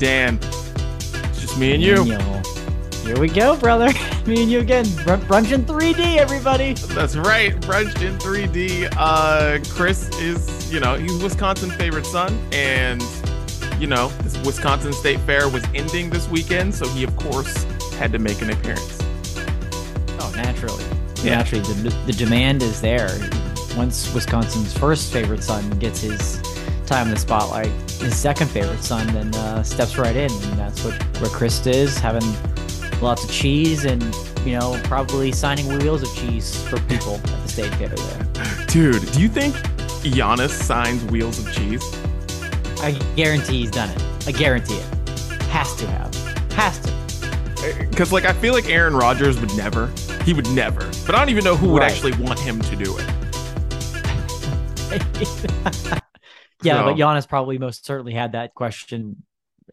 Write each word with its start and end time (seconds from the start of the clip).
Dan, 0.00 0.38
it's 0.42 1.42
just 1.42 1.58
me 1.58 1.74
and 1.74 1.82
you. 1.82 2.04
Here 3.04 3.18
we 3.18 3.28
go, 3.28 3.54
brother. 3.56 3.92
Me 4.26 4.42
and 4.42 4.50
you 4.50 4.60
again. 4.60 4.84
Br- 5.04 5.14
brunch 5.14 5.50
in 5.52 5.64
3D, 5.64 6.16
everybody. 6.18 6.74
That's 6.74 7.16
right. 7.16 7.58
Brunch 7.60 8.00
in 8.02 8.16
3D. 8.18 8.92
Uh, 8.96 9.58
Chris 9.74 10.08
is, 10.18 10.72
you 10.72 10.78
know, 10.80 10.94
he's 10.94 11.22
Wisconsin's 11.22 11.74
favorite 11.74 12.06
son, 12.06 12.38
and 12.52 13.02
you 13.78 13.86
know, 13.86 14.08
this 14.22 14.36
Wisconsin 14.44 14.92
State 14.92 15.20
Fair 15.20 15.48
was 15.48 15.64
ending 15.74 16.10
this 16.10 16.28
weekend, 16.28 16.74
so 16.74 16.86
he 16.88 17.02
of 17.04 17.14
course 17.16 17.64
had 17.94 18.12
to 18.12 18.18
make 18.18 18.40
an 18.42 18.50
appearance. 18.50 18.98
Oh, 20.20 20.32
naturally. 20.36 20.84
Yeah. 21.22 21.36
Naturally, 21.36 21.64
the, 21.64 21.90
the 22.06 22.12
demand 22.12 22.62
is 22.62 22.80
there. 22.80 23.18
Once 23.76 24.12
Wisconsin's 24.14 24.76
first 24.76 25.12
favorite 25.12 25.42
son 25.42 25.68
gets 25.78 26.00
his 26.00 26.40
time 26.90 27.06
in 27.06 27.14
the 27.14 27.20
spotlight, 27.20 27.68
his 28.02 28.16
second 28.18 28.48
favorite 28.48 28.82
son 28.82 29.06
then 29.14 29.32
uh, 29.36 29.62
steps 29.62 29.96
right 29.96 30.16
in, 30.16 30.30
and 30.30 30.58
that's 30.58 30.84
what 30.84 30.92
where 31.20 31.30
Chris 31.30 31.64
is 31.64 31.96
having 31.98 32.24
lots 33.00 33.22
of 33.24 33.30
cheese 33.30 33.84
and 33.84 34.02
you 34.44 34.58
know 34.58 34.78
probably 34.84 35.30
signing 35.30 35.68
wheels 35.78 36.02
of 36.02 36.12
cheese 36.16 36.60
for 36.68 36.80
people 36.82 37.14
at 37.14 37.22
the 37.22 37.48
state 37.48 37.72
fair 37.76 37.88
there. 37.88 38.66
Dude, 38.66 39.12
do 39.12 39.20
you 39.22 39.28
think 39.28 39.54
Giannis 40.02 40.50
signs 40.50 41.04
wheels 41.12 41.38
of 41.38 41.52
cheese? 41.54 41.84
I 42.82 42.90
guarantee 43.14 43.60
he's 43.60 43.70
done 43.70 43.90
it. 43.90 44.02
I 44.26 44.32
guarantee 44.32 44.74
it. 44.74 44.84
Has 45.44 45.74
to 45.76 45.86
have. 45.86 46.12
Has 46.54 46.78
to. 46.80 46.90
Because 47.88 48.10
like 48.12 48.24
I 48.24 48.32
feel 48.32 48.52
like 48.52 48.68
Aaron 48.68 48.96
Rodgers 48.96 49.38
would 49.40 49.54
never. 49.56 49.92
He 50.24 50.32
would 50.32 50.50
never. 50.50 50.90
But 51.06 51.14
I 51.14 51.18
don't 51.20 51.28
even 51.28 51.44
know 51.44 51.54
who 51.54 51.68
would 51.70 51.82
Right. 51.82 51.92
actually 51.92 52.14
want 52.16 52.40
him 52.40 52.60
to 52.60 52.74
do 52.76 52.98
it. 52.98 53.06
yeah, 56.62 56.78
So- 56.80 56.84
but 56.84 56.96
Giannis 56.96 57.28
probably 57.28 57.58
most 57.58 57.84
certainly 57.86 58.12
had 58.14 58.32
that 58.32 58.54
question, 58.54 59.22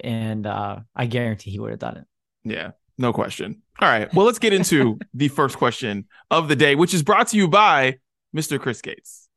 and 0.02 0.46
uh, 0.46 0.80
I 0.96 1.06
guarantee 1.06 1.52
he 1.52 1.60
would 1.60 1.72
have 1.72 1.80
done 1.80 1.98
it. 1.98 2.06
Yeah, 2.44 2.72
no 2.98 3.14
question. 3.14 3.62
All 3.80 3.88
right. 3.88 4.12
Well, 4.14 4.26
let's 4.26 4.40
get 4.40 4.54
into 4.54 4.98
the 5.14 5.28
first 5.28 5.58
question 5.58 6.06
of 6.32 6.48
the 6.48 6.56
day, 6.56 6.76
which 6.76 6.94
is 6.94 7.04
brought 7.04 7.28
to 7.30 7.38
you 7.38 7.48
by 7.48 7.98
Mr. 8.36 8.60
Chris 8.60 8.82
Gates. 8.82 9.28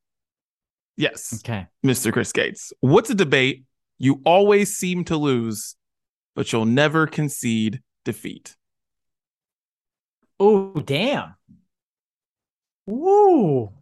Yes, 0.97 1.41
Okay. 1.43 1.67
Mr. 1.85 2.13
Chris 2.13 2.31
Gates. 2.33 2.73
What's 2.81 3.09
a 3.11 3.15
debate 3.15 3.65
you 3.99 4.21
always 4.25 4.77
seem 4.77 5.05
to 5.05 5.17
lose, 5.17 5.77
but 6.37 6.53
you'll 6.53 6.67
never 6.67 7.07
concede 7.07 7.81
defeat? 8.05 8.55
Oh, 10.39 10.73
damn. 10.81 11.35
Woo. 12.87 13.73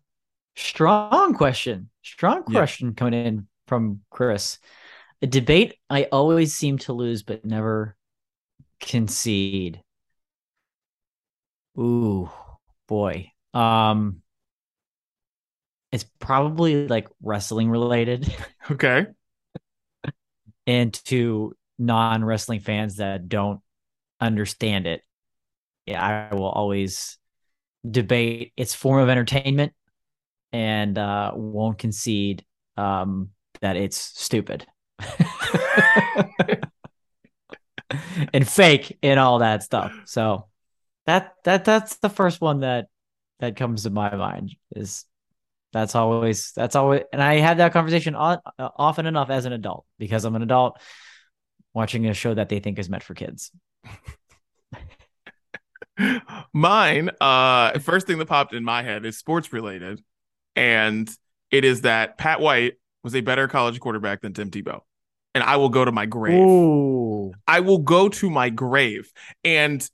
Strong 0.56 1.34
question. 1.34 1.90
Strong 2.02 2.44
Yeah. 2.48 2.58
question 2.60 2.94
coming 2.94 3.14
in 3.14 3.46
from 3.68 4.00
Chris. 4.10 4.58
A 5.22 5.26
debate 5.26 5.76
I 5.90 6.04
always 6.04 6.54
seem 6.54 6.78
to 6.78 6.92
lose 6.92 7.22
but 7.22 7.44
never 7.44 7.96
concede. 8.80 9.82
Ooh, 11.78 12.30
boy. 12.86 13.32
Um 13.54 14.22
it's 15.92 16.04
probably 16.18 16.86
like 16.88 17.08
wrestling 17.22 17.70
related 17.70 18.34
Okay. 18.70 19.06
and 20.66 20.92
to 21.06 21.54
non-wrestling 21.78 22.60
fans 22.60 22.96
that 22.96 23.28
don't 23.28 23.60
understand 24.20 24.86
it. 24.86 25.02
Yeah, 25.86 26.28
I 26.30 26.34
will 26.34 26.48
always 26.48 27.18
debate 27.88 28.52
its 28.56 28.74
form 28.74 29.02
of 29.02 29.08
entertainment 29.08 29.72
and 30.52 30.98
uh 30.98 31.32
won't 31.34 31.78
concede 31.78 32.44
um 32.76 33.30
that 33.60 33.76
it's 33.76 33.98
stupid. 33.98 34.66
And 38.34 38.46
fake 38.46 38.98
and 39.02 39.18
all 39.18 39.38
that 39.38 39.62
stuff. 39.62 39.94
So 40.04 40.46
that 41.06 41.32
that 41.44 41.64
that's 41.64 41.96
the 41.96 42.10
first 42.10 42.42
one 42.42 42.60
that 42.60 42.88
that 43.40 43.56
comes 43.56 43.84
to 43.84 43.90
my 43.90 44.14
mind 44.14 44.54
is 44.76 45.06
that's 45.72 45.94
always 45.94 46.52
that's 46.52 46.76
always 46.76 47.02
and 47.12 47.22
i 47.22 47.36
had 47.36 47.58
that 47.58 47.72
conversation 47.72 48.14
o- 48.14 48.40
often 48.58 49.06
enough 49.06 49.30
as 49.30 49.44
an 49.44 49.52
adult 49.52 49.84
because 49.98 50.24
i'm 50.24 50.34
an 50.34 50.42
adult 50.42 50.78
watching 51.74 52.06
a 52.06 52.14
show 52.14 52.34
that 52.34 52.48
they 52.48 52.58
think 52.58 52.78
is 52.78 52.88
meant 52.88 53.02
for 53.02 53.14
kids. 53.14 53.52
Mine, 56.52 57.10
uh, 57.20 57.78
first 57.78 58.06
thing 58.06 58.18
that 58.18 58.26
popped 58.26 58.54
in 58.54 58.64
my 58.64 58.82
head 58.82 59.04
is 59.04 59.18
sports 59.18 59.52
related, 59.52 60.02
and 60.56 61.08
it 61.50 61.64
is 61.64 61.82
that 61.82 62.18
Pat 62.18 62.40
White 62.40 62.74
was 63.08 63.14
a 63.14 63.22
better 63.22 63.48
college 63.48 63.80
quarterback 63.80 64.20
than 64.20 64.34
Tim 64.34 64.50
Tebow, 64.50 64.80
and 65.34 65.42
I 65.42 65.56
will 65.56 65.70
go 65.70 65.82
to 65.82 65.92
my 65.92 66.04
grave. 66.04 66.38
Ooh. 66.38 67.32
I 67.46 67.60
will 67.60 67.78
go 67.78 68.10
to 68.10 68.28
my 68.28 68.50
grave, 68.50 69.10
and 69.44 69.88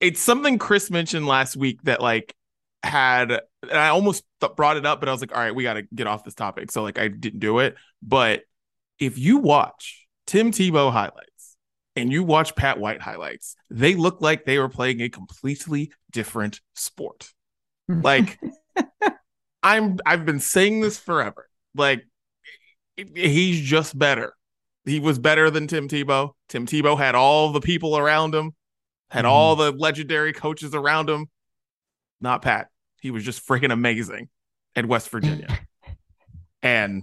it's 0.00 0.20
something 0.20 0.58
Chris 0.58 0.90
mentioned 0.90 1.26
last 1.26 1.54
week 1.54 1.82
that 1.82 2.00
like 2.00 2.34
had, 2.82 3.30
and 3.30 3.72
I 3.78 3.88
almost 3.88 4.24
th- 4.40 4.56
brought 4.56 4.78
it 4.78 4.86
up, 4.86 5.00
but 5.00 5.10
I 5.10 5.12
was 5.12 5.20
like, 5.20 5.34
all 5.34 5.40
right, 5.40 5.54
we 5.54 5.64
got 5.64 5.74
to 5.74 5.82
get 5.94 6.06
off 6.06 6.24
this 6.24 6.34
topic, 6.34 6.70
so 6.70 6.82
like 6.82 6.98
I 6.98 7.08
didn't 7.08 7.40
do 7.40 7.58
it. 7.58 7.76
But 8.02 8.42
if 8.98 9.18
you 9.18 9.36
watch 9.36 10.06
Tim 10.26 10.50
Tebow 10.50 10.90
highlights 10.90 11.56
and 11.94 12.10
you 12.10 12.24
watch 12.24 12.56
Pat 12.56 12.78
White 12.78 13.02
highlights, 13.02 13.54
they 13.68 13.96
look 13.96 14.22
like 14.22 14.46
they 14.46 14.58
were 14.58 14.70
playing 14.70 15.02
a 15.02 15.10
completely 15.10 15.92
different 16.10 16.60
sport. 16.74 17.32
Like 17.88 18.40
I'm 19.62 19.98
I've 20.06 20.24
been 20.24 20.40
saying 20.40 20.80
this 20.80 20.96
forever. 20.98 21.48
Like 21.74 22.06
he's 23.14 23.60
just 23.60 23.98
better. 23.98 24.34
He 24.84 25.00
was 25.00 25.18
better 25.18 25.50
than 25.50 25.66
Tim 25.66 25.88
Tebow. 25.88 26.32
Tim 26.48 26.66
Tebow 26.66 26.96
had 26.96 27.14
all 27.14 27.52
the 27.52 27.60
people 27.60 27.96
around 27.98 28.34
him, 28.34 28.54
had 29.10 29.24
Mhm. 29.24 29.28
all 29.28 29.56
the 29.56 29.72
legendary 29.72 30.32
coaches 30.32 30.74
around 30.74 31.10
him. 31.10 31.28
Not 32.20 32.42
Pat. 32.42 32.68
He 33.00 33.10
was 33.10 33.24
just 33.24 33.46
freaking 33.46 33.72
amazing 33.72 34.28
at 34.74 34.86
West 34.86 35.10
Virginia. 35.10 35.48
and 36.62 37.02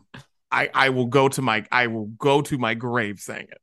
I 0.52 0.70
I 0.74 0.90
will 0.90 1.06
go 1.08 1.30
to 1.30 1.42
my 1.42 1.66
I 1.72 1.88
will 1.88 2.08
go 2.08 2.42
to 2.42 2.58
my 2.58 2.74
grave 2.74 3.20
saying 3.20 3.48
it. 3.52 3.62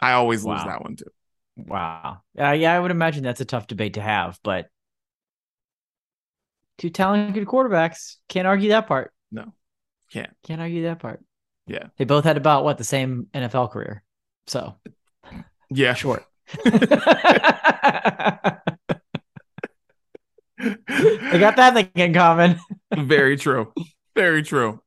I 0.00 0.12
always 0.12 0.44
lose 0.44 0.62
that 0.64 0.82
one 0.82 0.96
too. 0.96 1.10
Wow. 1.56 2.22
Uh, 2.38 2.50
yeah, 2.50 2.74
I 2.74 2.80
would 2.80 2.90
imagine 2.90 3.22
that's 3.22 3.40
a 3.40 3.44
tough 3.44 3.66
debate 3.68 3.94
to 3.94 4.02
have, 4.02 4.38
but 4.42 4.68
two 6.78 6.90
talented 6.90 7.46
quarterbacks 7.46 8.16
can't 8.28 8.46
argue 8.46 8.70
that 8.70 8.88
part. 8.88 9.13
Can't. 10.14 10.30
Can't 10.44 10.60
argue 10.60 10.84
that 10.84 11.00
part. 11.00 11.22
Yeah. 11.66 11.88
They 11.98 12.04
both 12.06 12.24
had 12.24 12.36
about 12.38 12.64
what 12.64 12.78
the 12.78 12.84
same 12.84 13.26
NFL 13.34 13.70
career. 13.72 14.02
So 14.46 14.76
Yeah. 15.70 15.92
short. 15.94 16.24
they 16.64 16.70
got 21.38 21.56
that 21.56 21.74
thing 21.74 21.90
in 21.94 22.14
common. 22.14 22.58
Very 22.96 23.36
true. 23.36 23.72
Very 24.14 24.42
true. 24.42 24.80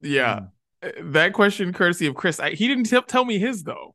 Yeah. 0.00 0.46
Hmm. 0.82 1.12
That 1.12 1.32
question, 1.32 1.72
courtesy 1.72 2.06
of 2.06 2.14
Chris. 2.16 2.40
I, 2.40 2.50
he 2.50 2.66
didn't 2.66 2.84
t- 2.84 3.00
tell 3.06 3.24
me 3.24 3.38
his 3.38 3.62
though. 3.62 3.94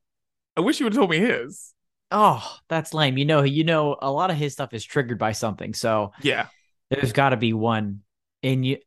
I 0.55 0.61
wish 0.61 0.77
he 0.77 0.83
would 0.83 0.93
have 0.93 0.99
told 0.99 1.09
me 1.09 1.19
his. 1.19 1.73
Oh, 2.11 2.55
that's 2.69 2.93
lame. 2.93 3.17
You 3.17 3.25
know, 3.25 3.43
you 3.43 3.65
know, 3.65 3.97
a 4.01 4.09
lot 4.09 4.31
of 4.31 4.37
his 4.37 4.53
stuff 4.53 4.73
is 4.73 4.85
triggered 4.85 5.19
by 5.19 5.33
something. 5.33 5.73
So 5.73 6.13
Yeah. 6.21 6.47
there's 6.89 7.11
got 7.11 7.29
to 7.29 7.37
be 7.37 7.51
one. 7.51 8.01
And 8.43 8.65
you, 8.65 8.77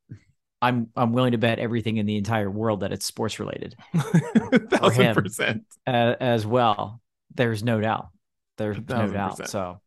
I'm 0.62 0.88
I'm 0.94 1.12
willing 1.12 1.32
to 1.32 1.38
bet 1.38 1.58
everything 1.58 1.96
in 1.96 2.06
the 2.06 2.16
entire 2.16 2.50
world 2.50 2.80
that 2.80 2.92
it's 2.92 3.06
sports 3.06 3.40
related 3.40 3.74
Thousand 4.70 5.02
him. 5.04 5.14
percent. 5.14 5.64
uh, 5.86 6.14
as 6.20 6.46
well. 6.46 7.00
There's 7.34 7.62
no 7.62 7.80
doubt. 7.80 8.08
There's 8.58 8.76
no 8.76 9.08
doubt. 9.08 9.30
percent. 9.32 9.48
So, 9.50 9.80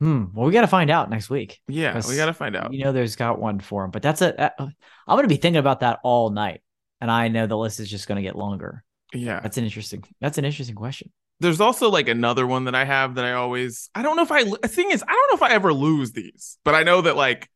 hmm. 0.00 0.24
Well, 0.34 0.46
we 0.46 0.52
got 0.52 0.62
to 0.62 0.66
find 0.66 0.90
out 0.90 1.10
next 1.10 1.30
week. 1.30 1.60
Yeah. 1.68 2.00
We 2.08 2.16
got 2.16 2.26
to 2.26 2.34
find 2.34 2.56
out. 2.56 2.72
You 2.72 2.84
know, 2.84 2.92
there's 2.92 3.16
got 3.16 3.38
one 3.38 3.60
for 3.60 3.84
him, 3.84 3.90
but 3.90 4.02
that's 4.02 4.22
a. 4.22 4.52
Uh, 4.60 4.68
I'm 5.06 5.16
going 5.16 5.22
to 5.24 5.28
be 5.28 5.36
thinking 5.36 5.58
about 5.60 5.80
that 5.80 6.00
all 6.02 6.30
night, 6.30 6.62
and 7.00 7.10
I 7.10 7.28
know 7.28 7.46
the 7.46 7.56
list 7.56 7.78
is 7.78 7.90
just 7.90 8.08
going 8.08 8.16
to 8.16 8.22
get 8.22 8.34
longer. 8.36 8.82
Yeah. 9.14 9.40
That's 9.40 9.58
an 9.58 9.64
interesting. 9.64 10.02
That's 10.20 10.38
an 10.38 10.44
interesting 10.44 10.74
question. 10.74 11.12
There's 11.40 11.60
also 11.60 11.90
like 11.90 12.08
another 12.08 12.46
one 12.46 12.64
that 12.64 12.74
I 12.74 12.84
have 12.84 13.16
that 13.16 13.24
I 13.24 13.32
always, 13.32 13.90
I 13.94 14.02
don't 14.02 14.16
know 14.16 14.22
if 14.22 14.30
I, 14.30 14.44
the 14.44 14.68
thing 14.68 14.92
is, 14.92 15.02
I 15.02 15.12
don't 15.12 15.30
know 15.30 15.44
if 15.44 15.50
I 15.50 15.54
ever 15.54 15.72
lose 15.72 16.12
these, 16.12 16.56
but 16.64 16.74
I 16.76 16.84
know 16.84 17.00
that 17.00 17.16
like 17.16 17.50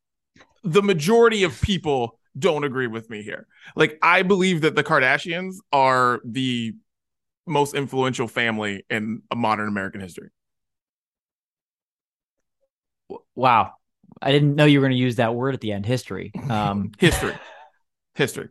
the 0.66 0.82
majority 0.82 1.44
of 1.44 1.60
people 1.60 2.18
don't 2.38 2.64
agree 2.64 2.86
with 2.86 3.08
me 3.08 3.22
here. 3.22 3.46
Like, 3.74 3.98
I 4.02 4.22
believe 4.22 4.60
that 4.62 4.74
the 4.74 4.84
Kardashians 4.84 5.56
are 5.72 6.20
the 6.24 6.74
most 7.46 7.74
influential 7.74 8.28
family 8.28 8.84
in 8.90 9.22
modern 9.34 9.68
American 9.68 10.00
history. 10.00 10.30
Wow, 13.34 13.74
I 14.20 14.32
didn't 14.32 14.54
know 14.56 14.64
you 14.64 14.80
were 14.80 14.86
going 14.86 14.96
to 14.96 15.02
use 15.02 15.16
that 15.16 15.34
word 15.34 15.54
at 15.54 15.60
the 15.60 15.72
end. 15.72 15.86
History. 15.86 16.32
Um, 16.48 16.92
History. 16.98 17.34
History. 18.14 18.48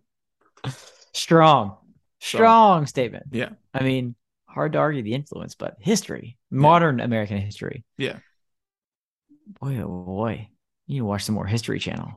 strong, 1.14 1.78
So- 2.22 2.38
strong 2.38 2.86
statement. 2.86 3.26
Yeah. 3.32 3.50
I 3.74 3.84
mean, 3.84 4.16
hard 4.48 4.74
to 4.74 4.80
argue 4.80 5.02
the 5.02 5.14
influence, 5.14 5.56
but 5.56 5.76
history, 5.80 6.38
modern 6.50 7.00
American 7.02 7.38
history. 7.38 7.84
Yeah. 7.98 8.20
Boy, 9.60 9.80
oh 9.80 10.04
boy, 10.06 10.50
you 10.88 10.96
need 10.96 11.00
to 11.00 11.06
watch 11.06 11.24
some 11.24 11.36
more 11.36 11.46
History 11.46 11.80
Channel. 11.80 12.12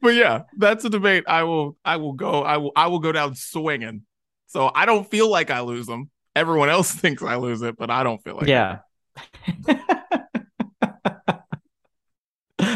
but 0.00 0.14
yeah, 0.14 0.42
that's 0.56 0.84
a 0.84 0.90
debate. 0.90 1.24
I 1.26 1.42
will, 1.44 1.76
I 1.84 1.96
will 1.96 2.12
go, 2.12 2.42
I 2.42 2.56
will, 2.58 2.72
I 2.76 2.86
will 2.88 3.00
go 3.00 3.12
down 3.12 3.34
swinging. 3.34 4.02
So 4.46 4.70
I 4.74 4.86
don't 4.86 5.08
feel 5.08 5.30
like 5.30 5.50
I 5.50 5.60
lose 5.60 5.86
them. 5.86 6.10
Everyone 6.34 6.68
else 6.68 6.90
thinks 6.94 7.22
I 7.22 7.36
lose 7.36 7.62
it, 7.62 7.76
but 7.76 7.90
I 7.90 8.02
don't 8.02 8.22
feel 8.22 8.36
like. 8.36 8.46
Yeah. 8.46 8.78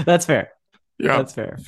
That's 0.05 0.27
fair. 0.27 0.51
Yeah, 0.99 1.17
that's 1.19 1.33
fair. 1.33 1.59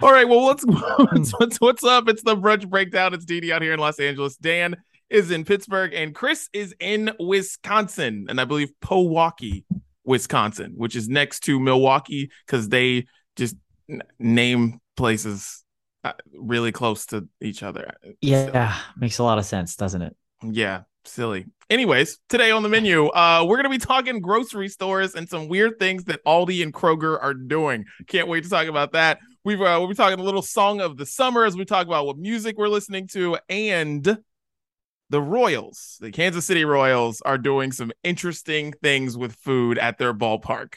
All 0.00 0.12
right, 0.12 0.28
well, 0.28 0.44
let's 0.46 0.64
hmm. 0.68 1.22
what's, 1.38 1.58
what's 1.58 1.84
up? 1.84 2.08
It's 2.08 2.22
the 2.22 2.36
brunch 2.36 2.68
breakdown. 2.68 3.14
It's 3.14 3.24
Didi 3.24 3.52
out 3.52 3.62
here 3.62 3.72
in 3.72 3.80
Los 3.80 3.98
Angeles. 3.98 4.36
Dan 4.36 4.76
is 5.10 5.30
in 5.30 5.44
Pittsburgh, 5.44 5.92
and 5.94 6.14
Chris 6.14 6.48
is 6.52 6.74
in 6.80 7.10
Wisconsin, 7.18 8.26
and 8.28 8.40
I 8.40 8.44
believe 8.44 8.70
Pewaukee, 8.82 9.64
Wisconsin, 10.04 10.74
which 10.76 10.96
is 10.96 11.08
next 11.08 11.40
to 11.40 11.58
Milwaukee 11.60 12.30
because 12.46 12.68
they 12.68 13.06
just 13.36 13.56
n- 13.90 14.02
name 14.18 14.80
places 14.96 15.64
uh, 16.04 16.12
really 16.34 16.72
close 16.72 17.06
to 17.06 17.28
each 17.40 17.62
other. 17.62 17.92
Yeah, 18.20 18.74
so, 18.74 18.80
makes 18.96 19.18
a 19.18 19.24
lot 19.24 19.38
of 19.38 19.44
sense, 19.44 19.76
doesn't 19.76 20.02
it? 20.02 20.16
Yeah, 20.42 20.82
silly. 21.04 21.46
Anyways, 21.70 22.18
today 22.28 22.50
on 22.50 22.62
the 22.62 22.68
menu, 22.68 23.08
uh, 23.08 23.44
we're 23.46 23.56
gonna 23.56 23.68
be 23.68 23.78
talking 23.78 24.20
grocery 24.20 24.68
stores 24.68 25.14
and 25.14 25.28
some 25.28 25.48
weird 25.48 25.78
things 25.78 26.04
that 26.04 26.24
Aldi 26.24 26.62
and 26.62 26.72
Kroger 26.72 27.18
are 27.20 27.34
doing. 27.34 27.84
Can't 28.06 28.28
wait 28.28 28.44
to 28.44 28.50
talk 28.50 28.68
about 28.68 28.92
that. 28.92 29.18
We've 29.44 29.60
uh, 29.60 29.76
we'll 29.78 29.88
be 29.88 29.94
talking 29.94 30.18
a 30.18 30.22
little 30.22 30.42
song 30.42 30.80
of 30.80 30.96
the 30.96 31.06
summer 31.06 31.44
as 31.44 31.56
we 31.56 31.64
talk 31.64 31.86
about 31.86 32.06
what 32.06 32.16
music 32.16 32.56
we're 32.56 32.68
listening 32.68 33.06
to, 33.08 33.38
and 33.48 34.18
the 35.10 35.20
Royals, 35.20 35.96
the 36.00 36.10
Kansas 36.10 36.44
City 36.44 36.64
Royals, 36.64 37.20
are 37.22 37.38
doing 37.38 37.72
some 37.72 37.92
interesting 38.04 38.72
things 38.82 39.16
with 39.16 39.34
food 39.36 39.78
at 39.78 39.98
their 39.98 40.14
ballpark. 40.14 40.74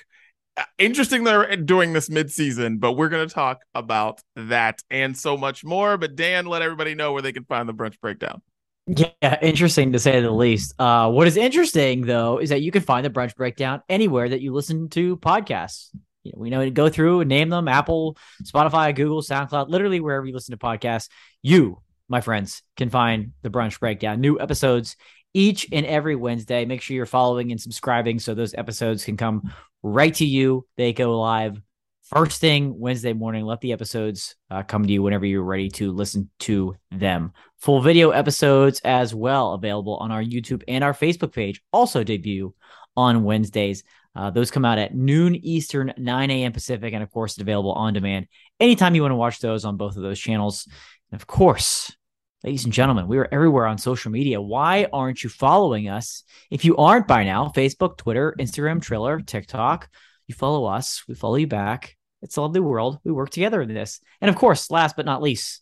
Uh, 0.57 0.63
interesting 0.78 1.24
they're 1.24 1.56
doing 1.56 1.94
this 1.94 2.10
midseason, 2.10 2.80
but 2.80 2.94
we're 2.94 3.10
going 3.10 3.28
to 3.28 3.33
talk 3.33 3.62
about 3.74 4.22
that 4.36 4.81
and 4.89 5.18
so 5.18 5.38
much 5.38 5.63
more. 5.63 5.98
But 5.98 6.16
Dan, 6.16 6.45
let 6.45 6.62
everybody 6.62 6.95
know 6.95 7.13
where 7.13 7.22
they 7.22 7.33
can 7.33 7.45
find 7.45 7.68
the 7.68 7.74
brunch 7.74 8.00
breakdown. 8.01 8.42
Yeah, 8.88 9.38
interesting 9.42 9.92
to 9.94 10.00
say 10.00 10.19
the 10.22 10.31
least. 10.31 10.74
Uh, 10.80 11.10
what 11.10 11.28
is 11.28 11.38
interesting 11.38 12.01
though 12.01 12.39
is 12.39 12.50
that 12.50 12.62
you 12.62 12.72
can 12.72 12.81
find 12.81 13.06
the 13.06 13.10
brunch 13.10 13.36
breakdown 13.36 13.81
anywhere 13.88 14.28
that 14.28 14.42
you 14.42 14.54
listen 14.54 14.89
to 14.89 15.18
podcasts. 15.18 15.89
You 16.24 16.33
know, 16.33 16.42
we 16.42 16.50
know 16.50 16.63
to 16.63 16.72
go 16.72 16.89
through 16.89 17.22
and 17.22 17.30
name 17.30 17.50
them 17.50 17.68
Apple, 17.68 18.18
Spotify, 18.44 18.94
Google, 18.95 19.22
SoundCloud, 19.22 19.69
literally 19.69 20.00
wherever 20.00 20.25
you 20.25 20.33
listen 20.33 20.51
to 20.51 20.57
podcasts. 20.57 21.10
You, 21.42 21.80
my 22.11 22.21
friends, 22.21 22.61
can 22.77 22.89
find 22.89 23.31
the 23.41 23.49
brunch 23.49 23.79
breakdown. 23.79 24.21
New 24.21 24.39
episodes 24.39 24.95
each 25.33 25.67
and 25.71 25.85
every 25.85 26.15
Wednesday. 26.15 26.65
Make 26.65 26.81
sure 26.81 26.95
you're 26.95 27.05
following 27.05 27.51
and 27.51 27.59
subscribing 27.59 28.19
so 28.19 28.33
those 28.33 28.53
episodes 28.53 29.05
can 29.05 29.17
come 29.17 29.51
right 29.81 30.13
to 30.15 30.25
you. 30.25 30.67
They 30.77 30.93
go 30.93 31.19
live 31.19 31.59
first 32.03 32.41
thing 32.41 32.77
Wednesday 32.77 33.13
morning. 33.13 33.45
Let 33.45 33.61
the 33.61 33.71
episodes 33.71 34.35
uh, 34.49 34.63
come 34.63 34.85
to 34.85 34.91
you 34.91 35.01
whenever 35.01 35.25
you're 35.25 35.41
ready 35.41 35.69
to 35.69 35.93
listen 35.93 36.29
to 36.39 36.75
them. 36.91 37.31
Full 37.59 37.81
video 37.81 38.11
episodes 38.11 38.81
as 38.83 39.15
well 39.15 39.53
available 39.53 39.95
on 39.97 40.11
our 40.11 40.21
YouTube 40.21 40.63
and 40.67 40.83
our 40.83 40.93
Facebook 40.93 41.33
page. 41.33 41.61
Also 41.71 42.03
debut 42.03 42.53
on 42.97 43.23
Wednesdays. 43.23 43.83
Uh, 44.13 44.29
those 44.29 44.51
come 44.51 44.65
out 44.65 44.77
at 44.77 44.93
noon 44.93 45.35
Eastern, 45.35 45.93
9 45.97 46.31
a.m. 46.31 46.51
Pacific, 46.51 46.93
and 46.93 47.01
of 47.01 47.09
course, 47.11 47.33
it's 47.33 47.41
available 47.41 47.71
on 47.71 47.93
demand 47.93 48.27
anytime 48.59 48.93
you 48.93 49.01
want 49.01 49.13
to 49.13 49.15
watch 49.15 49.39
those 49.39 49.63
on 49.63 49.77
both 49.77 49.95
of 49.95 50.03
those 50.03 50.19
channels. 50.19 50.67
And 51.11 51.21
of 51.21 51.27
course, 51.27 51.95
ladies 52.43 52.63
and 52.63 52.73
gentlemen, 52.73 53.07
we 53.07 53.17
are 53.19 53.27
everywhere 53.31 53.67
on 53.67 53.77
social 53.77 54.11
media. 54.11 54.41
Why 54.41 54.88
aren't 54.91 55.23
you 55.23 55.29
following 55.29 55.89
us? 55.89 56.23
If 56.49 56.65
you 56.65 56.75
aren't 56.77 57.07
by 57.07 57.23
now, 57.23 57.51
Facebook, 57.55 57.97
Twitter, 57.97 58.35
Instagram, 58.39 58.81
Triller, 58.81 59.19
TikTok, 59.19 59.88
you 60.27 60.33
follow 60.33 60.65
us, 60.65 61.03
we 61.07 61.13
follow 61.13 61.35
you 61.35 61.47
back. 61.47 61.95
It's 62.21 62.38
a 62.38 62.41
lovely 62.41 62.59
world. 62.59 62.99
We 63.03 63.11
work 63.11 63.29
together 63.29 63.61
in 63.61 63.73
this. 63.73 63.99
And 64.21 64.29
of 64.29 64.35
course, 64.35 64.71
last 64.71 64.95
but 64.95 65.05
not 65.05 65.21
least, 65.21 65.61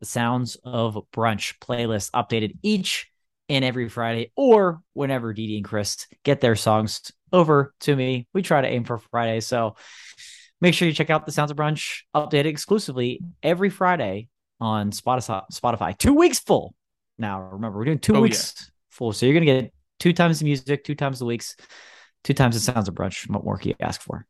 the 0.00 0.06
Sounds 0.06 0.56
of 0.64 0.98
Brunch 1.12 1.58
playlist 1.58 2.10
updated 2.12 2.56
each 2.62 3.10
and 3.48 3.64
every 3.64 3.88
Friday 3.88 4.32
or 4.34 4.80
whenever 4.94 5.34
Didi 5.34 5.56
and 5.56 5.64
Chris 5.64 6.06
get 6.22 6.40
their 6.40 6.56
songs 6.56 7.12
over 7.32 7.74
to 7.80 7.94
me. 7.94 8.26
We 8.32 8.40
try 8.42 8.62
to 8.62 8.68
aim 8.68 8.84
for 8.84 8.98
Friday. 8.98 9.40
So 9.40 9.76
make 10.60 10.74
sure 10.74 10.88
you 10.88 10.94
check 10.94 11.10
out 11.10 11.26
the 11.26 11.32
Sounds 11.32 11.50
of 11.50 11.56
Brunch 11.58 12.00
updated 12.14 12.46
exclusively 12.46 13.20
every 13.42 13.68
Friday 13.68 14.28
on 14.60 14.90
Spotify. 14.90 15.42
Spotify. 15.52 15.96
Two 15.96 16.14
weeks 16.14 16.38
full. 16.38 16.74
Now, 17.18 17.40
remember, 17.40 17.78
we're 17.78 17.84
doing 17.84 17.98
two 17.98 18.16
oh, 18.16 18.20
weeks 18.20 18.54
yeah. 18.56 18.64
full. 18.90 19.12
So 19.12 19.26
you're 19.26 19.34
going 19.34 19.46
to 19.46 19.62
get 19.62 19.72
two 20.00 20.12
times 20.12 20.40
the 20.40 20.44
music, 20.44 20.84
two 20.84 20.94
times 20.94 21.18
the 21.18 21.24
weeks, 21.24 21.56
two 22.24 22.34
times 22.34 22.54
the 22.54 22.60
Sounds 22.60 22.88
of 22.88 22.94
Brunch. 22.94 23.28
What 23.28 23.44
more 23.44 23.58
can 23.58 23.70
you 23.70 23.76
ask 23.80 24.00
for? 24.00 24.26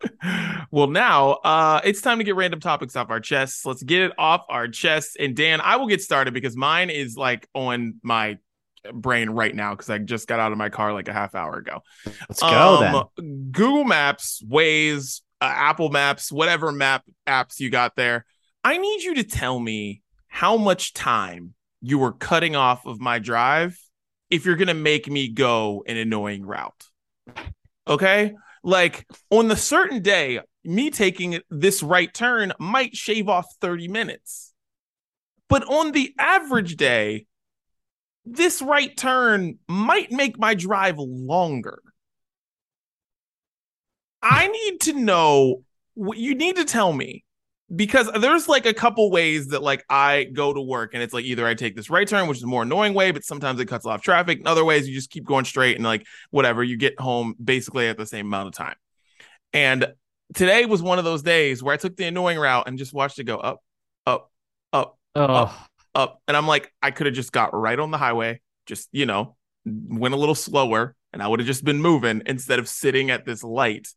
well, 0.70 0.86
now 0.86 1.32
uh, 1.32 1.80
it's 1.84 2.00
time 2.00 2.18
to 2.18 2.24
get 2.24 2.36
random 2.36 2.60
topics 2.60 2.96
off 2.96 3.10
our 3.10 3.20
chests. 3.20 3.64
Let's 3.66 3.82
get 3.82 4.02
it 4.02 4.12
off 4.18 4.44
our 4.48 4.68
chests. 4.68 5.16
And 5.18 5.36
Dan, 5.36 5.60
I 5.60 5.76
will 5.76 5.86
get 5.86 6.02
started 6.02 6.34
because 6.34 6.56
mine 6.56 6.90
is 6.90 7.16
like 7.16 7.48
on 7.54 7.96
my 8.02 8.38
brain 8.92 9.30
right 9.30 9.54
now 9.54 9.74
because 9.74 9.90
I 9.90 9.98
just 9.98 10.26
got 10.26 10.40
out 10.40 10.52
of 10.52 10.58
my 10.58 10.68
car 10.68 10.92
like 10.92 11.08
a 11.08 11.12
half 11.12 11.34
hour 11.34 11.56
ago. 11.58 11.82
Let's 12.28 12.40
go 12.40 12.48
um, 12.82 13.08
then. 13.16 13.50
Google 13.50 13.84
Maps, 13.84 14.42
Waze, 14.46 15.20
uh, 15.40 15.52
Apple 15.54 15.90
Maps, 15.90 16.32
whatever 16.32 16.72
map 16.72 17.04
apps 17.26 17.60
you 17.60 17.70
got 17.70 17.96
there. 17.96 18.24
I 18.62 18.76
need 18.76 19.02
you 19.02 19.14
to 19.14 19.24
tell 19.24 19.58
me 19.58 20.02
how 20.28 20.56
much 20.56 20.92
time 20.92 21.54
you 21.80 21.98
were 21.98 22.12
cutting 22.12 22.56
off 22.56 22.86
of 22.86 23.00
my 23.00 23.18
drive 23.18 23.78
if 24.28 24.44
you're 24.44 24.56
going 24.56 24.68
to 24.68 24.74
make 24.74 25.08
me 25.08 25.28
go 25.28 25.82
an 25.86 25.96
annoying 25.96 26.44
route. 26.44 26.88
Okay? 27.88 28.34
Like 28.62 29.06
on 29.30 29.48
the 29.48 29.56
certain 29.56 30.02
day, 30.02 30.40
me 30.62 30.90
taking 30.90 31.40
this 31.50 31.82
right 31.82 32.12
turn 32.12 32.52
might 32.58 32.94
shave 32.94 33.28
off 33.28 33.46
30 33.60 33.88
minutes. 33.88 34.52
But 35.48 35.64
on 35.64 35.92
the 35.92 36.14
average 36.18 36.76
day, 36.76 37.26
this 38.26 38.60
right 38.60 38.94
turn 38.94 39.58
might 39.68 40.12
make 40.12 40.38
my 40.38 40.54
drive 40.54 40.96
longer. 40.98 41.80
I 44.22 44.48
need 44.48 44.82
to 44.82 44.92
know 44.92 45.62
what 45.94 46.18
you 46.18 46.34
need 46.34 46.56
to 46.56 46.64
tell 46.64 46.92
me 46.92 47.24
because 47.74 48.10
there's 48.20 48.48
like 48.48 48.66
a 48.66 48.74
couple 48.74 49.10
ways 49.10 49.48
that 49.48 49.62
like 49.62 49.84
I 49.88 50.24
go 50.24 50.52
to 50.52 50.60
work 50.60 50.94
and 50.94 51.02
it's 51.02 51.14
like 51.14 51.24
either 51.24 51.46
I 51.46 51.54
take 51.54 51.76
this 51.76 51.88
right 51.88 52.06
turn, 52.06 52.26
which 52.26 52.38
is 52.38 52.42
a 52.42 52.48
more 52.48 52.62
annoying 52.62 52.94
way, 52.94 53.12
but 53.12 53.24
sometimes 53.24 53.60
it 53.60 53.66
cuts 53.66 53.86
off 53.86 54.02
traffic. 54.02 54.40
In 54.40 54.46
other 54.46 54.64
ways, 54.64 54.88
you 54.88 54.94
just 54.94 55.10
keep 55.10 55.24
going 55.24 55.44
straight 55.44 55.76
and 55.76 55.84
like 55.84 56.06
whatever, 56.30 56.64
you 56.64 56.76
get 56.76 56.98
home 56.98 57.34
basically 57.42 57.86
at 57.88 57.96
the 57.96 58.06
same 58.06 58.26
amount 58.26 58.48
of 58.48 58.54
time. 58.54 58.74
And 59.52 59.92
today 60.34 60.66
was 60.66 60.82
one 60.82 60.98
of 60.98 61.04
those 61.04 61.22
days 61.22 61.62
where 61.62 61.72
I 61.72 61.76
took 61.76 61.96
the 61.96 62.06
annoying 62.06 62.38
route 62.38 62.66
and 62.66 62.76
just 62.76 62.92
watched 62.92 63.18
it 63.20 63.24
go 63.24 63.38
up, 63.38 63.62
up, 64.04 64.30
up, 64.72 64.98
oh. 65.14 65.22
up, 65.22 65.70
up. 65.94 66.22
And 66.26 66.36
I'm 66.36 66.48
like, 66.48 66.72
I 66.82 66.90
could 66.90 67.06
have 67.06 67.14
just 67.14 67.32
got 67.32 67.54
right 67.54 67.78
on 67.78 67.92
the 67.92 67.98
highway, 67.98 68.40
just, 68.66 68.88
you 68.90 69.06
know, 69.06 69.36
went 69.64 70.14
a 70.14 70.18
little 70.18 70.34
slower 70.34 70.96
and 71.12 71.22
I 71.22 71.28
would 71.28 71.40
have 71.40 71.46
just 71.46 71.64
been 71.64 71.80
moving 71.80 72.22
instead 72.26 72.58
of 72.58 72.68
sitting 72.68 73.10
at 73.10 73.24
this 73.24 73.44
light 73.44 73.88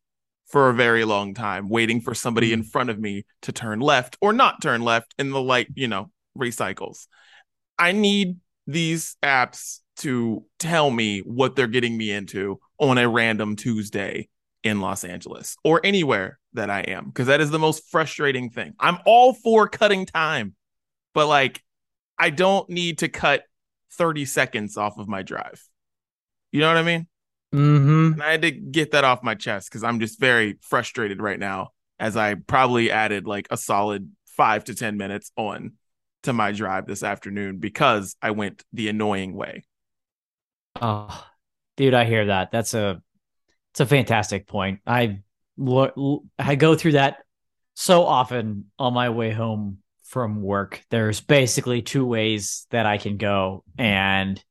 for 0.53 0.69
a 0.69 0.73
very 0.73 1.03
long 1.03 1.33
time, 1.33 1.67
waiting 1.67 1.99
for 1.99 2.13
somebody 2.13 2.53
in 2.53 2.61
mm. 2.61 2.67
front 2.67 2.91
of 2.91 2.99
me 2.99 3.25
to 3.41 3.51
turn 3.51 3.79
left 3.79 4.15
or 4.21 4.31
not 4.31 4.61
turn 4.61 4.83
left, 4.83 5.11
and 5.17 5.33
the 5.33 5.41
light, 5.41 5.67
you 5.73 5.87
know, 5.87 6.11
recycles. 6.37 7.07
I 7.79 7.91
need 7.91 8.37
these 8.67 9.17
apps 9.23 9.79
to 9.97 10.45
tell 10.59 10.91
me 10.91 11.21
what 11.21 11.55
they're 11.55 11.65
getting 11.65 11.97
me 11.97 12.11
into 12.11 12.59
on 12.77 12.99
a 12.99 13.09
random 13.09 13.55
Tuesday 13.55 14.29
in 14.63 14.79
Los 14.79 15.03
Angeles 15.03 15.57
or 15.63 15.81
anywhere 15.83 16.37
that 16.53 16.69
I 16.69 16.81
am, 16.81 17.07
because 17.07 17.25
that 17.25 17.41
is 17.41 17.49
the 17.49 17.57
most 17.57 17.89
frustrating 17.89 18.51
thing. 18.51 18.75
I'm 18.79 18.99
all 19.07 19.33
for 19.33 19.67
cutting 19.67 20.05
time, 20.05 20.53
but 21.15 21.25
like, 21.25 21.63
I 22.19 22.29
don't 22.29 22.69
need 22.69 22.99
to 22.99 23.09
cut 23.09 23.41
30 23.93 24.25
seconds 24.25 24.77
off 24.77 24.99
of 24.99 25.07
my 25.07 25.23
drive. 25.23 25.63
You 26.51 26.59
know 26.59 26.67
what 26.67 26.77
I 26.77 26.83
mean? 26.83 27.07
Mm-hmm. 27.53 28.13
And 28.13 28.23
I 28.23 28.31
had 28.31 28.41
to 28.41 28.51
get 28.51 28.91
that 28.91 29.03
off 29.03 29.21
my 29.21 29.35
chest 29.35 29.69
because 29.69 29.83
I'm 29.83 29.99
just 29.99 30.19
very 30.19 30.57
frustrated 30.61 31.21
right 31.21 31.39
now 31.39 31.69
as 31.99 32.17
I 32.17 32.33
probably 32.33 32.89
added 32.89 33.27
like 33.27 33.47
a 33.51 33.57
solid 33.57 34.11
five 34.25 34.63
to 34.65 34.75
10 34.75 34.97
minutes 34.97 35.31
on 35.37 35.73
to 36.23 36.33
my 36.33 36.51
drive 36.51 36.87
this 36.87 37.03
afternoon 37.03 37.59
because 37.59 38.15
I 38.21 38.31
went 38.31 38.63
the 38.73 38.89
annoying 38.89 39.35
way. 39.35 39.63
Oh, 40.81 41.25
dude, 41.77 41.93
I 41.93 42.05
hear 42.05 42.25
that. 42.25 42.51
That's 42.51 42.73
a, 42.73 43.01
it's 43.71 43.81
a 43.81 43.85
fantastic 43.85 44.47
point. 44.47 44.79
I, 44.87 45.19
I 46.39 46.55
go 46.55 46.75
through 46.75 46.93
that 46.93 47.17
so 47.75 48.03
often 48.05 48.65
on 48.79 48.93
my 48.93 49.09
way 49.09 49.31
home 49.31 49.77
from 50.05 50.41
work. 50.41 50.83
There's 50.89 51.21
basically 51.21 51.83
two 51.83 52.05
ways 52.05 52.65
that 52.71 52.87
I 52.87 52.97
can 52.97 53.17
go 53.17 53.63
and 53.77 54.43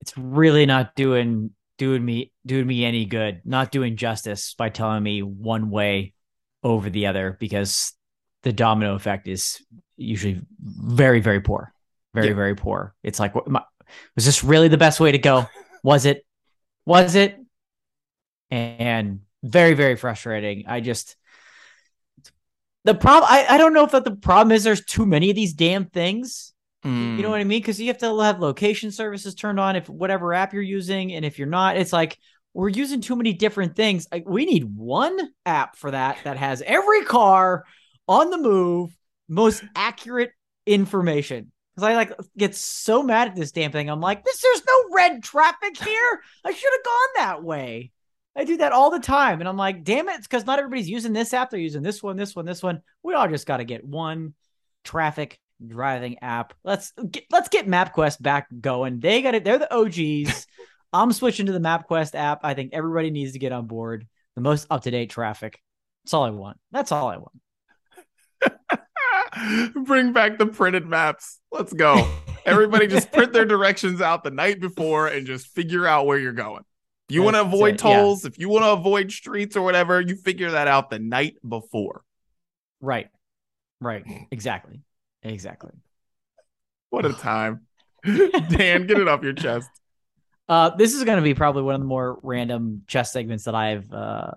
it's 0.00 0.16
really 0.16 0.64
not 0.64 0.94
doing 0.94 1.50
doing 1.78 2.04
me 2.04 2.32
doing 2.44 2.66
me 2.66 2.84
any 2.84 3.06
good, 3.06 3.40
not 3.44 3.72
doing 3.72 3.96
justice 3.96 4.54
by 4.54 4.68
telling 4.68 5.02
me 5.02 5.22
one 5.22 5.70
way 5.70 6.12
over 6.62 6.90
the 6.90 7.06
other 7.06 7.36
because 7.40 7.92
the 8.42 8.52
domino 8.52 8.94
effect 8.94 9.28
is 9.28 9.62
usually 9.96 10.42
very 10.60 11.20
very 11.20 11.40
poor, 11.40 11.72
very 12.14 12.28
yeah. 12.28 12.34
very 12.34 12.54
poor. 12.54 12.94
It's 13.02 13.18
like, 13.18 13.34
my, 13.46 13.62
was 14.14 14.26
this 14.26 14.44
really 14.44 14.68
the 14.68 14.76
best 14.76 15.00
way 15.00 15.12
to 15.12 15.18
go? 15.18 15.46
Was 15.82 16.04
it? 16.04 16.26
Was 16.84 17.14
it? 17.14 17.38
And 18.50 19.20
very 19.42 19.74
very 19.74 19.96
frustrating. 19.96 20.64
I 20.66 20.80
just 20.80 21.16
The 22.84 22.94
problem, 22.94 23.28
I, 23.30 23.46
I 23.50 23.58
don't 23.58 23.74
know 23.74 23.84
if 23.84 23.90
that 23.90 24.04
the 24.04 24.16
problem 24.16 24.52
is 24.52 24.64
there's 24.64 24.84
too 24.84 25.04
many 25.04 25.30
of 25.30 25.36
these 25.36 25.52
damn 25.52 25.86
things. 25.86 26.54
Mm. 26.84 27.16
You 27.16 27.22
know 27.22 27.30
what 27.30 27.40
I 27.40 27.44
mean? 27.44 27.60
Because 27.60 27.80
you 27.80 27.88
have 27.88 27.98
to 27.98 28.18
have 28.20 28.40
location 28.40 28.90
services 28.90 29.34
turned 29.34 29.58
on 29.58 29.76
if 29.76 29.88
whatever 29.88 30.32
app 30.32 30.52
you're 30.52 30.62
using, 30.62 31.12
and 31.12 31.24
if 31.24 31.38
you're 31.38 31.48
not, 31.48 31.76
it's 31.76 31.92
like 31.92 32.18
we're 32.54 32.68
using 32.68 33.00
too 33.00 33.16
many 33.16 33.32
different 33.32 33.76
things. 33.76 34.06
Like, 34.10 34.28
we 34.28 34.44
need 34.44 34.64
one 34.64 35.18
app 35.44 35.76
for 35.76 35.90
that 35.90 36.18
that 36.24 36.36
has 36.36 36.62
every 36.62 37.04
car 37.04 37.64
on 38.06 38.30
the 38.30 38.38
move, 38.38 38.96
most 39.28 39.62
accurate 39.74 40.30
information. 40.66 41.52
Because 41.74 41.90
I 41.90 41.94
like 41.94 42.12
get 42.36 42.54
so 42.54 43.02
mad 43.02 43.28
at 43.28 43.36
this 43.36 43.52
damn 43.52 43.70
thing. 43.70 43.88
I'm 43.88 44.00
like, 44.00 44.24
this 44.24 44.40
there's 44.40 44.62
no 44.66 44.94
red 44.96 45.22
traffic 45.22 45.76
here. 45.76 46.22
I 46.44 46.52
should 46.52 46.72
have 46.72 46.84
gone 46.84 47.08
that 47.16 47.44
way. 47.44 47.92
I 48.34 48.44
do 48.44 48.56
that 48.58 48.72
all 48.72 48.90
the 48.90 49.00
time, 49.00 49.40
and 49.40 49.48
I'm 49.48 49.56
like, 49.56 49.82
damn 49.82 50.08
it, 50.08 50.16
it's 50.16 50.28
because 50.28 50.46
not 50.46 50.60
everybody's 50.60 50.88
using 50.88 51.12
this 51.12 51.34
app. 51.34 51.50
They're 51.50 51.58
using 51.58 51.82
this 51.82 52.02
one, 52.02 52.16
this 52.16 52.36
one, 52.36 52.44
this 52.44 52.62
one. 52.62 52.82
We 53.02 53.14
all 53.14 53.28
just 53.28 53.46
got 53.46 53.56
to 53.56 53.64
get 53.64 53.84
one 53.84 54.34
traffic 54.84 55.40
driving 55.66 56.18
app. 56.20 56.54
Let's 56.64 56.92
get 57.10 57.24
let's 57.30 57.48
get 57.48 57.66
MapQuest 57.66 58.22
back 58.22 58.48
going. 58.60 59.00
They 59.00 59.22
got 59.22 59.34
it. 59.34 59.44
They're 59.44 59.58
the 59.58 59.74
OGs. 59.74 60.46
I'm 60.92 61.12
switching 61.12 61.46
to 61.46 61.52
the 61.52 61.60
MapQuest 61.60 62.14
app. 62.14 62.40
I 62.44 62.54
think 62.54 62.70
everybody 62.72 63.10
needs 63.10 63.32
to 63.32 63.38
get 63.38 63.52
on 63.52 63.66
board. 63.66 64.06
The 64.36 64.40
most 64.40 64.66
up 64.70 64.82
to 64.84 64.90
date 64.90 65.10
traffic. 65.10 65.60
That's 66.04 66.14
all 66.14 66.24
I 66.24 66.30
want. 66.30 66.58
That's 66.70 66.92
all 66.92 67.08
I 67.08 67.18
want. 67.18 67.38
Bring 69.86 70.12
back 70.12 70.38
the 70.38 70.46
printed 70.46 70.86
maps. 70.86 71.40
Let's 71.52 71.72
go. 71.72 72.08
Everybody 72.46 72.86
just 72.86 73.12
print 73.12 73.32
their 73.32 73.44
directions 73.44 74.00
out 74.00 74.24
the 74.24 74.30
night 74.30 74.60
before 74.60 75.08
and 75.08 75.26
just 75.26 75.48
figure 75.48 75.86
out 75.86 76.06
where 76.06 76.18
you're 76.18 76.32
going. 76.32 76.62
If 77.08 77.14
you 77.14 77.22
want 77.22 77.36
to 77.36 77.42
avoid 77.42 77.74
it, 77.74 77.78
tolls, 77.78 78.24
yeah. 78.24 78.28
if 78.28 78.38
you 78.38 78.48
want 78.48 78.64
to 78.64 78.70
avoid 78.70 79.10
streets 79.10 79.56
or 79.56 79.62
whatever, 79.62 80.00
you 80.00 80.14
figure 80.16 80.52
that 80.52 80.68
out 80.68 80.90
the 80.90 80.98
night 80.98 81.36
before. 81.46 82.02
Right. 82.80 83.08
Right. 83.80 84.04
Exactly. 84.30 84.80
Exactly. 85.22 85.72
What 86.90 87.04
a 87.04 87.12
time. 87.12 87.66
Dan, 88.04 88.86
get 88.86 88.98
it 88.98 89.08
off 89.08 89.22
your 89.22 89.34
chest. 89.34 89.68
Uh, 90.50 90.74
this 90.74 90.94
is 90.94 91.04
going 91.04 91.16
to 91.18 91.22
be 91.22 91.34
probably 91.34 91.60
one 91.60 91.74
of 91.74 91.80
the 91.82 91.86
more 91.86 92.18
random 92.22 92.80
chess 92.86 93.12
segments 93.12 93.44
that 93.44 93.54
I've 93.54 93.92
uh, 93.92 94.30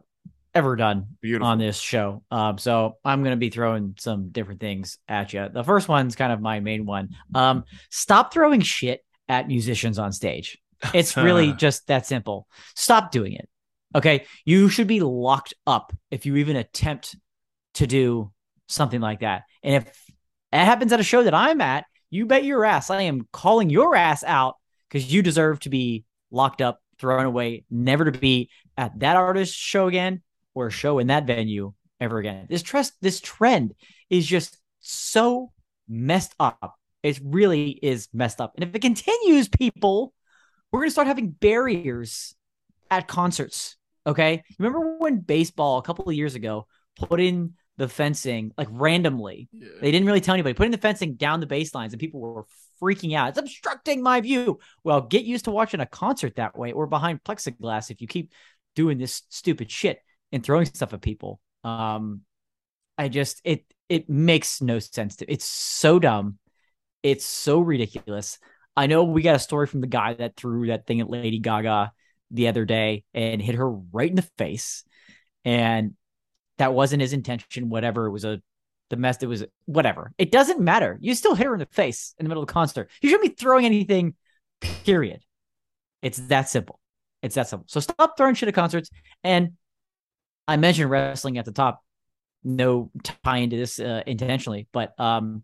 ever 0.54 0.76
done 0.76 1.16
Beautiful. 1.22 1.48
on 1.48 1.58
this 1.58 1.80
show. 1.80 2.24
Um, 2.30 2.58
so 2.58 2.98
I'm 3.06 3.24
going 3.24 3.32
to 3.32 3.40
be 3.40 3.50
throwing 3.50 3.96
some 3.98 4.30
different 4.30 4.60
things 4.60 4.98
at 5.08 5.32
you. 5.34 5.48
The 5.52 5.64
first 5.64 5.88
one's 5.88 6.18
kind 6.18 6.34
of 6.34 6.42
my 6.42 6.60
main 6.60 6.86
one. 6.86 7.16
Um, 7.34 7.64
stop 7.90 8.34
throwing 8.34 8.62
shit 8.62 9.06
at 9.30 9.48
musicians 9.48 9.98
on 10.00 10.12
stage. 10.12 10.58
It's 10.94 11.16
really 11.16 11.54
just 11.58 11.88
that 11.88 12.06
simple. 12.06 12.48
Stop 12.76 13.12
doing 13.12 13.34
it. 13.34 13.48
Okay. 13.96 14.26
You 14.46 14.70
should 14.70 14.88
be 14.88 15.00
locked 15.00 15.54
up 15.66 15.94
if 16.10 16.26
you 16.26 16.38
even 16.38 16.56
attempt 16.56 17.16
to 17.76 17.88
do 17.88 18.32
something 18.68 19.00
like 19.00 19.22
that. 19.22 19.44
And 19.64 19.76
if 19.76 20.11
that 20.52 20.66
happens 20.66 20.92
at 20.92 21.00
a 21.00 21.04
show 21.04 21.24
that 21.24 21.34
I'm 21.34 21.62
at, 21.62 21.86
you 22.10 22.26
bet 22.26 22.44
your 22.44 22.66
ass 22.66 22.90
I 22.90 23.04
am 23.04 23.28
calling 23.32 23.70
your 23.70 23.96
ass 23.96 24.24
out 24.24 24.56
because 24.90 25.12
you 25.12 25.22
deserve 25.22 25.60
to 25.62 25.70
be 25.70 26.04
locked 26.30 26.62
up, 26.62 26.82
thrown 27.00 27.26
away, 27.26 27.66
never 27.70 28.10
to 28.10 28.18
be 28.18 28.50
at 28.78 29.00
that 29.00 29.16
artist's 29.16 29.56
show 29.56 29.88
again 29.88 30.22
or 30.54 30.68
a 30.68 30.72
show 30.72 31.00
in 31.00 31.08
that 31.08 31.26
venue 31.26 31.74
ever 32.00 32.18
again. 32.18 32.48
This 32.50 32.64
trust, 32.64 32.94
this 33.02 33.22
trend 33.22 33.74
is 34.10 34.28
just 34.28 34.58
so 34.82 35.52
messed 35.88 36.34
up. 36.40 36.76
It 37.04 37.20
really 37.24 37.70
is 37.72 38.10
messed 38.14 38.42
up. 38.42 38.54
And 38.56 38.64
if 38.64 38.76
it 38.76 38.82
continues, 38.82 39.48
people, 39.48 40.14
we're 40.72 40.80
going 40.80 40.90
to 40.90 40.94
start 40.94 41.08
having 41.08 41.30
barriers 41.30 42.36
at 42.90 43.08
concerts. 43.08 43.78
Okay. 44.06 44.44
Remember 44.60 44.98
when 44.98 45.20
baseball 45.20 45.78
a 45.78 45.84
couple 45.84 46.10
of 46.10 46.16
years 46.16 46.36
ago 46.36 46.68
put 46.96 47.22
in 47.22 47.54
the 47.82 47.90
fencing 47.90 48.52
like 48.58 48.68
randomly? 48.70 49.50
Yeah. 49.52 49.68
They 49.82 49.92
didn't 49.92 50.06
really 50.06 50.22
tell 50.22 50.36
anybody, 50.36 50.54
putting 50.54 50.72
the 50.72 50.78
fencing 50.78 51.16
down 51.16 51.40
the 51.40 51.48
baselines 51.48 51.92
and 51.92 52.00
people 52.00 52.20
were 52.20 52.46
freaking 52.82 53.16
out. 53.16 53.30
It's 53.30 53.40
obstructing 53.40 54.04
my 54.04 54.22
view. 54.22 54.60
Well, 54.84 55.02
get 55.02 55.24
used 55.24 55.46
to 55.46 55.52
watching 55.52 55.80
a 55.80 55.86
concert 55.86 56.36
that 56.36 56.58
way 56.58 56.72
or 56.72 56.86
behind 56.86 57.24
plexiglass 57.24 57.90
if 57.90 58.00
you 58.02 58.08
keep 58.08 58.32
doing 58.76 59.00
this 59.00 59.24
stupid 59.30 59.72
shit 59.72 60.00
and 60.32 60.44
throwing 60.44 60.66
stuff 60.66 60.94
at 60.94 61.02
people. 61.02 61.40
Um, 61.64 62.22
I 62.98 63.10
just 63.10 63.42
it 63.44 63.66
it 63.90 64.10
makes 64.10 64.62
no 64.62 64.78
sense 64.78 65.18
to. 65.18 65.32
It's 65.32 65.46
so 65.46 65.98
dumb. 65.98 66.38
It's 67.02 67.26
so 67.26 67.60
ridiculous. 67.60 68.38
I 68.78 68.86
know 68.86 69.04
we 69.04 69.24
got 69.24 69.36
a 69.36 69.40
story 69.40 69.66
from 69.66 69.82
the 69.82 69.88
guy 69.88 70.14
that 70.14 70.36
threw 70.38 70.68
that 70.68 70.86
thing 70.86 71.02
at 71.02 71.10
Lady 71.10 71.40
Gaga 71.40 71.92
the 72.30 72.48
other 72.48 72.64
day 72.64 73.04
and 73.14 73.42
hit 73.42 73.56
her 73.56 73.70
right 73.70 74.10
in 74.10 74.16
the 74.16 74.30
face, 74.38 74.84
and 75.44 75.96
that 76.62 76.74
wasn't 76.74 77.02
his 77.02 77.14
intention. 77.14 77.70
Whatever 77.70 78.06
it 78.06 78.12
was 78.12 78.24
a 78.24 78.42
the 78.92 78.98
mess. 78.98 79.18
It 79.22 79.26
was 79.26 79.44
whatever. 79.66 80.14
It 80.20 80.32
doesn't 80.32 80.60
matter. 80.60 81.00
You 81.02 81.16
still 81.16 81.34
hit 81.34 81.48
her 81.48 81.54
in 81.54 81.60
the 81.60 81.66
face 81.66 82.14
in 82.20 82.26
the 82.26 82.30
middle 82.30 82.44
of 82.44 82.48
the 82.48 82.54
concert. 82.54 82.92
You 83.02 83.10
shouldn't 83.10 83.28
be 83.28 83.36
throwing 83.36 83.66
anything. 83.66 84.14
Period. 84.60 85.22
It's 86.04 86.20
that 86.28 86.50
simple. 86.50 86.80
It's 87.24 87.36
that 87.36 87.48
simple. 87.48 87.66
So 87.68 87.80
stop 87.80 88.16
throwing 88.16 88.36
shit 88.36 88.50
at 88.50 88.54
concerts 88.54 88.92
and 89.24 89.54
I 90.48 90.58
mentioned 90.58 90.92
wrestling 90.92 91.40
at 91.40 91.46
the 91.46 91.52
top. 91.52 91.84
No 92.44 92.92
tie 93.24 93.38
into 93.38 93.56
this 93.56 93.80
uh, 93.80 94.02
intentionally, 94.06 94.68
but 94.72 95.00
um, 95.00 95.44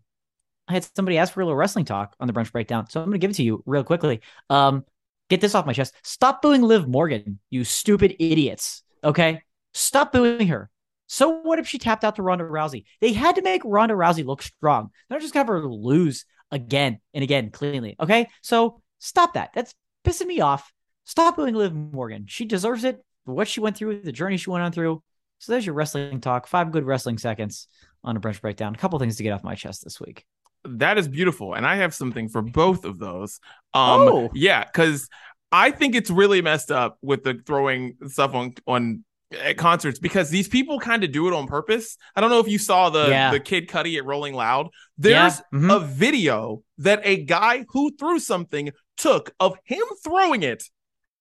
I 0.66 0.72
had 0.74 0.88
somebody 0.96 1.16
ask 1.16 1.32
for 1.32 1.40
a 1.40 1.44
little 1.44 1.56
wrestling 1.56 1.84
talk 1.84 2.14
on 2.18 2.26
the 2.26 2.32
brunch 2.32 2.50
breakdown, 2.50 2.90
so 2.90 3.00
I'm 3.00 3.06
going 3.06 3.20
to 3.20 3.24
give 3.24 3.30
it 3.30 3.34
to 3.34 3.44
you 3.44 3.62
real 3.66 3.84
quickly. 3.84 4.20
Um, 4.50 4.84
get 5.30 5.40
this 5.40 5.54
off 5.54 5.64
my 5.64 5.72
chest. 5.72 5.94
Stop 6.02 6.42
booing 6.42 6.62
Liv 6.62 6.88
Morgan, 6.88 7.38
you 7.50 7.62
stupid 7.62 8.16
idiots. 8.18 8.82
Okay, 9.04 9.42
stop 9.74 10.12
booing 10.12 10.48
her. 10.48 10.68
So 11.08 11.40
what 11.40 11.58
if 11.58 11.66
she 11.66 11.78
tapped 11.78 12.04
out 12.04 12.16
to 12.16 12.22
Ronda 12.22 12.44
Rousey? 12.44 12.84
They 13.00 13.12
had 13.12 13.36
to 13.36 13.42
make 13.42 13.62
Ronda 13.64 13.94
Rousey 13.94 14.24
look 14.24 14.42
strong. 14.42 14.90
They're 15.08 15.18
just 15.18 15.34
gonna 15.34 15.40
have 15.40 15.48
her 15.48 15.66
lose 15.66 16.24
again 16.52 17.00
and 17.14 17.24
again 17.24 17.50
cleanly. 17.50 17.96
Okay, 17.98 18.28
so 18.42 18.82
stop 18.98 19.34
that. 19.34 19.50
That's 19.54 19.74
pissing 20.04 20.26
me 20.26 20.40
off. 20.40 20.72
Stop 21.04 21.36
booing 21.36 21.54
Liv 21.54 21.74
Morgan. 21.74 22.26
She 22.28 22.44
deserves 22.44 22.84
it 22.84 23.02
for 23.24 23.34
what 23.34 23.48
she 23.48 23.60
went 23.60 23.76
through, 23.76 24.02
the 24.02 24.12
journey 24.12 24.36
she 24.36 24.50
went 24.50 24.62
on 24.62 24.72
through. 24.72 25.02
So 25.38 25.52
there's 25.52 25.64
your 25.64 25.74
wrestling 25.74 26.20
talk. 26.20 26.46
Five 26.46 26.70
good 26.72 26.84
wrestling 26.84 27.18
seconds 27.18 27.66
on 28.04 28.16
a 28.16 28.20
brunch 28.20 28.40
breakdown. 28.40 28.74
A 28.74 28.78
couple 28.78 28.98
things 28.98 29.16
to 29.16 29.22
get 29.22 29.32
off 29.32 29.42
my 29.42 29.54
chest 29.54 29.84
this 29.84 30.00
week. 30.00 30.24
That 30.64 30.98
is 30.98 31.08
beautiful, 31.08 31.54
and 31.54 31.66
I 31.66 31.76
have 31.76 31.94
something 31.94 32.28
for 32.28 32.42
both 32.42 32.84
of 32.84 32.98
those. 32.98 33.40
Um, 33.72 34.00
oh. 34.00 34.30
yeah, 34.34 34.64
because 34.64 35.08
I 35.52 35.70
think 35.70 35.94
it's 35.94 36.10
really 36.10 36.42
messed 36.42 36.70
up 36.70 36.98
with 37.00 37.22
the 37.22 37.40
throwing 37.46 37.96
stuff 38.08 38.34
on 38.34 38.54
on 38.66 39.04
at 39.32 39.56
concerts 39.56 39.98
because 39.98 40.30
these 40.30 40.48
people 40.48 40.78
kind 40.78 41.04
of 41.04 41.12
do 41.12 41.28
it 41.28 41.34
on 41.34 41.46
purpose. 41.46 41.96
I 42.16 42.20
don't 42.20 42.30
know 42.30 42.40
if 42.40 42.48
you 42.48 42.58
saw 42.58 42.90
the 42.90 43.08
yeah. 43.08 43.30
the 43.30 43.40
Kid 43.40 43.68
Cudi 43.68 43.96
at 43.98 44.04
Rolling 44.04 44.34
Loud. 44.34 44.68
There's 44.96 45.38
yeah. 45.52 45.58
mm-hmm. 45.58 45.70
a 45.70 45.80
video 45.80 46.62
that 46.78 47.00
a 47.04 47.24
guy 47.24 47.64
who 47.68 47.94
threw 47.96 48.18
something 48.18 48.70
took 48.96 49.32
of 49.38 49.56
him 49.64 49.84
throwing 50.02 50.42
it 50.42 50.64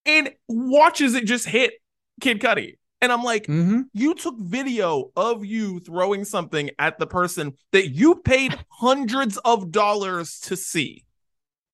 and 0.05 0.31
watches 0.47 1.13
it 1.13 1.25
just 1.25 1.47
hit 1.47 1.73
Kid 2.21 2.39
Cudi. 2.39 2.77
And 2.99 3.11
I'm 3.11 3.23
like, 3.23 3.43
mm-hmm. 3.43 3.81
you 3.93 4.15
took 4.15 4.35
video 4.39 5.11
of 5.15 5.45
you 5.45 5.79
throwing 5.81 6.25
something 6.25 6.71
at 6.79 6.97
the 6.97 7.05
person 7.05 7.53
that 7.71 7.89
you 7.89 8.15
paid 8.15 8.57
hundreds 8.69 9.37
of 9.37 9.71
dollars 9.71 10.39
to 10.41 10.55
see. 10.55 11.03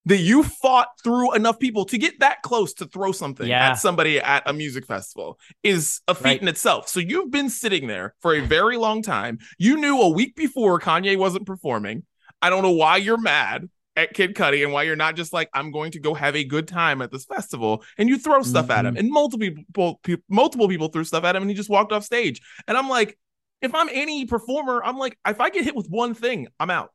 That 0.06 0.18
you 0.18 0.44
fought 0.44 0.90
through 1.02 1.34
enough 1.34 1.60
people 1.60 1.86
to 1.86 1.98
get 1.98 2.20
that 2.20 2.42
close 2.42 2.74
to 2.76 2.86
throw 2.86 3.14
something 3.14 3.48
yeah. 3.48 3.70
at 3.70 3.76
somebody 3.76 4.20
at 4.20 4.44
a 4.46 4.52
music 4.52 4.86
festival 4.86 5.40
is 5.64 6.02
a 6.10 6.16
feat 6.16 6.26
right. 6.26 6.42
in 6.42 6.50
itself. 6.50 6.90
So 6.90 7.00
you've 7.00 7.32
been 7.32 7.50
sitting 7.50 7.88
there 7.88 8.14
for 8.20 8.36
a 8.36 8.42
very 8.42 8.76
long 8.76 9.02
time. 9.02 9.40
You 9.58 9.78
knew 9.78 10.02
a 10.02 10.10
week 10.10 10.36
before 10.36 10.80
Kanye 10.82 11.18
wasn't 11.18 11.46
performing. 11.46 12.04
I 12.42 12.50
don't 12.50 12.64
know 12.64 12.72
why 12.72 12.98
you're 12.98 13.18
mad 13.18 13.70
at 13.96 14.14
Kid 14.14 14.36
Cudi 14.36 14.64
and 14.64 14.74
why 14.74 14.84
you're 14.84 14.96
not 14.96 15.16
just 15.16 15.34
like 15.34 15.50
I'm 15.54 15.72
going 15.72 15.92
to 15.92 16.00
go 16.00 16.14
have 16.14 16.36
a 16.36 16.44
good 16.44 16.68
time 16.68 17.02
at 17.02 17.12
this 17.12 17.26
festival 17.26 17.84
and 17.98 18.10
you 18.10 18.18
throw 18.18 18.42
stuff 18.42 18.66
mm-hmm. 18.66 18.72
at 18.72 18.86
him 18.86 18.96
mm-hmm. 18.96 19.00
and 19.00 19.12
multiple 19.12 19.40
people 19.40 20.00
multiple 20.30 20.68
people 20.68 20.88
threw 20.88 21.04
stuff 21.04 21.24
at 21.24 21.36
him 21.36 21.44
and 21.44 21.50
he 21.50 21.56
just 21.56 21.70
walked 21.70 21.92
off 21.92 22.04
stage 22.04 22.42
and 22.68 22.78
I'm 22.78 22.90
like 22.90 23.18
if 23.62 23.74
I'm 23.76 23.90
any 23.92 24.26
performer 24.26 24.84
I'm 24.84 24.98
like 24.98 25.18
if 25.28 25.40
I 25.40 25.50
get 25.50 25.64
hit 25.64 25.76
with 25.76 25.88
one 25.88 26.14
thing 26.14 26.48
I'm 26.60 26.70
out 26.70 26.92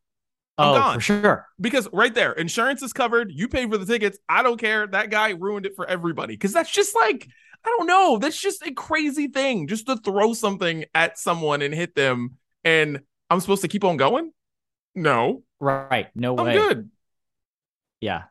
I'm 0.58 0.70
oh, 0.70 0.74
gone. 0.74 0.94
for 0.96 1.00
sure. 1.00 1.46
Because 1.60 1.88
right 1.92 2.12
there, 2.12 2.32
insurance 2.32 2.82
is 2.82 2.92
covered. 2.92 3.30
You 3.32 3.48
paid 3.48 3.70
for 3.70 3.78
the 3.78 3.86
tickets. 3.86 4.18
I 4.28 4.42
don't 4.42 4.58
care. 4.58 4.86
That 4.86 5.08
guy 5.10 5.30
ruined 5.30 5.66
it 5.66 5.76
for 5.76 5.86
everybody. 5.86 6.34
Because 6.34 6.52
that's 6.52 6.70
just 6.70 6.96
like, 6.96 7.28
I 7.64 7.74
don't 7.78 7.86
know. 7.86 8.18
That's 8.18 8.40
just 8.40 8.66
a 8.66 8.72
crazy 8.72 9.28
thing. 9.28 9.68
Just 9.68 9.86
to 9.86 9.96
throw 9.96 10.34
something 10.34 10.84
at 10.94 11.18
someone 11.18 11.62
and 11.62 11.72
hit 11.72 11.94
them. 11.94 12.38
And 12.64 13.00
I'm 13.30 13.40
supposed 13.40 13.62
to 13.62 13.68
keep 13.68 13.84
on 13.84 13.96
going? 13.96 14.32
No. 14.96 15.44
Right. 15.60 16.08
No 16.16 16.36
I'm 16.36 16.46
way. 16.46 16.54
good. 16.54 16.90
Yeah. 18.00 18.24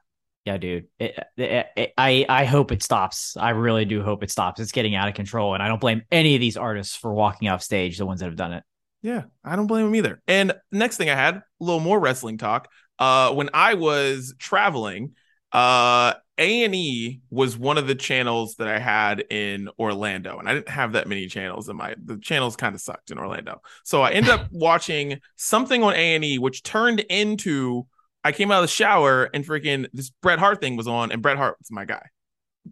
Yeah, 0.46 0.58
dude. 0.58 0.88
It, 0.98 1.20
it, 1.36 1.68
it, 1.76 1.94
I 1.98 2.26
I 2.30 2.46
hope 2.46 2.72
it 2.72 2.82
stops. 2.82 3.36
I 3.36 3.50
really 3.50 3.84
do 3.84 4.02
hope 4.02 4.24
it 4.24 4.32
stops. 4.32 4.62
It's 4.62 4.72
getting 4.72 4.96
out 4.96 5.10
of 5.10 5.14
control, 5.14 5.54
and 5.54 5.62
I 5.62 5.68
don't 5.68 5.82
blame 5.82 6.04
any 6.10 6.36
of 6.36 6.40
these 6.40 6.56
artists 6.56 6.96
for 6.96 7.14
walking 7.14 7.50
off 7.50 7.62
stage. 7.62 7.98
The 7.98 8.06
ones 8.06 8.22
that 8.22 8.28
have 8.28 8.38
done 8.38 8.54
it. 8.54 8.64
Yeah, 9.08 9.24
I 9.42 9.56
don't 9.56 9.68
blame 9.68 9.88
him 9.88 9.96
either. 9.96 10.22
And 10.28 10.52
next 10.70 10.98
thing 10.98 11.10
I 11.10 11.16
had 11.16 11.36
a 11.38 11.44
little 11.62 11.80
more 11.80 11.98
wrestling 11.98 12.38
talk. 12.38 12.68
Uh, 13.00 13.32
when 13.34 13.50
I 13.54 13.76
was 13.76 14.36
traveling, 14.38 15.14
uh, 15.54 16.12
A&E 16.38 17.22
was 17.30 17.58
one 17.58 17.78
of 17.78 17.88
the 17.88 17.96
channels 17.96 18.56
that 18.56 18.68
I 18.68 18.80
had 18.80 19.24
in 19.30 19.70
Orlando 19.80 20.40
and 20.40 20.50
I 20.50 20.56
didn't 20.56 20.68
have 20.68 20.92
that 20.92 21.08
many 21.08 21.28
channels 21.28 21.70
in 21.70 21.78
my 21.78 21.96
the 22.04 22.18
channels 22.18 22.58
kind 22.58 22.76
of 22.76 22.82
sucked 22.82 23.10
in 23.10 23.18
Orlando. 23.18 23.62
So 23.86 24.02
I 24.02 24.12
ended 24.12 24.30
up 24.32 24.48
watching 24.52 25.22
something 25.38 25.84
on 25.84 25.94
A&E 25.94 26.38
which 26.38 26.64
turned 26.64 27.00
into 27.00 27.88
I 28.26 28.34
came 28.34 28.52
out 28.52 28.58
of 28.58 28.64
the 28.64 28.68
shower 28.76 29.30
and 29.34 29.48
freaking 29.48 29.88
this 29.94 30.10
Bret 30.22 30.38
Hart 30.38 30.60
thing 30.60 30.76
was 30.76 30.90
on 30.90 31.14
and 31.14 31.22
Bret 31.22 31.38
Hart 31.38 31.56
was 31.62 31.72
my 31.72 31.86
guy 31.86 32.08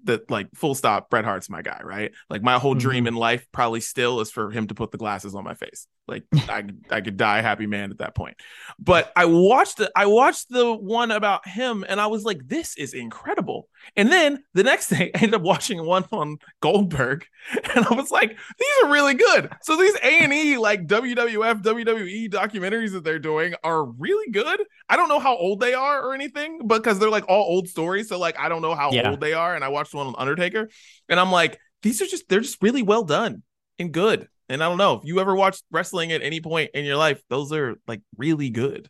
that 0.03 0.29
like 0.29 0.49
full 0.53 0.75
stop 0.75 1.09
bret 1.09 1.23
hart's 1.23 1.49
my 1.49 1.61
guy 1.61 1.79
right 1.83 2.11
like 2.29 2.43
my 2.43 2.59
whole 2.59 2.75
dream 2.75 3.05
Mhm. 3.05 3.09
in 3.09 3.15
life 3.15 3.47
probably 3.53 3.79
still 3.79 4.19
is 4.19 4.29
for 4.29 4.51
him 4.51 4.67
to 4.67 4.75
put 4.75 4.91
the 4.91 4.97
glasses 4.97 5.35
on 5.35 5.45
my 5.45 5.53
face 5.53 5.87
like 6.07 6.23
i 6.49 6.63
i 6.91 7.01
could 7.01 7.17
die 7.17 7.39
a 7.39 7.41
happy 7.41 7.65
man 7.67 7.91
at 7.91 7.97
that 7.99 8.15
point. 8.15 8.37
But 8.79 9.11
i 9.15 9.25
watched 9.25 9.77
the 9.77 9.91
i 9.95 10.05
watched 10.05 10.49
the 10.49 10.73
one 10.73 11.11
about 11.11 11.47
him 11.47 11.83
and 11.87 11.99
i 11.99 12.07
was 12.07 12.23
like 12.23 12.47
this 12.47 12.77
is 12.77 12.93
incredible. 12.93 13.67
And 13.95 14.11
then 14.11 14.43
the 14.53 14.63
next 14.63 14.89
day 14.91 15.11
i 15.15 15.17
ended 15.19 15.35
up 15.35 15.41
watching 15.41 15.83
one 15.83 16.05
on 16.11 16.37
goldberg 16.61 17.25
and 17.75 17.85
i 17.85 17.93
was 17.93 18.11
like 18.11 18.29
these 18.29 18.83
are 18.83 18.91
really 18.91 19.13
good. 19.15 19.49
So 19.63 19.75
these 19.77 19.95
a&e 20.03 20.57
like 20.57 20.87
wwf 20.87 21.61
wwe 21.63 22.07
E 22.07 22.29
documentaries 22.29 22.91
that 22.91 23.03
they're 23.03 23.19
doing 23.19 23.55
are 23.63 23.83
really 23.85 24.31
good. 24.31 24.61
I 24.89 24.95
don't 24.97 25.09
know 25.09 25.19
how 25.19 25.35
old 25.35 25.59
they 25.59 25.73
are 25.73 26.03
or 26.07 26.13
anything 26.13 26.67
because 26.67 26.99
they're 26.99 27.09
like 27.09 27.25
all 27.27 27.43
old 27.43 27.67
stories. 27.67 28.09
So 28.09 28.19
like 28.19 28.37
i 28.39 28.49
don't 28.49 28.61
know 28.61 28.75
how 28.75 28.91
Yeah. 28.91 29.09
old 29.11 29.21
they 29.21 29.33
are. 29.33 29.55
And 29.55 29.63
i 29.63 29.69
watched 29.69 29.93
one 29.93 30.07
on 30.07 30.15
undertaker 30.17 30.69
and 31.09 31.19
i'm 31.19 31.31
like 31.31 31.59
these 31.81 32.01
are 32.01 32.05
just 32.07 32.27
they're 32.29 32.39
just 32.39 32.61
really 32.63 32.81
well 32.81 33.03
done 33.03 33.43
and 33.77 33.91
good 33.91 34.27
and 34.49 34.63
i 34.63 34.67
don't 34.69 34.77
know 34.77 34.93
if 34.95 35.01
you 35.05 35.19
ever 35.19 35.35
watched 35.35 35.63
wrestling 35.71 36.11
at 36.11 36.21
any 36.21 36.41
point 36.41 36.71
in 36.73 36.85
your 36.85 36.97
life 36.97 37.21
those 37.29 37.51
are 37.51 37.75
like 37.87 38.01
really 38.17 38.49
good 38.49 38.89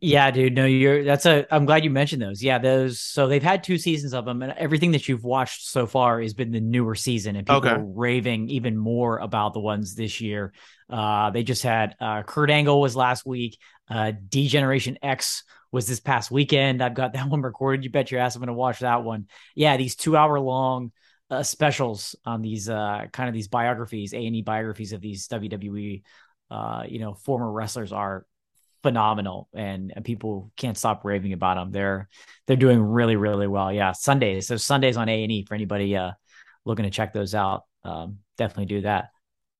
Yeah, 0.00 0.30
dude. 0.30 0.54
No, 0.54 0.66
you're 0.66 1.02
that's 1.02 1.24
a 1.24 1.46
I'm 1.50 1.64
glad 1.64 1.82
you 1.82 1.88
mentioned 1.88 2.20
those. 2.20 2.42
Yeah, 2.42 2.58
those 2.58 3.00
so 3.00 3.26
they've 3.26 3.42
had 3.42 3.64
two 3.64 3.78
seasons 3.78 4.12
of 4.12 4.26
them, 4.26 4.42
and 4.42 4.52
everything 4.52 4.90
that 4.92 5.08
you've 5.08 5.24
watched 5.24 5.66
so 5.66 5.86
far 5.86 6.20
has 6.20 6.34
been 6.34 6.52
the 6.52 6.60
newer 6.60 6.94
season, 6.94 7.36
and 7.36 7.46
people 7.46 7.70
Okay. 7.70 7.72
are 7.72 7.82
raving 7.84 8.50
even 8.50 8.76
more 8.76 9.16
about 9.16 9.54
the 9.54 9.60
ones 9.60 9.94
this 9.94 10.20
year. 10.20 10.52
Uh 10.90 11.30
they 11.30 11.42
just 11.42 11.62
had 11.62 11.96
uh 12.00 12.22
Kurt 12.22 12.50
Angle 12.50 12.78
was 12.82 12.96
last 12.96 13.24
week, 13.24 13.56
uh 13.88 14.12
D 14.28 14.48
Generation 14.48 14.98
X 15.02 15.42
was 15.72 15.86
this 15.86 16.00
past 16.00 16.30
weekend. 16.30 16.82
I've 16.82 16.94
got 16.94 17.14
that 17.14 17.26
one 17.30 17.40
recorded. 17.40 17.82
You 17.82 17.90
bet 17.90 18.10
your 18.10 18.20
ass 18.20 18.36
I'm 18.36 18.42
gonna 18.42 18.52
watch 18.52 18.80
that 18.80 19.04
one. 19.04 19.26
Yeah, 19.54 19.78
these 19.78 19.96
two 19.96 20.18
hour 20.18 20.38
long 20.38 20.92
uh, 21.30 21.42
specials 21.42 22.16
on 22.24 22.42
these 22.42 22.68
uh 22.68 23.04
kind 23.12 23.28
of 23.28 23.34
these 23.34 23.48
biographies, 23.48 24.14
A 24.14 24.26
and 24.26 24.36
E 24.36 24.42
biographies 24.42 24.92
of 24.92 25.00
these 25.00 25.28
WWE 25.28 26.02
uh 26.50 26.84
you 26.88 26.98
know 26.98 27.14
former 27.14 27.50
wrestlers 27.50 27.92
are 27.92 28.24
phenomenal 28.82 29.48
and, 29.52 29.92
and 29.94 30.04
people 30.04 30.50
can't 30.56 30.78
stop 30.78 31.04
raving 31.04 31.32
about 31.32 31.56
them. 31.56 31.70
They're 31.70 32.08
they're 32.46 32.56
doing 32.56 32.80
really 32.80 33.16
really 33.16 33.46
well. 33.46 33.72
Yeah, 33.72 33.92
Sundays. 33.92 34.46
So 34.46 34.56
Sundays 34.56 34.96
on 34.96 35.08
A 35.08 35.22
and 35.22 35.32
E 35.32 35.44
for 35.44 35.54
anybody 35.54 35.96
uh 35.96 36.12
looking 36.64 36.84
to 36.84 36.90
check 36.90 37.12
those 37.12 37.34
out. 37.34 37.64
Um, 37.84 38.18
definitely 38.36 38.66
do 38.66 38.80
that. 38.82 39.10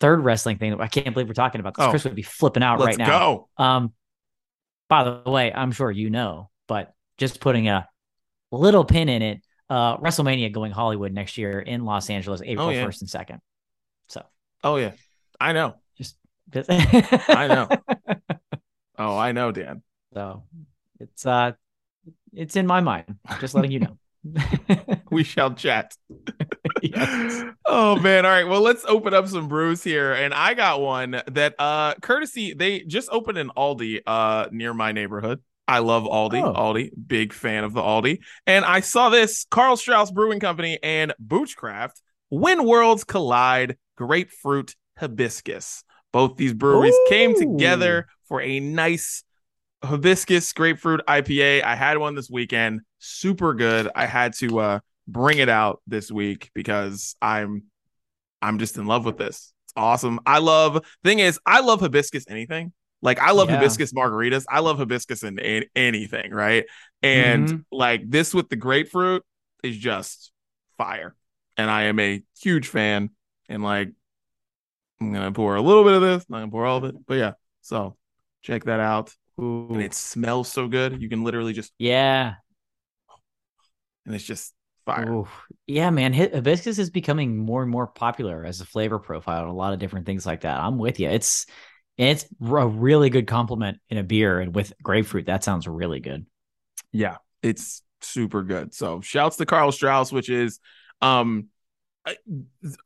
Third 0.01 0.23
wrestling 0.23 0.59
thing. 0.59 0.81
I 0.81 0.87
can't 0.87 1.13
believe 1.13 1.27
we're 1.27 1.35
talking 1.35 1.61
about 1.61 1.75
this. 1.75 1.87
Oh. 1.87 1.91
Chris 1.91 2.05
would 2.05 2.15
be 2.15 2.23
flipping 2.23 2.63
out 2.63 2.79
right 2.79 2.97
now. 2.97 3.07
go 3.07 3.49
Um, 3.57 3.93
by 4.89 5.05
the 5.05 5.31
way, 5.31 5.53
I'm 5.53 5.73
sure 5.73 5.91
you 5.91 6.11
know, 6.11 6.51
but 6.67 6.95
just 7.19 7.41
putting 7.41 7.69
a 7.69 7.89
little 8.51 8.85
pin 8.85 9.09
in 9.09 9.23
it. 9.23 9.43
Uh, 9.71 9.97
WrestleMania 9.99 10.51
going 10.53 10.73
Hollywood 10.73 11.13
next 11.13 11.37
year 11.37 11.61
in 11.61 11.85
Los 11.85 12.09
Angeles, 12.11 12.41
April 12.43 12.69
Oh, 12.69 12.71
yeah. 12.71 12.85
1st 12.87 13.01
and 13.03 13.11
2nd. 13.11 13.39
So 14.09 14.23
oh 14.65 14.77
yeah 14.77 14.93
i 15.39 15.53
know 15.53 15.75
Just, 15.97 16.17
I 16.69 17.47
know. 17.47 17.69
oh 18.99 19.17
i 19.17 19.33
know 19.33 19.53
dan 19.53 19.83
So 20.15 20.43
it's 20.99 21.27
uh 21.27 21.53
it's 22.33 22.57
in 22.57 22.67
my 22.67 22.81
mind. 22.81 23.17
Just 23.41 23.55
letting 23.55 23.71
you 23.73 23.81
know. 23.81 23.99
we 25.11 25.23
shall 25.25 25.53
chat 25.55 25.95
Yes. 26.83 27.45
oh 27.67 27.97
man 27.97 28.25
all 28.27 28.33
right 28.33 28.47
well 28.49 28.61
let's 28.61 28.85
open 28.87 29.15
up 29.15 29.27
some 29.29 29.49
brews 29.49 29.83
here 29.83 30.13
and 30.13 30.35
i 30.35 30.55
got 30.55 30.81
one 30.81 31.23
that 31.29 31.55
uh 31.59 31.95
courtesy 32.03 32.53
they 32.55 32.81
just 32.81 33.09
opened 33.11 33.39
an 33.39 33.51
aldi 33.57 34.01
uh 34.07 34.49
near 34.51 34.75
my 34.75 34.93
neighborhood 34.93 35.41
i 35.69 35.79
love 35.79 36.05
aldi 36.05 36.43
Oh. 36.43 36.53
aldi 36.55 36.91
big 37.07 37.33
fan 37.33 37.63
of 37.63 37.73
the 37.75 37.81
aldi 37.83 38.19
and 38.47 38.65
i 38.65 38.81
saw 38.81 39.09
this 39.11 39.47
karl 39.51 39.77
strauss 39.77 40.11
brewing 40.11 40.41
company 40.41 40.79
and 40.83 41.15
boochcraft 41.21 42.01
when 42.31 42.65
worlds 42.65 43.05
collide 43.05 43.77
grapefruit 43.97 44.75
hibiscus 44.99 45.85
both 46.13 46.37
these 46.37 46.55
breweries 46.55 46.97
came 47.09 47.39
together 47.39 48.07
for 48.27 48.41
a 48.41 48.59
nice 48.61 49.23
hibiscus 49.85 50.53
grapefruit 50.53 51.01
IPA. 51.07 51.63
I 51.63 51.77
had 51.77 51.99
one 51.99 52.15
this 52.15 52.29
weekend, 52.31 52.81
super 52.99 53.55
good. 53.55 53.89
I 53.95 54.07
had 54.07 54.33
to 54.39 54.59
uh 54.59 54.81
bring 55.07 55.39
it 55.39 55.49
out 55.49 55.81
this 55.87 56.11
week 56.11 56.51
because 56.55 57.15
I'm 57.23 57.65
I'm 58.43 58.59
just 58.59 58.77
in 58.77 58.87
love 58.87 59.05
with 59.05 59.19
this. 59.19 59.53
It's 59.67 59.73
awesome. 59.77 60.19
I 60.27 60.39
love 60.39 60.85
thing 61.05 61.19
is 61.21 61.39
I 61.47 61.61
love 61.61 61.81
hibiscus 61.81 62.25
anything. 62.29 62.73
Like 63.03 63.21
I 63.21 63.31
love 63.33 63.49
Yeah. 63.49 63.57
hibiscus 63.59 63.93
margaritas. 63.93 64.45
I 64.49 64.61
love 64.61 64.79
hibiscus 64.79 65.23
in 65.23 65.39
a- 65.41 65.69
anything, 65.77 66.33
right? 66.33 66.65
And 67.03 67.49
Mhm. 67.49 67.65
like 67.71 68.09
this 68.11 68.35
with 68.35 68.49
the 68.49 68.57
grapefruit 68.57 69.25
is 69.63 69.77
just 69.77 70.33
fire. 70.77 71.15
And 71.57 71.71
I 71.71 71.85
am 71.85 71.99
a 72.01 72.23
huge 72.41 72.69
fan. 72.69 73.11
And 73.49 73.63
like 73.63 73.91
I'm 75.01 75.13
gonna 75.13 75.33
pour 75.33 75.55
a 75.57 75.63
little 75.63 75.85
bit 75.85 75.95
of 75.95 76.03
this, 76.03 76.29
not 76.29 76.41
gonna 76.41 76.51
pour 76.51 76.67
all 76.67 76.79
of 76.79 76.85
it, 76.85 76.95
but 77.07 77.15
yeah. 77.15 77.33
So 77.63 77.97
check 78.43 78.65
that 78.65 78.81
out. 78.81 79.15
Ooh. 79.41 79.69
And 79.71 79.83
it 79.83 79.95
smells 79.95 80.51
so 80.51 80.67
good. 80.67 81.01
You 81.01 81.09
can 81.09 81.23
literally 81.23 81.53
just 81.53 81.73
yeah. 81.79 82.35
and 84.07 84.15
it's 84.15 84.25
just 84.25 84.55
fire. 84.87 85.13
Ooh. 85.13 85.29
Yeah, 85.67 85.91
man. 85.91 86.15
Hi- 86.15 86.31
Hibiscus 86.33 86.79
is 86.79 86.91
becoming 86.91 87.37
more 87.37 87.63
and 87.63 87.71
more 87.71 87.87
popular 87.87 88.45
as 88.45 88.61
a 88.61 88.67
flavor 88.67 88.99
profile 88.99 89.43
and 89.43 89.51
a 89.51 89.55
lot 89.55 89.73
of 89.75 89.79
different 89.79 90.07
things 90.07 90.25
like 90.25 90.41
that. 90.43 90.59
I'm 90.59 90.79
with 90.79 90.99
you. 90.99 91.09
It's 91.11 91.47
and 91.99 92.11
it's 92.11 92.25
a 92.41 92.67
really 92.67 93.11
good 93.11 93.27
compliment 93.27 93.79
in 93.91 93.99
a 93.99 94.03
beer 94.03 94.41
and 94.41 94.55
with 94.55 94.73
grapefruit. 94.83 95.27
That 95.27 95.43
sounds 95.45 95.67
really 95.67 96.01
good. 96.01 96.27
Yeah, 96.93 97.17
it's 97.43 97.83
super 98.01 98.43
good. 98.43 98.73
So 98.73 99.01
shouts 99.01 99.37
to 99.37 99.47
Karl 99.47 99.73
Strauss, 99.73 100.13
which 100.13 100.31
is 100.31 100.61
um 101.03 101.49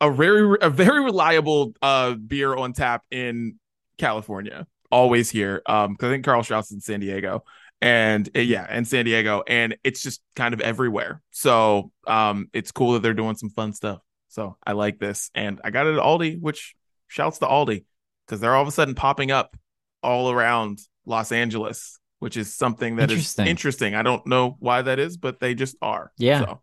a, 0.01 0.11
very 0.11 0.59
a 0.61 0.70
very 0.70 1.05
reliable 1.05 1.75
uh 1.83 2.14
beer 2.14 2.55
on 2.57 2.72
tap 2.72 3.03
in 3.11 3.59
California. 3.98 4.66
Always 4.90 5.31
here. 5.31 5.62
Um, 5.66 5.92
because 5.92 6.09
I 6.09 6.12
think 6.12 6.25
Karl 6.25 6.42
Strauss 6.42 6.66
is 6.66 6.72
in 6.72 6.81
San 6.81 7.01
Diego. 7.01 7.44
And 7.81 8.29
uh, 8.37 8.40
yeah, 8.40 8.72
in 8.77 8.85
San 8.85 9.05
Diego, 9.05 9.42
and 9.46 9.77
it's 9.83 10.03
just 10.03 10.22
kind 10.37 10.55
of 10.55 10.61
everywhere. 10.61 11.20
So 11.33 11.90
um, 12.07 12.48
it's 12.53 12.70
cool 12.70 12.92
that 12.92 13.03
they're 13.03 13.12
doing 13.12 13.35
some 13.35 13.51
fun 13.51 13.72
stuff. 13.72 13.98
So 14.29 14.57
I 14.64 14.72
like 14.72 15.01
this, 15.01 15.31
and 15.35 15.61
I 15.64 15.70
got 15.70 15.87
it 15.87 15.96
at 15.96 16.03
Aldi, 16.03 16.40
which 16.40 16.77
shouts 17.09 17.38
to 17.38 17.46
Aldi 17.46 17.85
because 18.33 18.40
they're 18.40 18.55
all 18.55 18.62
of 18.62 18.68
a 18.68 18.73
sudden 18.73 18.95
popping 18.95 19.31
up 19.31 19.59
all 20.03 20.31
around 20.31 20.79
Los 21.05 21.33
Angeles, 21.33 21.99
which 22.18 22.38
is 22.38 22.55
something 22.55 22.97
that 22.97 23.11
is 23.11 23.18
Interesting. 23.18 23.47
interesting. 23.47 23.95
I 23.95 24.01
don't 24.01 24.27
know 24.27 24.57
why 24.59 24.81
that 24.81 24.99
is, 24.99 25.18
but 25.18 25.38
they 25.38 25.55
just 25.55 25.77
are. 25.83 26.12
Yeah. 26.16 26.40
So, 26.40 26.61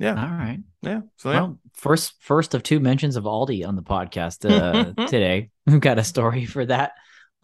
yeah. 0.00 0.20
All 0.20 0.36
right. 0.36 0.58
Yeah. 0.82 1.02
So 1.18 1.30
yeah. 1.30 1.40
Well, 1.42 1.60
first 1.74 2.14
first 2.18 2.52
of 2.54 2.64
two 2.64 2.80
mentions 2.80 3.14
of 3.14 3.22
Aldi 3.22 3.64
on 3.64 3.76
the 3.76 3.82
podcast 3.84 4.44
uh, 4.44 5.06
today. 5.06 5.50
We've 5.68 5.78
got 5.78 6.00
a 6.00 6.04
story 6.04 6.46
for 6.46 6.66
that 6.66 6.94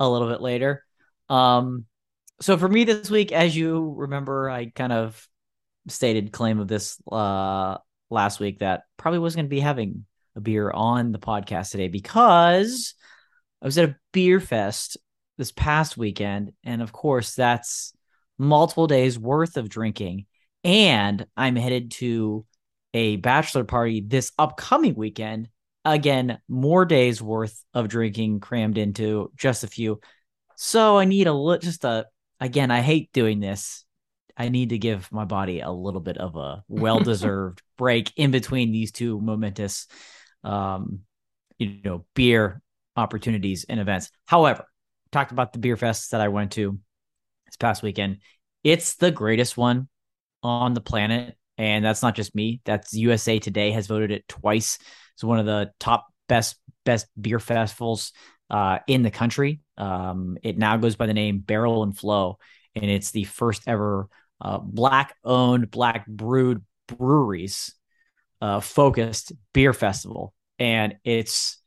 a 0.01 0.11
little 0.11 0.29
bit 0.29 0.41
later. 0.41 0.85
Um, 1.29 1.85
so 2.41 2.59
for 2.59 2.69
me 2.69 2.83
this 2.83 3.09
week, 3.09 3.31
as 3.31 3.57
you 3.57 3.95
remember, 3.99 4.51
I 4.51 4.73
kind 4.75 4.93
of 4.93 5.29
stated 5.87 6.33
claim 6.33 6.59
of 6.59 6.67
this 6.67 7.01
uh 7.13 7.77
last 8.11 8.41
week 8.41 8.59
that 8.59 8.83
probably 8.97 9.21
wasn't 9.21 9.43
going 9.43 9.47
to 9.47 9.55
be 9.55 9.61
having 9.61 10.07
a 10.35 10.41
beer 10.41 10.73
on 10.73 11.13
the 11.13 11.21
podcast 11.21 11.71
today 11.71 11.87
because 11.87 12.95
I 13.63 13.67
was 13.67 13.79
at 13.79 13.91
a 13.91 13.97
beer 14.13 14.41
fest 14.41 14.97
this 15.39 15.53
past 15.53 15.97
weekend, 15.97 16.53
and 16.65 16.83
of 16.83 16.93
course 16.93 17.35
that's 17.35 17.93
multiple 18.39 18.87
days 18.87 19.19
worth 19.19 19.57
of 19.57 19.69
drinking, 19.69 20.27
and 20.65 21.27
I'm 21.37 21.57
headed 21.57 21.91
to 21.93 22.47
a 22.95 23.17
bachelor 23.17 23.65
party 23.65 24.01
this 24.01 24.33
upcoming 24.39 24.95
weekend. 24.95 25.49
Again, 25.85 26.39
more 26.49 26.85
days 26.85 27.23
worth 27.23 27.63
of 27.73 27.89
drinking 27.89 28.41
crammed 28.41 28.77
into 28.77 29.31
just 29.37 29.65
a 29.65 29.69
few. 29.69 30.01
So 30.57 30.99
I 30.99 31.05
need 31.05 31.27
a 31.27 31.33
little, 31.33 31.59
just 31.59 31.85
a, 31.85 32.07
again, 32.39 32.71
I 32.71 32.83
hate 32.83 33.13
doing 33.13 33.41
this. 33.41 33.85
I 34.37 34.49
need 34.49 34.71
to 34.71 34.79
give 34.79 35.11
my 35.13 35.25
body 35.25 35.61
a 35.61 35.71
little 35.71 36.01
bit 36.01 36.19
of 36.19 36.37
a 36.37 36.63
well 36.69 37.01
deserved 37.01 37.63
break 37.79 38.13
in 38.17 38.31
between 38.31 38.73
these 38.73 38.93
two 38.93 39.21
momentous, 39.21 39.87
um, 40.45 41.01
you 41.59 41.81
know, 41.85 42.05
beer 42.15 42.61
opportunities 43.01 43.65
and 43.69 43.81
events. 43.81 44.11
However, 44.27 44.65
talked 45.11 45.33
about 45.33 45.53
the 45.53 45.59
beer 45.59 45.77
fest 45.77 46.13
that 46.13 46.21
I 46.21 46.29
went 46.29 46.53
to 46.53 46.79
this 47.47 47.57
past 47.57 47.83
weekend. 47.83 48.19
It's 48.63 48.97
the 48.97 49.11
greatest 49.11 49.57
one 49.57 49.89
on 50.43 50.75
the 50.75 50.81
planet. 50.81 51.37
And 51.59 51.85
that's 51.85 52.03
not 52.03 52.15
just 52.15 52.35
me. 52.35 52.61
That's 52.65 52.95
USA 52.95 53.39
Today 53.39 53.73
has 53.73 53.87
voted 53.87 54.11
it 54.11 54.27
twice. 54.29 54.79
It's 55.15 55.25
one 55.25 55.39
of 55.39 55.47
the 55.47 55.73
top 55.79 56.07
best 56.29 56.57
best 56.85 57.07
beer 57.21 57.39
festivals 57.39 58.13
uh, 58.49 58.79
in 58.87 59.03
the 59.03 59.11
country. 59.11 59.61
Um, 59.77 60.39
it 60.43 60.57
now 60.57 60.77
goes 60.79 60.97
by 60.97 61.07
the 61.07 61.15
name 61.15 61.41
Barrel 61.41 61.83
and 61.83 61.97
Flow, 61.97 62.39
and 62.75 62.91
it's 62.91 63.11
the 63.11 63.25
first 63.25 63.65
ever 63.67 64.09
uh, 64.41 64.59
black 64.59 65.15
owned, 65.23 65.71
black 65.71 66.07
brewed 66.07 66.65
breweries 66.87 67.75
uh, 68.41 68.61
focused 68.61 69.33
beer 69.53 69.75
festival, 69.75 70.33
and 70.59 70.97
it's 71.05 71.60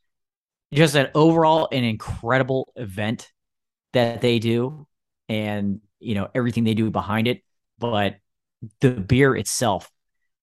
just 0.74 0.94
an 0.94 1.08
overall 1.14 1.68
an 1.72 1.84
incredible 1.84 2.72
event 2.76 3.30
that 3.92 4.20
they 4.20 4.38
do, 4.38 4.86
and 5.28 5.80
you 6.00 6.14
know 6.14 6.28
everything 6.34 6.64
they 6.64 6.74
do 6.74 6.90
behind 6.90 7.28
it. 7.28 7.42
But 7.78 8.16
the 8.80 8.90
beer 8.90 9.36
itself, 9.36 9.90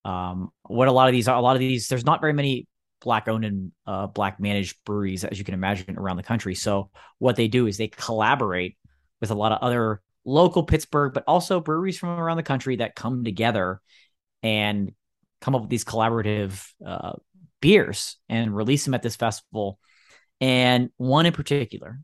um, 0.06 0.52
what 0.68 0.88
a 0.88 0.92
lot 0.92 1.08
of 1.08 1.14
these 1.14 1.28
are, 1.28 1.36
a 1.36 1.42
lot 1.42 1.56
of 1.56 1.60
these, 1.60 1.88
there's 1.88 2.06
not 2.06 2.22
very 2.22 2.34
many 2.34 2.68
black 3.02 3.28
owned 3.28 3.46
and 3.46 3.72
uh, 3.86 4.08
black 4.08 4.40
managed 4.40 4.78
breweries, 4.86 5.24
as 5.24 5.40
you 5.40 5.46
can 5.46 5.54
imagine, 5.54 5.98
around 5.98 6.18
the 6.18 6.24
country. 6.24 6.56
So 6.56 6.92
what 7.18 7.36
they 7.36 7.48
do 7.48 7.68
is 7.68 7.78
they 7.78 7.88
collaborate 7.88 8.78
with 9.20 9.32
a 9.32 9.36
lot 9.36 9.52
of 9.52 9.60
other 9.62 10.02
local 10.24 10.64
Pittsburgh, 10.64 11.14
but 11.14 11.24
also 11.28 11.60
breweries 11.60 11.98
from 11.98 12.10
around 12.10 12.38
the 12.38 12.44
country 12.44 12.78
that 12.78 12.96
come 12.96 13.24
together 13.24 13.82
and 14.44 14.92
come 15.40 15.56
up 15.56 15.62
with 15.62 15.70
these 15.70 15.84
collaborative 15.84 16.68
uh, 16.86 17.14
beers 17.60 18.18
and 18.30 18.56
release 18.56 18.86
them 18.86 18.94
at 18.94 19.02
this 19.02 19.16
festival. 19.16 19.80
And 20.42 20.90
one 20.98 21.26
in 21.26 21.34
particular 21.34 22.00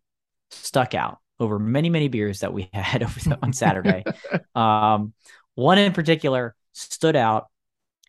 stuck 0.51 0.93
out 0.93 1.17
over 1.39 1.59
many, 1.59 1.89
many 1.89 2.07
beers 2.07 2.39
that 2.39 2.53
we 2.53 2.69
had 2.73 3.03
over 3.03 3.19
the, 3.19 3.37
on 3.41 3.51
Saturday. 3.51 4.03
um, 4.55 5.13
one 5.55 5.77
in 5.79 5.91
particular 5.91 6.55
stood 6.73 7.15
out, 7.15 7.47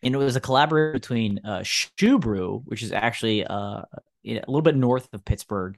and 0.03 0.13
it 0.13 0.17
was 0.17 0.35
a 0.35 0.41
collaboration 0.41 0.93
between 0.93 1.39
uh, 1.43 1.59
ShuBrew, 1.59 2.61
which 2.65 2.83
is 2.83 2.91
actually 2.91 3.43
uh, 3.45 3.81
a 4.25 4.45
little 4.47 4.61
bit 4.61 4.75
north 4.75 5.09
of 5.13 5.25
Pittsburgh, 5.25 5.77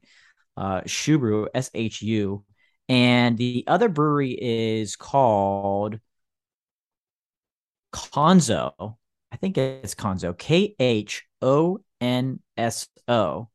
uh, 0.57 0.81
ShuBrew, 0.81 1.47
S 1.53 1.71
H 1.73 2.01
U, 2.01 2.43
and 2.89 3.37
the 3.37 3.63
other 3.67 3.87
brewery 3.87 4.37
is 4.39 4.97
called 4.97 5.99
Khonso. 7.93 8.97
I 9.31 9.37
think 9.37 9.57
it's 9.57 9.95
Khonso. 9.95 10.37
K 10.37 10.75
H 10.77 11.23
O 11.41 11.79
N 12.01 12.39
S 12.57 12.89
O. 13.07 13.49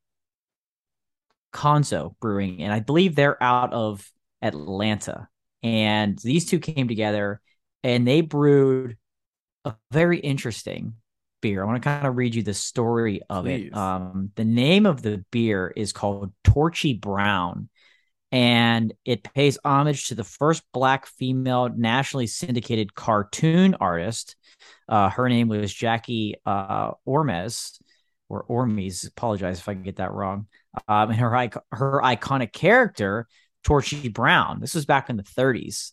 Khonso 1.57 2.14
Brewing, 2.21 2.62
and 2.62 2.73
I 2.73 2.81
believe 2.81 3.14
they're 3.14 3.42
out 3.42 3.73
of 3.73 4.09
Atlanta. 4.42 5.29
And 5.62 6.19
these 6.19 6.45
two 6.45 6.59
came 6.59 6.87
together 6.87 7.40
and 7.83 8.07
they 8.07 8.21
brewed 8.21 8.97
a 9.64 9.75
very 9.90 10.19
interesting 10.19 10.95
beer. 11.40 11.62
I 11.62 11.66
want 11.66 11.83
to 11.83 11.88
kind 11.88 12.07
of 12.07 12.16
read 12.16 12.35
you 12.35 12.42
the 12.42 12.55
story 12.55 13.23
of 13.31 13.45
Please. 13.45 13.69
it. 13.69 13.77
Um, 13.77 14.31
the 14.37 14.45
name 14.45 14.85
of 14.85 15.03
the 15.03 15.25
beer 15.31 15.73
is 15.75 15.92
called 15.92 16.33
Torchy 16.45 16.92
Brown, 16.92 17.69
and 18.31 18.92
it 19.05 19.25
pays 19.25 19.59
homage 19.64 20.09
to 20.09 20.14
the 20.14 20.25
first 20.25 20.62
black 20.73 21.07
female 21.07 21.71
nationally 21.75 22.27
syndicated 22.27 22.95
cartoon 22.95 23.77
artist. 23.81 24.37
Uh, 24.88 25.09
her 25.09 25.29
name 25.29 25.49
was 25.49 25.73
Jackie 25.73 26.37
uh, 26.45 26.92
Ormes 27.07 27.79
or 28.28 28.44
Ormes. 28.48 29.04
Apologize 29.04 29.58
if 29.58 29.68
I 29.68 29.74
get 29.74 29.96
that 29.96 30.12
wrong. 30.12 30.46
Um, 30.88 31.10
and 31.10 31.18
her 31.18 31.30
her 31.72 32.00
iconic 32.02 32.52
character, 32.52 33.26
Torchy 33.64 34.08
Brown. 34.08 34.60
This 34.60 34.74
was 34.74 34.86
back 34.86 35.10
in 35.10 35.16
the 35.16 35.22
30s 35.22 35.92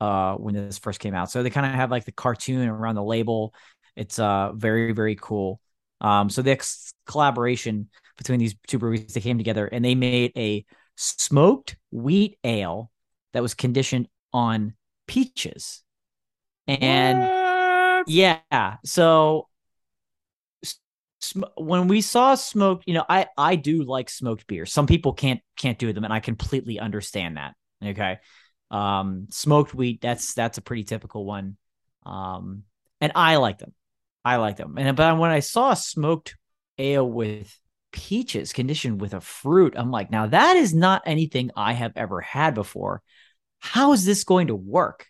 uh, 0.00 0.34
when 0.34 0.54
this 0.54 0.78
first 0.78 1.00
came 1.00 1.14
out. 1.14 1.30
So 1.30 1.42
they 1.42 1.50
kind 1.50 1.66
of 1.66 1.72
have 1.72 1.90
like 1.90 2.04
the 2.04 2.12
cartoon 2.12 2.68
around 2.68 2.94
the 2.94 3.02
label. 3.04 3.54
It's 3.96 4.18
uh 4.18 4.52
very 4.54 4.92
very 4.92 5.16
cool. 5.16 5.60
Um, 6.00 6.30
so 6.30 6.42
the 6.42 6.52
ex- 6.52 6.94
collaboration 7.06 7.88
between 8.16 8.38
these 8.38 8.54
two 8.66 8.78
breweries, 8.78 9.12
they 9.14 9.20
came 9.20 9.38
together 9.38 9.66
and 9.66 9.84
they 9.84 9.94
made 9.96 10.32
a 10.36 10.64
smoked 10.96 11.76
wheat 11.90 12.38
ale 12.44 12.90
that 13.32 13.42
was 13.42 13.54
conditioned 13.54 14.08
on 14.32 14.74
peaches. 15.06 15.82
And 16.68 17.20
what? 17.20 18.08
yeah, 18.08 18.76
so 18.84 19.47
when 21.56 21.88
we 21.88 22.00
saw 22.00 22.34
smoked, 22.34 22.84
you 22.86 22.94
know, 22.94 23.04
I 23.08 23.26
I 23.36 23.56
do 23.56 23.84
like 23.84 24.10
smoked 24.10 24.46
beer. 24.46 24.66
Some 24.66 24.86
people 24.86 25.12
can't 25.12 25.40
can't 25.56 25.78
do 25.78 25.92
them, 25.92 26.04
and 26.04 26.12
I 26.12 26.20
completely 26.20 26.78
understand 26.78 27.36
that. 27.36 27.54
Okay, 27.84 28.18
um, 28.70 29.26
smoked 29.30 29.74
wheat 29.74 30.00
that's 30.00 30.34
that's 30.34 30.58
a 30.58 30.62
pretty 30.62 30.84
typical 30.84 31.24
one, 31.24 31.56
um, 32.04 32.64
and 33.00 33.12
I 33.14 33.36
like 33.36 33.58
them. 33.58 33.74
I 34.24 34.36
like 34.36 34.56
them. 34.56 34.76
And 34.78 34.96
but 34.96 35.18
when 35.18 35.30
I 35.30 35.40
saw 35.40 35.74
smoked 35.74 36.36
ale 36.76 37.08
with 37.08 37.58
peaches 37.92 38.52
conditioned 38.52 39.00
with 39.00 39.14
a 39.14 39.20
fruit, 39.20 39.74
I'm 39.76 39.90
like, 39.90 40.10
now 40.10 40.26
that 40.26 40.56
is 40.56 40.74
not 40.74 41.02
anything 41.06 41.50
I 41.56 41.72
have 41.72 41.92
ever 41.96 42.20
had 42.20 42.54
before. 42.54 43.02
How 43.60 43.92
is 43.92 44.04
this 44.04 44.24
going 44.24 44.48
to 44.48 44.54
work? 44.54 45.06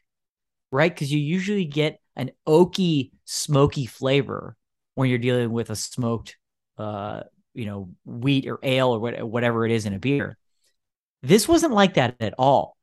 Right? 0.70 0.94
Because 0.94 1.10
you 1.12 1.18
usually 1.18 1.64
get 1.64 2.00
an 2.14 2.32
oaky, 2.46 3.12
smoky 3.24 3.86
flavor 3.86 4.56
when 4.98 5.08
you're 5.08 5.18
dealing 5.20 5.52
with 5.52 5.70
a 5.70 5.76
smoked, 5.76 6.36
uh, 6.76 7.20
you 7.54 7.66
know, 7.66 7.90
wheat 8.04 8.48
or 8.48 8.58
ale 8.64 8.88
or 8.88 9.24
whatever 9.24 9.64
it 9.64 9.70
is 9.70 9.86
in 9.86 9.94
a 9.94 9.98
beer. 10.00 10.36
This 11.22 11.46
wasn't 11.46 11.72
like 11.72 11.94
that 11.94 12.16
at 12.18 12.34
all, 12.36 12.76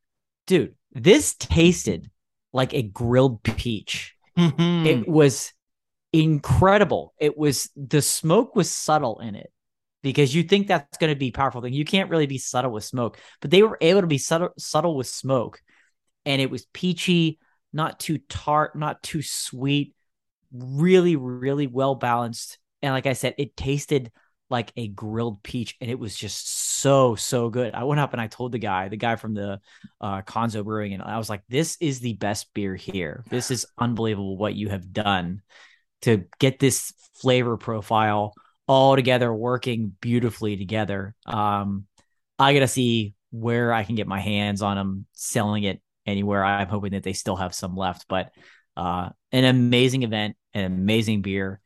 dude. 0.48 0.76
This 0.94 1.36
tasted 1.36 2.10
like 2.54 2.74
a 2.74 2.84
grilled 2.84 3.44
peach. 3.44 4.16
Mm-hmm. 4.38 4.86
It 4.86 5.08
was 5.10 5.52
incredible. 6.14 7.14
It 7.20 7.38
was 7.38 7.70
the 7.76 8.02
smoke 8.02 8.56
was 8.56 8.72
subtle 8.72 9.20
in 9.20 9.36
it 9.36 9.52
because 10.02 10.34
you 10.34 10.44
think 10.44 10.68
that's 10.68 10.98
going 10.98 11.14
to 11.14 11.20
be 11.20 11.32
powerful 11.32 11.62
thing. 11.62 11.74
You 11.74 11.84
can't 11.84 12.10
really 12.10 12.28
be 12.28 12.38
subtle 12.38 12.72
with 12.72 12.86
smoke, 12.86 13.20
but 13.42 13.52
they 13.52 13.62
were 13.62 13.78
able 13.82 14.00
to 14.00 14.08
be 14.08 14.20
subtle, 14.20 14.52
subtle 14.58 14.96
with 14.96 15.08
smoke, 15.08 15.62
and 16.26 16.42
it 16.42 16.50
was 16.50 16.66
peachy, 16.72 17.40
not 17.74 18.00
too 18.00 18.20
tart, 18.30 18.78
not 18.78 19.04
too 19.04 19.22
sweet, 19.22 19.94
really, 20.52 21.16
really 21.16 21.68
well 21.68 21.96
balanced. 21.96 22.58
And 22.82 22.94
like 22.94 23.08
I 23.08 23.14
said, 23.14 23.36
it 23.38 23.56
tasted 23.56 24.12
like 24.50 24.72
a 24.78 24.88
grilled 24.88 25.42
peach, 25.42 25.76
and 25.82 25.90
it 25.90 25.98
was 25.98 26.16
just 26.16 26.80
so 26.80 27.16
so 27.16 27.50
good. 27.50 27.74
I 27.74 27.84
went 27.84 28.00
up 28.00 28.14
and 28.14 28.22
I 28.22 28.28
told 28.28 28.52
the 28.52 28.60
guy, 28.60 28.90
the 28.90 28.98
guy 28.98 29.16
from 29.16 29.34
the 29.34 29.60
uh, 30.00 30.22
Khonso 30.22 30.64
Brewing, 30.64 30.94
and 30.94 31.02
I 31.02 31.18
was 31.18 31.30
like, 31.30 31.42
"This 31.50 31.78
is 31.80 32.00
the 32.00 32.14
best 32.14 32.54
beer 32.54 32.76
here. 32.76 33.24
This 33.30 33.50
is 33.50 33.66
unbelievable 33.78 34.38
what 34.38 34.56
you 34.56 34.70
have 34.70 34.94
done." 34.94 35.42
to 36.06 36.24
get 36.40 36.60
this 36.60 36.94
flavor 37.16 37.58
profile 37.58 38.34
all 38.68 38.96
together 38.96 39.34
working 39.34 39.92
beautifully 40.02 40.56
together. 40.56 41.16
Um, 41.26 41.86
I 42.38 42.54
got 42.54 42.60
to 42.60 42.68
see 42.68 43.16
where 43.32 43.74
I 43.74 43.84
can 43.84 43.96
get 43.96 44.08
my 44.08 44.20
hands 44.20 44.62
on 44.62 44.78
them 44.78 45.06
selling 45.14 45.64
it 45.64 45.82
anywhere. 46.06 46.46
I'm 46.46 46.68
hoping 46.68 46.92
that 46.92 47.04
they 47.04 47.14
still 47.14 47.36
have 47.36 47.56
some 47.56 47.76
left, 47.76 48.06
but 48.08 48.32
uh, 48.78 49.10
an 49.32 49.44
amazing 49.46 50.04
event, 50.04 50.36
an 50.54 50.66
amazing 50.66 51.22
beer. 51.22 51.60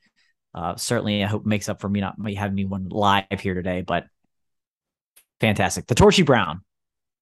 Uh, 0.53 0.75
certainly, 0.75 1.23
I 1.23 1.27
hope 1.27 1.45
makes 1.45 1.69
up 1.69 1.81
for 1.81 1.89
me 1.89 2.01
not 2.01 2.15
having 2.35 2.55
me 2.55 2.65
one 2.65 2.89
live 2.89 3.39
here 3.39 3.53
today, 3.53 3.81
but 3.81 4.05
fantastic. 5.39 5.87
The 5.87 5.95
Torchy 5.95 6.23
Brown. 6.23 6.61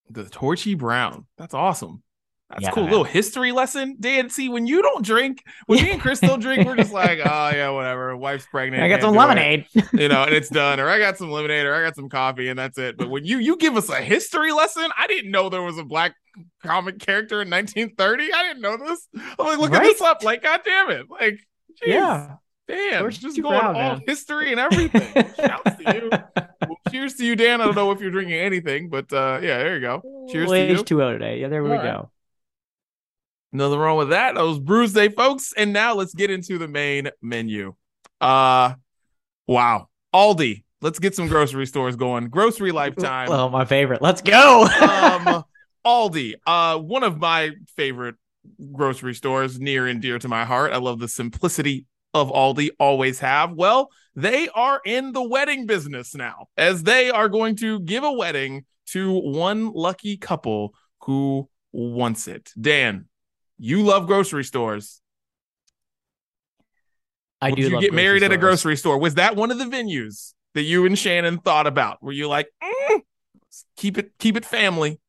The 0.10 0.26
Torchy 0.26 0.76
Brown. 0.76 1.26
That's 1.38 1.54
awesome. 1.54 2.04
That's 2.50 2.64
yeah, 2.64 2.72
cool. 2.72 2.86
Little 2.86 3.04
history 3.04 3.52
lesson. 3.52 3.98
Dan, 4.00 4.30
see, 4.30 4.48
when 4.48 4.68
you 4.68 4.82
don't 4.82 5.04
drink, 5.04 5.44
when 5.66 5.84
me 5.84 5.92
and 5.92 6.02
Chris 6.02 6.22
don't 6.22 6.40
drink, 6.40 6.66
we're 6.66 6.78
just 6.78 6.94
like, 6.94 7.20
oh 7.20 7.50
yeah, 7.50 7.70
whatever. 7.70 8.16
Wife's 8.16 8.46
pregnant. 8.46 8.84
I 8.84 8.88
got 8.88 9.02
some 9.02 9.16
lemonade. 9.16 9.66
you 9.92 10.08
know, 10.08 10.24
and 10.24 10.34
it's 10.34 10.48
done. 10.48 10.80
Or 10.80 10.88
I 10.88 10.98
got 10.98 11.18
some 11.18 11.30
lemonade, 11.30 11.66
or 11.66 11.76
I 11.76 11.84
got 11.84 11.96
some 11.96 12.08
coffee, 12.08 12.48
and 12.48 12.58
that's 12.58 12.78
it. 12.78 12.98
But 12.98 13.10
when 13.10 13.26
you 13.26 13.40
you 13.40 13.58
give 13.58 13.76
us 13.76 13.90
a 13.90 13.98
history 13.98 14.54
lesson, 14.54 14.90
I 14.98 15.08
didn't 15.08 15.30
know 15.30 15.50
there 15.50 15.62
was 15.62 15.78
a 15.78 15.84
black 15.84 16.16
comic 16.64 17.00
character 17.00 17.42
in 17.42 17.50
1930. 17.50 18.32
I 18.32 18.44
didn't 18.44 18.62
know 18.62 18.78
this. 18.78 19.08
I'm 19.14 19.46
like, 19.46 19.58
look 19.60 19.72
right? 19.72 19.84
this 19.84 20.00
up. 20.00 20.24
Like, 20.24 20.42
god 20.44 20.62
damn 20.64 20.90
it. 20.92 21.08
Like, 21.10 21.40
geez, 21.80 21.88
yeah. 21.90 22.36
Damn, 22.68 23.10
just 23.12 23.42
going 23.42 23.60
proud, 23.60 23.76
all 23.76 23.82
man. 23.82 24.02
history 24.06 24.52
and 24.52 24.60
everything. 24.60 25.02
Shouts 25.38 25.78
to 25.78 25.94
you. 25.96 26.10
Well, 26.68 26.78
cheers 26.92 27.14
to 27.16 27.26
you, 27.26 27.38
Dan. 27.38 27.62
I 27.62 27.66
don't 27.66 27.76
know 27.76 27.92
if 27.92 28.02
you're 28.02 28.12
drinking 28.12 28.36
anything, 28.36 28.90
but 28.90 29.12
uh 29.14 29.40
yeah, 29.42 29.58
there 29.60 29.76
you 29.76 29.82
go. 29.82 30.28
Cheers 30.30 30.50
to 30.50 30.68
you. 30.68 30.76
H2O 30.76 31.14
today. 31.14 31.40
Yeah, 31.40 31.48
there 31.48 31.62
all 31.62 31.70
we 31.70 31.78
right. 31.78 32.06
Nothing 33.58 33.80
wrong 33.80 33.98
with 33.98 34.10
that. 34.10 34.36
That 34.36 34.44
was 34.44 34.60
Brews 34.60 34.94
Day, 34.94 35.10
folks. 35.10 35.52
And 35.58 35.74
now 35.74 35.96
let's 35.96 36.14
get 36.14 36.30
into 36.30 36.60
the 36.60 36.68
main 36.68 37.10
menu. 37.22 37.74
Uh 38.22 38.76
wow. 39.48 39.90
Aldi. 40.14 40.64
Let's 40.82 41.00
get 41.00 41.16
some 41.16 41.28
grocery 41.28 41.66
stores 41.66 41.96
going. 41.96 42.30
Grocery 42.30 42.72
Lifetime. 42.72 43.32
Oh, 43.32 43.50
my 43.50 43.66
favorite. 43.66 44.00
Let's 44.02 44.22
go. 44.22 44.64
um 44.64 45.44
Aldi. 45.86 46.36
Uh 46.46 46.78
one 46.78 47.04
of 47.04 47.18
my 47.18 47.52
favorite 47.76 48.16
grocery 48.72 49.16
stores 49.16 49.60
near 49.60 49.88
and 49.88 50.04
dear 50.04 50.20
to 50.20 50.28
my 50.28 50.46
heart. 50.46 50.72
I 50.72 50.78
love 50.78 51.00
the 51.00 51.08
simplicity 51.08 51.86
of 52.14 52.30
Aldi 52.30 52.70
always 52.80 53.20
have. 53.20 53.54
Well, 53.54 53.90
they 54.16 54.50
are 54.50 54.82
in 54.86 55.14
the 55.14 55.24
wedding 55.24 55.66
business 55.66 56.14
now, 56.14 56.48
as 56.58 56.84
they 56.84 57.10
are 57.10 57.28
going 57.28 57.56
to 57.58 57.80
give 57.80 58.04
a 58.04 58.12
wedding 58.12 58.66
to 58.88 59.12
one 59.14 59.72
lucky 59.74 60.16
couple 60.16 60.74
who 61.02 61.50
wants 61.72 62.28
it. 62.28 62.52
Dan, 62.60 63.07
you 63.58 63.84
love 63.84 64.08
grocery 64.08 64.44
stores. 64.44 65.02
I 67.42 67.52
do. 67.52 67.64
You 67.64 67.80
get 67.80 67.94
married 67.94 68.20
stores. 68.22 68.32
at 68.32 68.36
a 68.36 68.38
grocery 68.38 68.76
store. 68.78 68.98
Was 68.98 69.16
that 69.16 69.36
one 69.36 69.52
of 69.52 69.58
the 69.58 69.66
venues 69.66 70.34
that 70.54 70.64
you 70.64 70.86
and 70.86 70.98
Shannon 70.98 71.40
thought 71.40 71.68
about? 71.68 72.02
Were 72.02 72.12
you 72.12 72.28
like, 72.28 72.48
mm, 72.64 73.02
keep 73.76 73.98
it, 73.98 74.12
keep 74.18 74.38
it 74.38 74.46
family? 74.46 75.00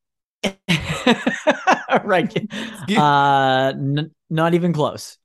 right. 2.05 2.35
Uh, 2.97 3.73
n- 3.75 4.11
not 4.29 4.55
even 4.55 4.73
close. 4.73 5.19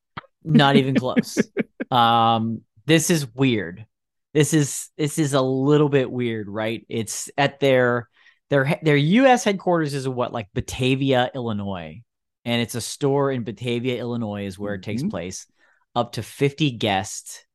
Not 0.44 0.76
even 0.76 0.96
close. 0.96 1.38
Um, 1.92 2.62
this 2.88 3.12
is 3.12 3.28
weird. 3.36 3.86
This 4.34 4.56
is 4.56 4.90
this 4.98 5.20
is 5.20 5.34
a 5.34 5.42
little 5.42 5.90
bit 5.90 6.10
weird, 6.10 6.50
right? 6.50 6.84
It's 6.90 7.30
at 7.38 7.60
their 7.60 8.10
their 8.50 8.80
their 8.82 8.96
U.S. 8.96 9.44
headquarters 9.44 9.94
is 9.94 10.10
what 10.10 10.34
like 10.34 10.48
Batavia, 10.56 11.30
Illinois, 11.36 12.02
and 12.46 12.62
it's 12.62 12.76
a 12.76 12.82
store 12.82 13.32
in 13.32 13.44
Batavia, 13.44 13.98
Illinois, 13.98 14.46
is 14.46 14.60
where 14.60 14.74
it 14.74 14.84
takes 14.84 15.04
Mhm. 15.04 15.10
place. 15.10 15.48
Up 15.96 16.14
to 16.14 16.24
fifty 16.24 16.72
guests, 16.72 17.46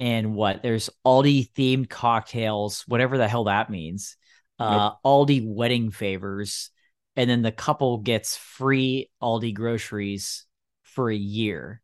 and 0.00 0.34
what 0.34 0.62
there's 0.62 0.90
Aldi 1.04 1.50
themed 1.52 1.88
cocktails, 1.88 2.82
whatever 2.86 3.18
the 3.18 3.28
hell 3.28 3.44
that 3.44 3.70
means. 3.70 4.16
Uh, 4.58 4.94
Aldi 5.04 5.46
wedding 5.46 5.90
favors, 5.90 6.70
and 7.16 7.28
then 7.28 7.42
the 7.42 7.52
couple 7.52 7.98
gets 7.98 8.36
free 8.36 9.10
Aldi 9.22 9.54
groceries 9.54 10.46
for 10.82 11.10
a 11.10 11.16
year. 11.16 11.82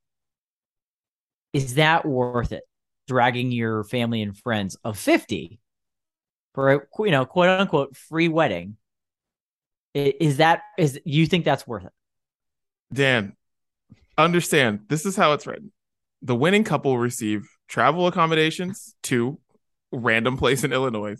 Is 1.52 1.74
that 1.74 2.04
worth 2.04 2.52
it? 2.52 2.64
Dragging 3.06 3.52
your 3.52 3.84
family 3.84 4.22
and 4.22 4.36
friends 4.36 4.76
of 4.82 4.98
50 4.98 5.60
for 6.54 6.72
a 6.72 6.80
you 7.00 7.10
know 7.10 7.26
quote 7.26 7.48
unquote 7.48 7.96
free 7.96 8.28
wedding. 8.28 8.76
Is 9.94 10.38
that 10.38 10.62
is 10.78 11.00
you 11.04 11.26
think 11.26 11.44
that's 11.44 11.66
worth 11.66 11.84
it? 11.84 11.92
Dan, 12.94 13.36
understand 14.16 14.80
this 14.88 15.04
is 15.04 15.16
how 15.16 15.32
it's 15.32 15.46
written. 15.46 15.72
The 16.22 16.36
winning 16.36 16.64
couple 16.64 16.96
receive 16.96 17.46
travel 17.68 18.06
accommodations 18.06 18.94
to 19.04 19.38
random 19.92 20.36
place 20.36 20.64
in 20.64 20.72
Illinois, 20.72 21.16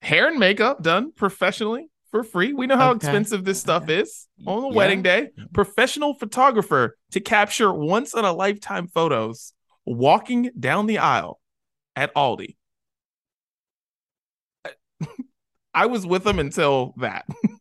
hair 0.00 0.28
and 0.28 0.38
makeup 0.38 0.82
done 0.82 1.12
professionally 1.12 1.90
for 2.10 2.22
free. 2.22 2.52
We 2.52 2.66
know 2.66 2.76
how 2.76 2.90
Okay. 2.90 3.06
expensive 3.08 3.44
this 3.44 3.60
stuff 3.60 3.90
is 3.90 4.28
on 4.46 4.62
the 4.62 4.68
Yeah. 4.68 4.74
wedding 4.74 5.02
day. 5.02 5.30
Professional 5.52 6.14
photographer 6.14 6.96
to 7.10 7.20
capture 7.20 7.72
once 7.72 8.14
in 8.14 8.24
a 8.24 8.32
lifetime 8.32 8.86
photos 8.86 9.52
walking 9.84 10.50
down 10.58 10.86
the 10.86 10.98
aisle 10.98 11.40
at 11.96 12.14
Aldi. 12.14 12.56
I 15.74 15.86
was 15.86 16.06
with 16.06 16.24
them 16.24 16.38
until 16.38 16.94
that. 16.98 17.26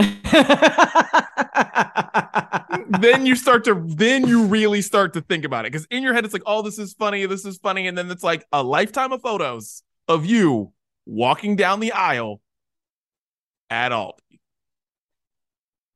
then 3.00 3.26
you 3.26 3.36
start 3.36 3.64
to 3.64 3.82
then 3.86 4.26
you 4.26 4.44
really 4.44 4.82
start 4.82 5.12
to 5.14 5.20
think 5.20 5.44
about 5.44 5.64
it 5.64 5.72
because 5.72 5.86
in 5.90 6.02
your 6.02 6.14
head 6.14 6.24
it's 6.24 6.34
like 6.34 6.42
oh 6.46 6.62
this 6.62 6.78
is 6.78 6.92
funny 6.94 7.26
this 7.26 7.44
is 7.44 7.58
funny 7.58 7.86
and 7.86 7.96
then 7.96 8.10
it's 8.10 8.22
like 8.22 8.44
a 8.52 8.62
lifetime 8.62 9.12
of 9.12 9.20
photos 9.22 9.82
of 10.08 10.26
you 10.26 10.72
walking 11.06 11.56
down 11.56 11.80
the 11.80 11.92
aisle 11.92 12.40
at 13.68 13.92
all 13.92 14.18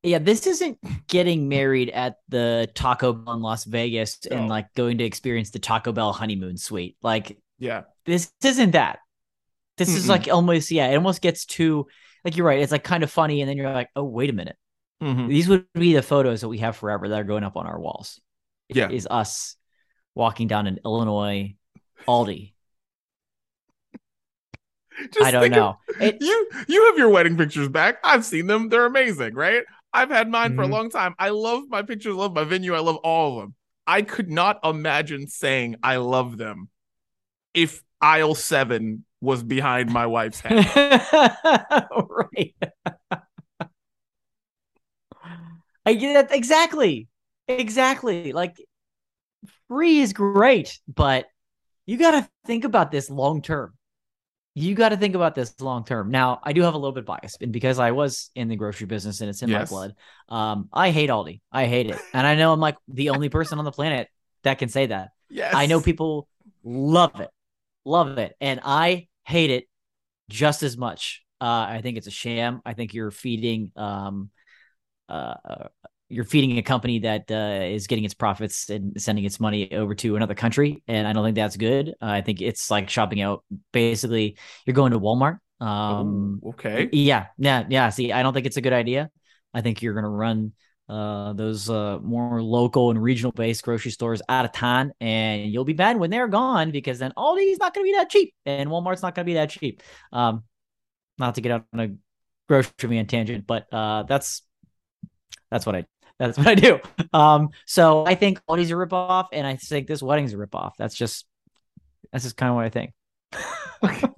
yeah, 0.07 0.19
this 0.19 0.47
isn't 0.47 0.77
getting 1.09 1.49
married 1.49 1.89
at 1.89 2.17
the 2.29 2.69
Taco 2.75 3.15
Bell 3.15 3.37
in 3.37 3.41
Las 3.41 3.65
Vegas 3.65 4.19
No. 4.31 4.37
and 4.37 4.49
like 4.51 4.67
going 4.75 4.99
to 4.99 5.05
experience 5.05 5.51
the 5.51 5.59
Taco 5.59 5.93
Bell 5.93 6.13
honeymoon 6.13 6.59
suite. 6.59 6.99
Like 7.01 7.39
Yeah. 7.59 7.85
this 8.05 8.31
isn't 8.45 8.73
that. 8.73 8.99
This 9.79 9.89
is 9.89 10.05
Mm-mm. 10.05 10.09
like 10.11 10.29
almost 10.31 10.71
yeah, 10.71 10.91
it 10.91 10.97
almost 10.97 11.23
gets 11.23 11.47
too 11.47 11.87
like 12.25 12.37
you're 12.37 12.47
right. 12.47 12.61
It's 12.61 12.73
like 12.73 12.85
kind 12.85 13.03
of 13.05 13.11
funny, 13.11 13.41
and 13.41 13.49
then 13.49 13.57
you're 13.57 13.73
like, 13.73 13.91
oh 13.97 14.05
wait 14.05 14.31
a 14.31 14.33
minute, 14.33 14.57
Mhm. 15.03 15.29
these 15.29 15.49
would 15.49 15.67
be 15.75 15.95
the 15.95 16.03
photos 16.03 16.41
that 16.43 16.49
we 16.49 16.59
have 16.59 16.77
forever 16.77 17.09
that 17.09 17.21
are 17.21 17.25
going 17.25 17.45
up 17.45 17.57
on 17.57 17.67
our 17.67 17.79
walls. 17.81 18.21
Yeah. 18.69 18.89
is 18.91 19.07
us 19.11 19.57
walking 20.15 20.49
down 20.49 20.67
in 20.67 20.81
Illinois 20.85 21.55
Aldi. 22.09 22.55
I 25.23 25.31
don't 25.31 25.45
of- 25.45 25.51
know. 25.51 25.79
It, 26.01 26.19
you 26.21 26.51
you 26.69 26.87
have 26.87 26.99
your 26.99 27.09
wedding 27.11 27.37
pictures 27.37 27.69
back. 27.69 27.99
I've 28.05 28.25
seen 28.25 28.47
them. 28.47 28.69
They're 28.69 28.87
amazing, 28.87 29.35
right? 29.35 29.65
I've 29.93 30.11
had 30.11 30.29
mine 30.29 30.57
for 30.57 30.63
a 30.63 30.67
Mhm. 30.67 30.71
long 30.73 30.91
time. 30.91 31.15
I 31.19 31.29
love 31.31 31.65
my 31.69 31.83
pictures, 31.83 32.15
love 32.15 32.33
my 32.35 32.45
venue, 32.45 32.75
I 32.75 32.81
love 32.81 32.97
all 32.97 33.37
of 33.39 33.43
them. 33.45 33.55
I 33.87 34.03
could 34.03 34.31
not 34.31 34.59
imagine 34.65 35.29
saying 35.29 35.77
I 35.83 35.97
love 35.97 36.37
them 36.37 36.69
if 37.53 37.83
aisle 38.01 38.35
7 38.35 39.05
was 39.25 39.43
behind 39.43 39.91
my 39.91 40.07
wife's 40.07 40.41
head. 40.45 40.67
right. 42.09 42.55
I 45.87 45.95
get 45.95 46.29
that 46.29 46.35
exactly. 46.37 47.09
Exactly. 47.49 48.33
Like 48.33 48.57
free 49.69 50.01
is 50.01 50.13
great, 50.13 50.79
but 50.93 51.27
you 51.87 51.99
got 51.99 52.13
to 52.13 52.29
think 52.47 52.65
about 52.65 52.91
this 52.91 53.11
long 53.11 53.43
term. 53.43 53.75
You 54.55 54.75
got 54.77 54.91
to 54.91 54.97
think 54.97 55.15
about 55.17 55.35
this 55.35 55.53
long 55.61 55.85
term. 55.85 56.11
Now, 56.11 56.41
I 56.43 56.53
do 56.53 56.63
have 56.63 56.75
a 56.75 56.79
little 56.79 56.93
bit 56.93 57.05
bias, 57.05 57.33
and 57.41 57.53
because 57.53 57.79
I 57.81 57.91
was 57.91 58.31
in 58.37 58.49
the 58.49 58.57
grocery 58.57 58.87
business 58.87 59.21
and 59.21 59.29
it's 59.29 59.43
in 59.43 59.49
Yes. 59.51 59.71
my 59.71 59.77
blood, 59.77 59.95
um, 60.29 60.69
I 60.73 60.91
hate 60.91 61.11
Aldi. 61.11 61.41
I 61.51 61.67
hate 61.67 61.91
it, 61.91 61.99
and 62.13 62.27
I 62.27 62.37
know 62.37 62.53
I'm 62.53 62.61
like 62.61 62.77
the 62.89 63.11
only 63.11 63.29
person 63.29 63.59
on 63.59 63.65
the 63.65 63.73
planet 63.73 64.09
that 64.45 64.59
can 64.59 64.69
say 64.69 64.87
that. 64.87 65.11
yes. 65.29 65.53
I 65.55 65.67
know 65.67 65.81
people 65.81 66.29
love 66.63 67.21
it, 67.21 67.31
love 67.85 68.17
it, 68.19 68.37
and 68.41 68.61
I 68.65 69.09
hate 69.25 69.51
it 69.51 69.69
just 70.29 70.63
as 70.63 70.77
much. 70.77 71.23
Uh, 71.41 71.67
I 71.69 71.81
think 71.83 71.97
it's 71.99 72.07
a 72.07 72.13
sham. 72.13 72.63
I 72.65 72.75
think 72.75 72.95
you're 72.95 73.11
feeding, 73.11 73.73
um, 73.77 74.31
uh, 75.09 75.35
uh, 75.45 75.69
you're 76.09 76.25
feeding 76.25 76.59
a 76.59 76.63
company 76.63 77.01
that 77.01 77.31
uh, 77.31 77.65
is 77.65 77.87
getting 77.87 78.05
its 78.05 78.15
profits 78.15 78.71
and 78.71 79.01
sending 79.01 79.25
its 79.25 79.41
money 79.41 79.73
over 79.73 79.95
to 79.97 80.17
another 80.17 80.35
country, 80.35 80.83
and 80.87 81.09
I 81.09 81.13
don't 81.13 81.25
think 81.25 81.35
that's 81.35 81.57
good. 81.57 81.89
Uh, 82.01 82.07
I 82.07 82.21
think 82.21 82.41
it's 82.41 82.71
like 82.71 82.89
shopping 82.89 83.21
out. 83.21 83.45
Basically, 83.73 84.37
you're 84.65 84.75
going 84.75 84.93
to 84.93 85.01
Walmart. 85.01 85.39
Um, 85.61 86.41
Ooh, 86.45 86.51
okay. 86.51 86.89
yeah, 86.93 87.27
yeah, 87.39 87.65
yeah. 87.69 87.89
See, 87.89 88.13
I 88.13 88.23
don't 88.23 88.33
think 88.33 88.47
it's 88.47 88.57
a 88.57 88.61
good 88.61 88.73
idea. 88.73 89.11
I 89.53 89.61
think 89.61 89.83
you're 89.83 89.95
going 89.95 90.05
to 90.05 90.11
run 90.11 90.53
uh, 90.89 91.33
those 91.33 91.71
uh, 91.71 91.99
more 92.03 92.43
local 92.43 92.91
and 92.91 93.03
regional 93.03 93.33
based 93.33 93.63
grocery 93.63 93.91
stores 93.91 94.21
out 94.29 94.45
of 94.45 94.53
town, 94.53 94.93
and 95.01 95.51
you'll 95.51 95.65
be 95.65 95.75
mad 95.75 95.99
when 95.99 96.11
they're 96.11 96.29
gone 96.29 96.71
because 96.71 96.99
then 96.99 97.13
Aldi's 97.17 97.59
not 97.59 97.75
going 97.75 97.87
to 97.87 97.91
be 97.91 97.97
that 97.97 98.11
cheap, 98.11 98.35
and 98.45 98.69
Walmart's 98.69 99.03
not 99.03 99.15
going 99.15 99.25
to 99.25 99.31
be 99.31 99.35
that 99.35 99.51
cheap. 99.51 99.83
Um, 100.13 100.45
not 101.19 101.37
to 101.37 101.41
get 101.41 101.53
on 101.53 101.81
a 101.81 101.91
grocery 102.49 102.89
man 102.91 103.07
tangent, 103.07 103.47
but 103.47 103.73
uh, 103.73 104.03
that's 104.03 104.43
that's 105.51 105.65
what 105.65 105.77
I 105.77 105.87
that's 106.19 106.37
what 106.39 106.47
I 106.47 106.55
do. 106.55 106.81
Um, 107.13 107.51
so 107.67 108.07
I 108.07 108.15
think 108.15 108.41
Aldi's 108.49 108.71
a 108.71 108.75
ripoff, 108.75 109.29
and 109.33 109.47
I 109.47 109.57
think 109.57 109.87
this 109.87 110.03
wedding's 110.03 110.35
a 110.35 110.37
ripoff. 110.37 110.73
That's 110.79 110.95
just 110.95 111.27
that's 112.13 112.25
just 112.25 112.37
kind 112.37 112.51
of 112.51 112.57
what 112.57 112.65
I 112.65 112.71
think. 112.71 112.93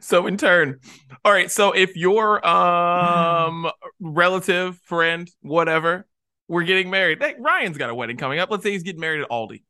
So 0.00 0.26
in 0.26 0.36
turn, 0.36 0.80
all 1.24 1.32
right. 1.32 1.50
So 1.50 1.72
if 1.72 1.96
your 1.96 2.44
um 2.46 3.70
relative, 4.00 4.78
friend, 4.78 5.30
whatever, 5.40 6.06
we're 6.48 6.64
getting 6.64 6.90
married. 6.90 7.22
Hey, 7.22 7.34
Ryan's 7.38 7.78
got 7.78 7.90
a 7.90 7.94
wedding 7.94 8.16
coming 8.16 8.38
up. 8.38 8.50
Let's 8.50 8.62
say 8.62 8.72
he's 8.72 8.82
getting 8.82 9.00
married 9.00 9.22
at 9.22 9.28
Aldi. 9.28 9.62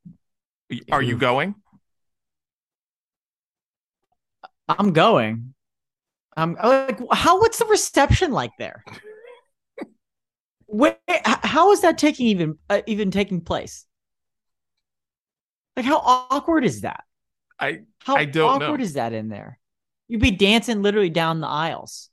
Are 0.90 1.02
you 1.02 1.16
going? 1.16 1.54
I'm 4.68 4.92
going. 4.92 5.54
I'm 6.36 6.54
like, 6.54 7.00
how? 7.10 7.40
What's 7.40 7.58
the 7.58 7.64
reception 7.66 8.32
like 8.32 8.52
there? 8.58 8.84
Wait, 10.68 10.96
how 11.24 11.72
is 11.72 11.80
that 11.80 11.96
taking 11.96 12.26
even 12.26 12.58
uh, 12.68 12.82
even 12.86 13.10
taking 13.10 13.40
place? 13.40 13.86
Like, 15.76 15.86
how 15.86 15.98
awkward 15.98 16.64
is 16.64 16.82
that? 16.82 17.04
I 17.58 17.80
How 18.00 18.16
I 18.16 18.24
don't 18.26 18.60
know. 18.60 18.66
awkward 18.66 18.82
is 18.82 18.92
that 18.94 19.12
in 19.12 19.28
there? 19.28 19.58
You'd 20.08 20.20
be 20.20 20.30
dancing 20.30 20.82
literally 20.82 21.10
down 21.10 21.40
the 21.40 21.46
aisles, 21.46 22.10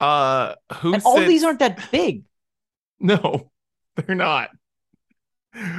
uh 0.00 0.54
who 0.76 0.94
and 0.94 1.02
all 1.04 1.24
these 1.24 1.44
aren't 1.44 1.58
that 1.60 1.90
big. 1.90 2.24
No, 3.00 3.50
they're 3.96 4.14
not. 4.14 4.50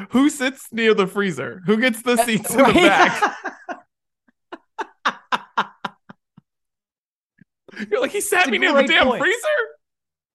Who 0.10 0.30
sits 0.30 0.68
near 0.72 0.94
the 0.94 1.08
freezer? 1.08 1.62
Who 1.66 1.80
gets 1.80 2.02
the 2.02 2.18
seats 2.18 2.54
in 2.54 2.58
the 2.58 2.74
back? 2.74 3.22
You're 7.90 8.02
like 8.02 8.12
he 8.12 8.22
sat 8.22 8.48
a 8.48 8.52
me 8.52 8.58
near 8.58 8.74
the 8.74 8.84
damn 8.84 9.08
point. 9.08 9.22
freezer. 9.22 9.48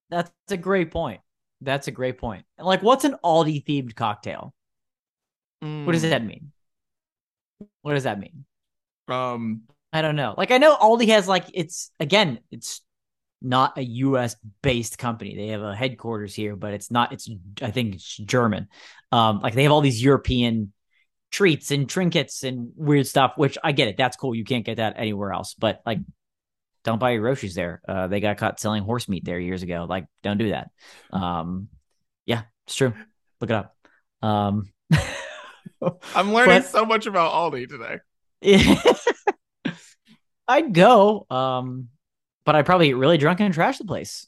That's 0.09 0.31
a 0.49 0.57
great 0.57 0.91
point. 0.91 1.21
That's 1.61 1.87
a 1.87 1.91
great 1.91 2.17
point. 2.17 2.45
And 2.57 2.65
like, 2.67 2.81
what's 2.83 3.03
an 3.03 3.15
Aldi 3.23 3.63
themed 3.65 3.95
cocktail? 3.95 4.53
What 5.83 5.93
does 5.93 6.03
Mm, 6.03 6.09
that 6.09 6.23
mean? 6.23 6.51
What 7.81 7.93
does 7.93 8.03
that 8.03 8.19
mean? 8.19 8.45
Um, 9.07 9.63
I 9.93 10.01
don't 10.01 10.15
know. 10.15 10.33
Like 10.37 10.51
I 10.51 10.57
know 10.57 10.75
Aldi 10.75 11.07
has 11.09 11.27
like 11.27 11.45
it's 11.53 11.91
again, 11.99 12.39
it's 12.51 12.81
not 13.41 13.77
a 13.77 13.83
US 13.83 14.35
based 14.61 14.97
company. 14.97 15.35
They 15.35 15.47
have 15.47 15.61
a 15.61 15.75
headquarters 15.75 16.33
here, 16.35 16.55
but 16.55 16.73
it's 16.73 16.91
not 16.91 17.13
it's 17.13 17.29
I 17.61 17.71
think 17.71 17.95
it's 17.95 18.17
German. 18.17 18.67
Um 19.11 19.39
like 19.39 19.53
they 19.53 19.63
have 19.63 19.71
all 19.71 19.81
these 19.81 20.03
European 20.03 20.73
treats 21.31 21.71
and 21.71 21.89
trinkets 21.89 22.43
and 22.43 22.71
weird 22.75 23.07
stuff, 23.07 23.33
which 23.37 23.57
I 23.63 23.71
get 23.71 23.87
it. 23.89 23.97
That's 23.97 24.17
cool. 24.17 24.33
You 24.35 24.43
can't 24.43 24.65
get 24.65 24.77
that 24.77 24.95
anywhere 24.97 25.31
else. 25.31 25.53
But 25.57 25.81
like 25.85 25.99
don't 26.83 26.99
buy 26.99 27.11
your 27.11 27.21
groceries 27.21 27.55
there. 27.55 27.81
Uh 27.87 28.07
they 28.07 28.19
got 28.19 28.37
caught 28.37 28.59
selling 28.59 28.83
horse 28.83 29.07
meat 29.07 29.23
there 29.25 29.39
years 29.39 29.63
ago. 29.63 29.85
Like 29.87 30.05
don't 30.23 30.37
do 30.37 30.49
that. 30.49 30.69
Um 31.11 31.69
yeah, 32.25 32.43
it's 32.65 32.75
true. 32.75 32.93
Look 33.39 33.49
it 33.51 33.55
up. 33.55 33.75
Um 34.21 34.69
I'm 36.15 36.33
learning 36.33 36.61
But- 36.61 36.65
so 36.65 36.85
much 36.85 37.05
about 37.05 37.31
Aldi 37.33 37.69
today. 37.69 37.99
I'd 40.47 40.73
go, 40.73 41.25
um, 41.29 41.89
but 42.45 42.55
I'd 42.55 42.65
probably 42.65 42.87
get 42.87 42.97
really 42.97 43.17
drunk 43.17 43.41
and 43.41 43.53
trash 43.53 43.77
the 43.77 43.85
place. 43.85 44.27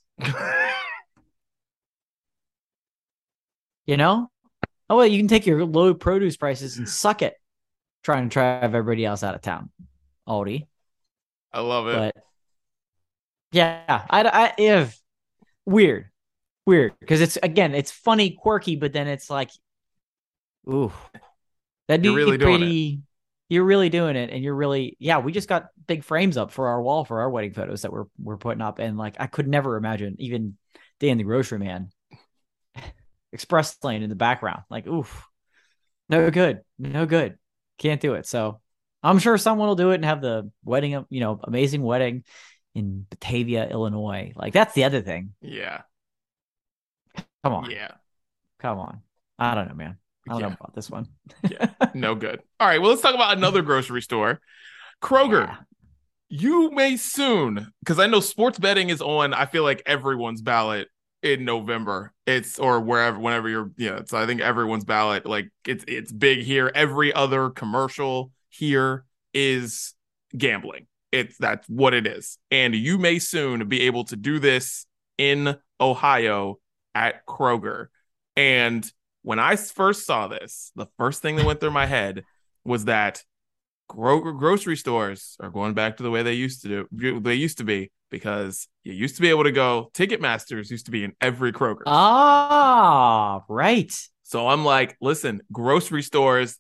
You 3.86 3.98
know? 3.98 4.30
Oh, 4.90 4.98
well, 4.98 5.06
you 5.06 5.18
can 5.18 5.28
take 5.28 5.46
your 5.46 5.66
low 5.66 5.94
produce 5.94 6.38
prices 6.38 6.78
and 6.78 6.88
suck 6.88 7.22
it. 7.22 7.36
trying 8.04 8.30
to 8.30 8.34
drive 8.34 8.76
everybody 8.76 9.06
else 9.06 9.24
out 9.24 9.36
of 9.36 9.42
town. 9.42 9.70
Aldi. 10.28 10.68
I 11.52 11.62
love 11.62 11.88
it. 11.88 11.96
But 11.96 12.24
yeah, 13.52 14.06
I, 14.10 14.24
I 14.24 14.54
if 14.58 15.00
weird, 15.66 16.10
weird 16.66 16.94
because 17.00 17.22
it's 17.22 17.38
again, 17.42 17.74
it's 17.74 17.92
funny, 17.92 18.32
quirky, 18.32 18.76
but 18.76 18.94
then 18.94 19.08
it's 19.08 19.30
like, 19.30 19.50
ooh, 20.68 20.92
that'd 21.88 22.04
be 22.04 22.10
really 22.10 22.38
pretty. 22.38 23.02
You're 23.50 23.66
really 23.66 23.90
doing 23.90 24.16
it, 24.16 24.30
and 24.30 24.44
you're 24.44 24.56
really 24.56 24.96
yeah. 25.00 25.20
We 25.20 25.32
just 25.32 25.50
got 25.50 25.70
big 25.88 26.04
frames 26.04 26.38
up 26.38 26.52
for 26.52 26.68
our 26.70 26.82
wall 26.82 27.04
for 27.04 27.22
our 27.22 27.30
wedding 27.30 27.54
photos 27.54 27.82
that 27.82 27.92
we're 27.92 28.06
we're 28.20 28.38
putting 28.38 28.62
up, 28.62 28.80
and 28.80 28.98
like 28.98 29.16
I 29.20 29.28
could 29.28 29.48
never 29.48 29.76
imagine 29.76 30.16
even 30.20 30.58
dan 31.00 31.18
the 31.18 31.24
grocery 31.24 31.58
man, 31.60 31.90
express 33.34 33.76
lane 33.84 34.04
in 34.04 34.10
the 34.10 34.16
background, 34.16 34.62
like 34.70 34.88
oof, 34.88 35.26
no 36.10 36.30
good, 36.32 36.62
no 36.78 37.06
good, 37.06 37.38
can't 37.78 38.02
do 38.02 38.14
it. 38.14 38.28
So 38.28 38.62
I'm 39.02 39.20
sure 39.20 39.38
someone 39.38 39.68
will 39.68 39.76
do 39.76 39.92
it 39.92 39.96
and 39.96 40.06
have 40.06 40.22
the 40.22 40.52
wedding, 40.64 41.06
you 41.10 41.20
know, 41.20 41.40
amazing 41.44 41.82
wedding 41.82 42.24
in 42.76 43.06
Batavia, 43.10 43.68
Illinois. 43.70 44.32
Like 44.36 44.54
that's 44.54 44.74
the 44.74 44.84
other 44.84 45.02
thing. 45.02 45.34
yeah. 45.42 45.82
Come 47.44 47.54
on, 47.54 47.72
Yeah. 47.72 47.92
come 48.60 48.80
on. 48.80 49.02
I 49.38 49.56
don't 49.56 49.70
know, 49.70 49.76
man. 49.76 49.98
I 50.30 50.34
don't 50.34 50.42
Yeah. 50.42 50.48
know 50.50 50.56
about 50.60 50.76
this 50.76 50.90
one. 50.90 51.08
yeah, 51.50 51.72
No 51.94 52.16
good. 52.16 52.42
All 52.60 52.68
right. 52.68 52.80
Well, 52.80 52.92
let's 52.92 53.02
talk 53.02 53.16
about 53.16 53.36
another 53.38 53.62
grocery 53.62 54.02
store. 54.02 54.40
Kroger. 55.02 55.48
Yeah. 55.48 55.58
You 56.32 56.72
may 56.72 56.96
soon, 56.98 57.72
because 57.80 57.98
I 57.98 58.06
know 58.06 58.20
sports 58.20 58.60
betting 58.60 58.90
is 58.90 59.02
on, 59.02 59.34
I 59.34 59.48
feel 59.48 59.64
like 59.64 59.82
everyone's 59.88 60.42
ballot 60.44 60.88
in 61.24 61.44
November. 61.44 62.14
It's 62.28 62.60
or 62.60 62.80
wherever, 62.80 63.18
whenever 63.18 63.50
you're, 63.50 63.72
yeah. 63.78 64.02
so 64.06 64.18
I 64.20 64.28
think 64.28 64.40
everyone's 64.40 64.86
ballot. 64.86 65.26
Like 65.26 65.50
it's 65.66 65.84
it's 65.88 66.12
big 66.12 66.44
here. 66.44 66.72
Every 66.76 67.12
other 67.12 67.50
commercial 67.50 68.32
here 68.50 69.06
is 69.34 69.96
gambling. 70.38 70.86
It's 71.12 71.36
that's 71.40 71.68
what 71.68 71.96
it 71.96 72.06
is. 72.06 72.38
And 72.52 72.76
you 72.76 73.00
may 73.00 73.18
soon 73.18 73.68
be 73.68 73.82
able 73.82 74.04
to 74.06 74.16
do 74.16 74.38
this 74.38 74.86
in 75.18 75.58
Ohio 75.82 76.60
at 76.94 77.26
Kroger. 77.26 77.88
And 78.36 78.90
when 79.22 79.40
I 79.40 79.56
first 79.56 80.06
saw 80.06 80.28
this, 80.28 80.72
the 80.76 80.88
first 80.98 81.22
thing 81.22 81.36
that 81.36 81.46
went 81.46 81.60
through 81.60 81.72
my 81.72 81.86
head 81.86 82.24
was 82.64 82.86
that 82.86 83.24
gro- 83.88 84.34
grocery 84.34 84.78
stores 84.78 85.36
are 85.40 85.50
going 85.50 85.74
back 85.74 85.98
to 85.98 86.04
the 86.04 86.12
way 86.12 86.24
they 86.24 86.34
used 86.34 86.62
to 86.64 86.88
do. 86.92 87.20
They 87.20 87.36
used 87.36 87.58
to 87.58 87.64
be 87.64 87.92
because 88.10 88.68
you 88.84 88.94
used 88.94 89.16
to 89.16 89.22
be 89.22 89.30
able 89.30 89.44
to 89.44 89.52
go. 89.52 89.90
Ticketmasters 89.94 90.70
used 90.70 90.86
to 90.86 90.92
be 90.92 91.04
in 91.04 91.14
every 91.22 91.52
Kroger. 91.52 91.84
Ah, 91.86 93.44
right. 93.50 93.94
So 94.24 94.48
I'm 94.48 94.64
like, 94.64 94.96
listen, 95.02 95.42
grocery 95.52 96.04
stores 96.04 96.58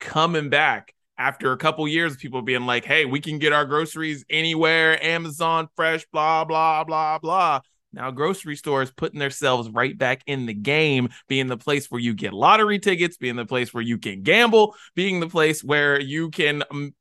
coming 0.00 0.48
back 0.48 0.94
after 1.18 1.52
a 1.52 1.56
couple 1.58 1.86
years 1.86 2.12
of 2.12 2.18
people 2.18 2.40
being 2.40 2.64
like, 2.64 2.84
hey, 2.84 3.04
we 3.04 3.20
can 3.20 3.38
get 3.38 3.52
our 3.52 3.66
groceries 3.66 4.24
anywhere, 4.30 5.02
Amazon, 5.04 5.68
fresh, 5.76 6.06
blah, 6.12 6.46
blah, 6.46 6.82
blah, 6.82 7.18
blah. 7.18 7.60
Now, 7.92 8.10
grocery 8.12 8.54
stores 8.54 8.92
putting 8.92 9.18
themselves 9.18 9.68
right 9.68 9.96
back 9.98 10.22
in 10.26 10.46
the 10.46 10.54
game, 10.54 11.08
being 11.28 11.48
the 11.48 11.56
place 11.56 11.90
where 11.90 12.00
you 12.00 12.14
get 12.14 12.32
lottery 12.32 12.78
tickets, 12.78 13.16
being 13.16 13.34
the 13.34 13.44
place 13.46 13.74
where 13.74 13.82
you 13.82 13.98
can 13.98 14.22
gamble, 14.22 14.76
being 14.94 15.18
the 15.18 15.28
place 15.28 15.64
where 15.64 16.00
you 16.00 16.30
can 16.30 16.62
um, 16.70 16.94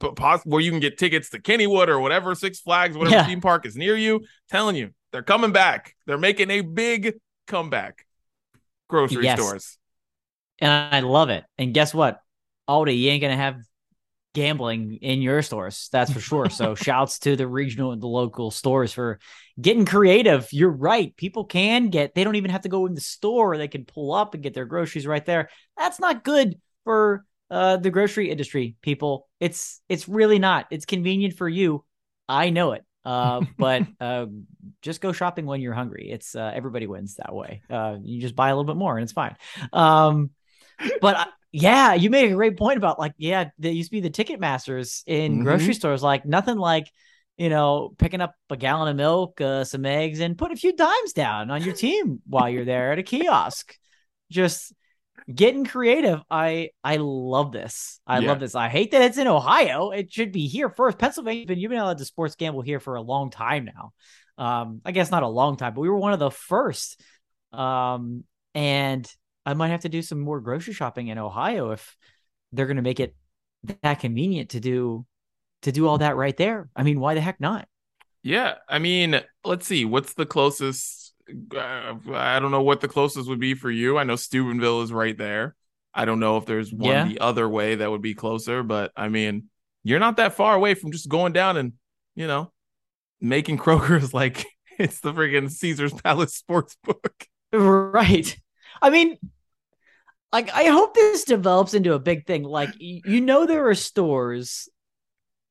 where 0.45 0.61
you 0.61 0.71
can 0.71 0.79
get 0.79 0.97
tickets 0.97 1.29
to 1.29 1.39
Kennywood 1.39 1.89
or 1.89 1.99
whatever 1.99 2.33
Six 2.33 2.59
Flags, 2.59 2.97
whatever 2.97 3.17
Yeah. 3.17 3.25
theme 3.27 3.41
park 3.41 3.67
is 3.67 3.75
near 3.75 3.95
you. 3.95 4.25
Telling 4.49 4.75
you, 4.75 4.89
they're 5.11 5.21
coming 5.21 5.51
back. 5.51 5.95
They're 6.07 6.17
making 6.17 6.49
a 6.49 6.61
big 6.61 7.13
comeback. 7.45 8.05
Grocery 8.87 9.25
Yes. 9.25 9.39
stores. 9.39 9.77
And 10.59 10.71
I 10.71 11.01
love 11.01 11.29
it. 11.29 11.43
And 11.59 11.73
guess 11.73 11.93
what? 11.93 12.19
Aldi, 12.67 12.99
you 12.99 13.09
ain't 13.11 13.21
gonna 13.21 13.35
have 13.37 13.57
gambling 14.33 14.99
in 15.01 15.21
your 15.21 15.41
stores. 15.41 15.89
That's 15.91 16.11
for 16.11 16.19
sure. 16.19 16.49
So 16.49 16.75
shouts 16.75 17.19
to 17.19 17.35
the 17.35 17.47
regional 17.47 17.91
and 17.91 18.01
the 18.01 18.07
local 18.07 18.51
stores 18.51 18.93
for 18.93 19.19
getting 19.59 19.85
creative. 19.85 20.47
You're 20.51 20.69
right. 20.69 21.15
People 21.15 21.45
can 21.45 21.89
get 21.89 22.15
they 22.15 22.23
don't 22.23 22.35
even 22.35 22.51
have 22.51 22.61
to 22.61 22.69
go 22.69 22.85
in 22.85 22.93
the 22.93 23.01
store. 23.01 23.57
They 23.57 23.67
can 23.67 23.85
pull 23.85 24.13
up 24.13 24.33
and 24.33 24.43
get 24.43 24.53
their 24.53 24.65
groceries 24.65 25.07
right 25.07 25.25
there. 25.25 25.49
That's 25.77 25.99
not 25.99 26.23
good 26.23 26.59
for 26.83 27.25
uh 27.49 27.77
the 27.77 27.89
grocery 27.89 28.29
industry, 28.29 28.75
people. 28.81 29.27
It's 29.39 29.81
it's 29.89 30.07
really 30.07 30.39
not. 30.39 30.67
It's 30.71 30.85
convenient 30.85 31.35
for 31.35 31.49
you. 31.49 31.83
I 32.27 32.51
know 32.51 32.73
it. 32.73 32.85
Uh, 33.05 33.41
but 33.57 33.83
uh, 33.99 34.27
just 34.81 35.01
go 35.01 35.11
shopping 35.11 35.45
when 35.45 35.61
you're 35.61 35.73
hungry. 35.73 36.09
It's 36.11 36.35
uh, 36.35 36.51
everybody 36.53 36.87
wins 36.87 37.15
that 37.15 37.33
way. 37.33 37.61
Uh, 37.69 37.97
you 38.03 38.21
just 38.21 38.35
buy 38.35 38.49
a 38.49 38.55
little 38.55 38.71
bit 38.71 38.77
more 38.77 38.97
and 38.97 39.03
it's 39.03 39.13
fine. 39.13 39.35
Um, 39.73 40.31
but 41.01 41.15
uh, 41.15 41.25
yeah, 41.51 41.93
you 41.93 42.09
made 42.09 42.31
a 42.31 42.35
great 42.35 42.57
point 42.57 42.77
about 42.77 42.99
like, 42.99 43.13
yeah, 43.17 43.49
there 43.57 43.71
used 43.71 43.89
to 43.89 43.95
be 43.97 44.01
the 44.01 44.09
ticket 44.09 44.39
masters 44.39 45.03
in 45.07 45.39
Mhm. 45.39 45.43
grocery 45.43 45.73
stores, 45.73 46.03
like 46.03 46.25
nothing 46.25 46.57
like, 46.57 46.87
you 47.37 47.49
know, 47.49 47.93
picking 47.97 48.21
up 48.21 48.35
a 48.49 48.57
gallon 48.57 48.89
of 48.89 48.95
milk, 48.95 49.39
uh, 49.41 49.63
some 49.63 49.85
eggs, 49.85 50.19
and 50.19 50.37
put 50.37 50.51
a 50.51 50.55
few 50.55 50.75
dimes 50.75 51.13
down 51.13 51.49
on 51.51 51.63
your 51.63 51.73
team 51.73 52.21
while 52.27 52.49
you're 52.49 52.65
there 52.65 52.91
at 52.91 52.99
a 52.99 53.03
kiosk. 53.03 53.75
Just 54.29 54.73
getting 55.33 55.65
creative. 55.65 56.21
I 56.29 56.69
I 56.83 56.97
love 56.97 57.51
this. 57.51 57.99
I 58.05 58.19
Yeah. 58.19 58.27
love 58.29 58.39
this. 58.39 58.55
I 58.55 58.69
hate 58.69 58.91
that 58.91 59.01
it's 59.03 59.17
in 59.17 59.27
Ohio. 59.27 59.91
It 59.91 60.11
should 60.11 60.31
be 60.31 60.47
here 60.47 60.69
first. 60.69 60.97
Pennsylvania, 60.97 61.45
been 61.45 61.59
you've 61.59 61.69
been 61.69 61.79
allowed 61.79 61.99
to 61.99 62.05
sports 62.05 62.35
gamble 62.35 62.61
here 62.61 62.79
for 62.79 62.95
a 62.95 63.01
long 63.01 63.29
time 63.31 63.65
now. 63.65 63.93
Um, 64.37 64.81
I 64.85 64.91
guess 64.91 65.11
not 65.11 65.23
a 65.23 65.27
long 65.27 65.57
time, 65.57 65.73
but 65.73 65.81
we 65.81 65.89
were 65.89 65.97
one 65.97 66.13
of 66.13 66.19
the 66.19 66.31
first. 66.31 67.01
Um, 67.51 68.23
and 68.55 69.11
I 69.49 69.53
might 69.55 69.69
have 69.69 69.81
to 69.81 69.89
do 69.89 70.01
some 70.01 70.19
more 70.19 70.39
grocery 70.39 70.73
shopping 70.73 71.07
in 71.07 71.17
Ohio 71.17 71.71
if 71.71 71.97
they're 72.51 72.67
going 72.67 72.77
to 72.77 72.83
make 72.83 72.99
it 72.99 73.15
that 73.81 73.99
convenient 73.99 74.51
to 74.51 74.59
do 74.59 75.05
to 75.63 75.71
do 75.71 75.87
all 75.87 75.97
that 75.97 76.15
right 76.15 76.35
there. 76.37 76.69
I 76.75 76.83
mean, 76.83 76.99
why 76.99 77.15
the 77.15 77.21
heck 77.21 77.39
not? 77.39 77.67
Yeah, 78.23 78.55
I 78.67 78.79
mean, 78.79 79.19
let's 79.43 79.65
see. 79.65 79.85
What's 79.85 80.13
the 80.13 80.25
closest? 80.25 81.13
Uh, 81.55 81.95
I 82.13 82.39
don't 82.39 82.51
know 82.51 82.61
what 82.63 82.81
the 82.81 82.87
closest 82.87 83.27
would 83.29 83.39
be 83.39 83.53
for 83.53 83.69
you. 83.71 83.97
I 83.97 84.03
know 84.03 84.15
Steubenville 84.15 84.81
is 84.81 84.91
right 84.93 85.17
there. 85.17 85.55
I 85.93 86.05
don't 86.05 86.19
know 86.19 86.37
if 86.37 86.45
there's 86.45 86.71
one 86.71 86.91
Yeah. 86.91 87.07
the 87.07 87.19
other 87.19 87.47
way 87.49 87.75
that 87.75 87.89
would 87.89 88.01
be 88.01 88.13
closer, 88.13 88.63
but 88.63 88.91
I 88.95 89.09
mean, 89.09 89.49
you're 89.83 89.99
not 89.99 90.17
that 90.17 90.33
far 90.33 90.55
away 90.55 90.73
from 90.75 90.91
just 90.91 91.09
going 91.09 91.33
down 91.33 91.57
and 91.57 91.73
you 92.15 92.27
know 92.27 92.51
making 93.21 93.57
Kroger's 93.63 94.13
like 94.13 94.45
it's 94.77 95.01
the 95.01 95.13
friggin' 95.13 95.49
Caesar's 95.51 95.93
Palace 95.93 96.35
sports 96.35 96.77
book. 96.83 97.25
Right. 97.51 98.37
I 98.81 98.89
mean, 98.89 99.17
like 100.31 100.51
I 100.53 100.65
hope 100.65 100.93
this 100.93 101.23
develops 101.23 101.73
into 101.73 101.93
a 101.93 101.99
big 101.99 102.25
thing. 102.25 102.43
Like 102.43 102.69
you 102.77 103.21
know, 103.21 103.45
there 103.45 103.67
are 103.67 103.75
stores, 103.75 104.69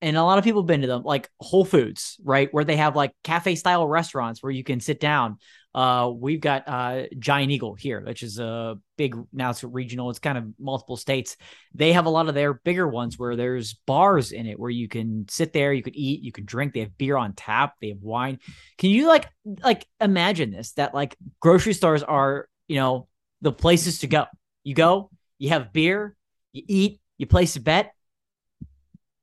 and 0.00 0.16
a 0.16 0.22
lot 0.22 0.38
of 0.38 0.44
people 0.44 0.62
have 0.62 0.68
been 0.68 0.82
to 0.82 0.86
them, 0.86 1.02
like 1.02 1.28
Whole 1.40 1.64
Foods, 1.64 2.18
right, 2.22 2.48
where 2.52 2.64
they 2.64 2.76
have 2.76 2.94
like 2.94 3.12
cafe 3.24 3.56
style 3.56 3.86
restaurants 3.86 4.42
where 4.42 4.52
you 4.52 4.62
can 4.62 4.80
sit 4.80 5.00
down. 5.00 5.38
Uh, 5.74 6.10
we've 6.14 6.40
got 6.40 6.66
uh 6.66 7.02
Giant 7.18 7.50
Eagle 7.50 7.74
here, 7.74 8.00
which 8.04 8.22
is 8.22 8.38
a 8.38 8.78
big 8.96 9.16
now 9.32 9.50
it's 9.50 9.64
regional. 9.64 10.10
It's 10.10 10.18
kind 10.20 10.38
of 10.38 10.44
multiple 10.58 10.96
states. 10.96 11.36
They 11.74 11.92
have 11.92 12.06
a 12.06 12.10
lot 12.10 12.28
of 12.28 12.34
their 12.34 12.54
bigger 12.54 12.86
ones 12.86 13.18
where 13.18 13.36
there's 13.36 13.74
bars 13.86 14.32
in 14.32 14.46
it 14.46 14.58
where 14.58 14.70
you 14.70 14.88
can 14.88 15.26
sit 15.28 15.52
there, 15.52 15.72
you 15.72 15.82
could 15.82 15.96
eat, 15.96 16.22
you 16.22 16.32
could 16.32 16.46
drink. 16.46 16.72
They 16.72 16.80
have 16.80 16.96
beer 16.96 17.16
on 17.16 17.32
tap, 17.32 17.74
they 17.80 17.88
have 17.88 18.02
wine. 18.02 18.38
Can 18.78 18.90
you 18.90 19.08
like 19.08 19.28
like 19.62 19.86
imagine 20.00 20.52
this 20.52 20.72
that 20.72 20.94
like 20.94 21.16
grocery 21.40 21.74
stores 21.74 22.02
are 22.04 22.48
you 22.68 22.76
know 22.76 23.08
the 23.40 23.52
places 23.52 24.00
to 24.00 24.06
go 24.06 24.26
you 24.68 24.74
go 24.74 25.10
you 25.38 25.48
have 25.48 25.72
beer 25.72 26.14
you 26.52 26.62
eat 26.66 27.00
you 27.18 27.26
place 27.26 27.56
a 27.56 27.60
bet. 27.60 27.92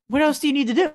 What 0.07 0.21
else 0.21 0.39
do 0.39 0.47
you 0.47 0.53
need 0.53 0.67
to 0.67 0.73
do? 0.73 0.91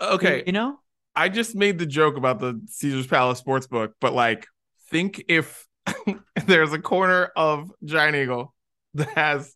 Okay, 0.00 0.42
you 0.46 0.52
know? 0.52 0.80
I 1.14 1.28
just 1.28 1.54
made 1.54 1.78
the 1.78 1.86
joke 1.86 2.16
about 2.16 2.40
the 2.40 2.60
Caesar's 2.68 3.06
Palace 3.06 3.38
sports 3.38 3.66
book, 3.66 3.94
but 4.00 4.14
like, 4.14 4.46
think 4.90 5.22
if 5.28 5.66
there's 6.46 6.72
a 6.72 6.78
corner 6.78 7.30
of 7.36 7.70
Giant 7.84 8.16
Eagle 8.16 8.54
that 8.94 9.10
has 9.10 9.54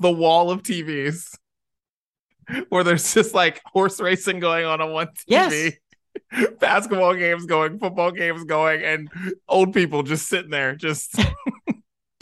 the 0.00 0.10
wall 0.10 0.50
of 0.50 0.62
TVs 0.62 1.36
where 2.68 2.84
there's 2.84 3.14
just 3.14 3.34
like 3.34 3.62
horse 3.64 4.00
racing 4.00 4.38
going 4.38 4.66
on 4.66 4.80
on 4.80 4.92
one 4.92 5.08
TV, 5.28 5.72
basketball 6.60 7.14
games 7.14 7.46
going, 7.46 7.78
football 7.78 8.12
games 8.12 8.44
going, 8.44 8.82
and 8.82 9.08
old 9.48 9.72
people 9.72 10.02
just 10.02 10.28
sitting 10.28 10.50
there, 10.50 10.76
just 10.76 11.18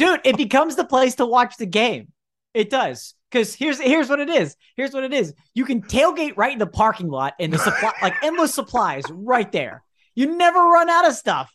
dude 0.01 0.21
it 0.25 0.37
becomes 0.37 0.77
the 0.77 0.85
place 0.85 1.17
to 1.17 1.27
watch 1.27 1.57
the 1.57 1.67
game. 1.67 2.13
It 2.55 2.71
does. 2.71 3.15
Because 3.31 3.55
here's 3.55 3.79
here's 3.79 4.09
what 4.09 4.19
it 4.19 4.29
is. 4.29 4.57
Here's 4.77 4.93
what 4.93 5.05
it 5.05 5.13
is. 5.13 5.35
You 5.55 5.65
can 5.65 5.83
tailgate 5.83 6.37
right 6.37 6.53
in 6.53 6.59
the 6.59 6.67
parking 6.67 7.09
lot 7.09 7.35
and 7.39 7.53
the 7.53 7.59
supply 7.59 7.93
like 8.03 8.15
endless 8.23 8.55
supplies 8.55 9.05
right 9.11 9.51
there. 9.53 9.85
You 10.15 10.37
never 10.37 10.59
run 10.59 10.89
out 10.89 11.07
of 11.07 11.15
stuff. 11.15 11.55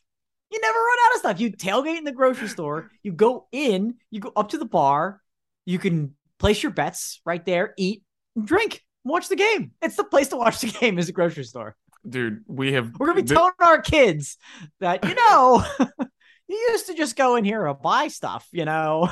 You 0.51 0.61
never 0.61 0.77
run 0.77 0.97
out 1.05 1.15
of 1.15 1.19
stuff. 1.19 1.39
You 1.39 1.51
tailgate 1.51 1.97
in 1.97 2.03
the 2.05 2.13
grocery 2.13 2.47
store. 2.47 2.91
You 3.03 3.11
go 3.11 3.47
in. 3.51 3.95
You 4.11 4.21
go 4.21 4.31
up 4.35 4.49
to 4.49 4.57
the 4.57 4.65
bar. 4.65 5.21
You 5.65 5.79
can 5.79 6.15
place 6.39 6.61
your 6.61 6.71
bets 6.71 7.21
right 7.25 7.43
there 7.45 7.73
eat 7.77 8.03
drink 8.41 8.83
watch 9.03 9.29
the 9.29 9.35
game. 9.35 9.71
It's 9.81 9.95
the 9.95 10.03
place 10.03 10.29
to 10.29 10.37
watch 10.37 10.59
the 10.61 10.67
game 10.67 10.97
is 10.97 11.09
a 11.09 11.13
grocery 11.13 11.43
store. 11.43 11.75
Dude, 12.07 12.43
we 12.47 12.73
have 12.73 12.91
we're 12.99 13.07
gonna 13.07 13.21
be 13.21 13.27
telling 13.27 13.53
our 13.59 13.81
kids 13.81 14.37
that 14.79 15.03
you 15.03 15.15
know 15.15 15.65
you 16.47 16.55
used 16.71 16.87
to 16.87 16.93
just 16.93 17.15
go 17.15 17.35
in 17.35 17.45
here 17.45 17.65
and 17.65 17.81
buy 17.81 18.07
stuff, 18.07 18.47
you 18.51 18.65
know, 18.65 19.09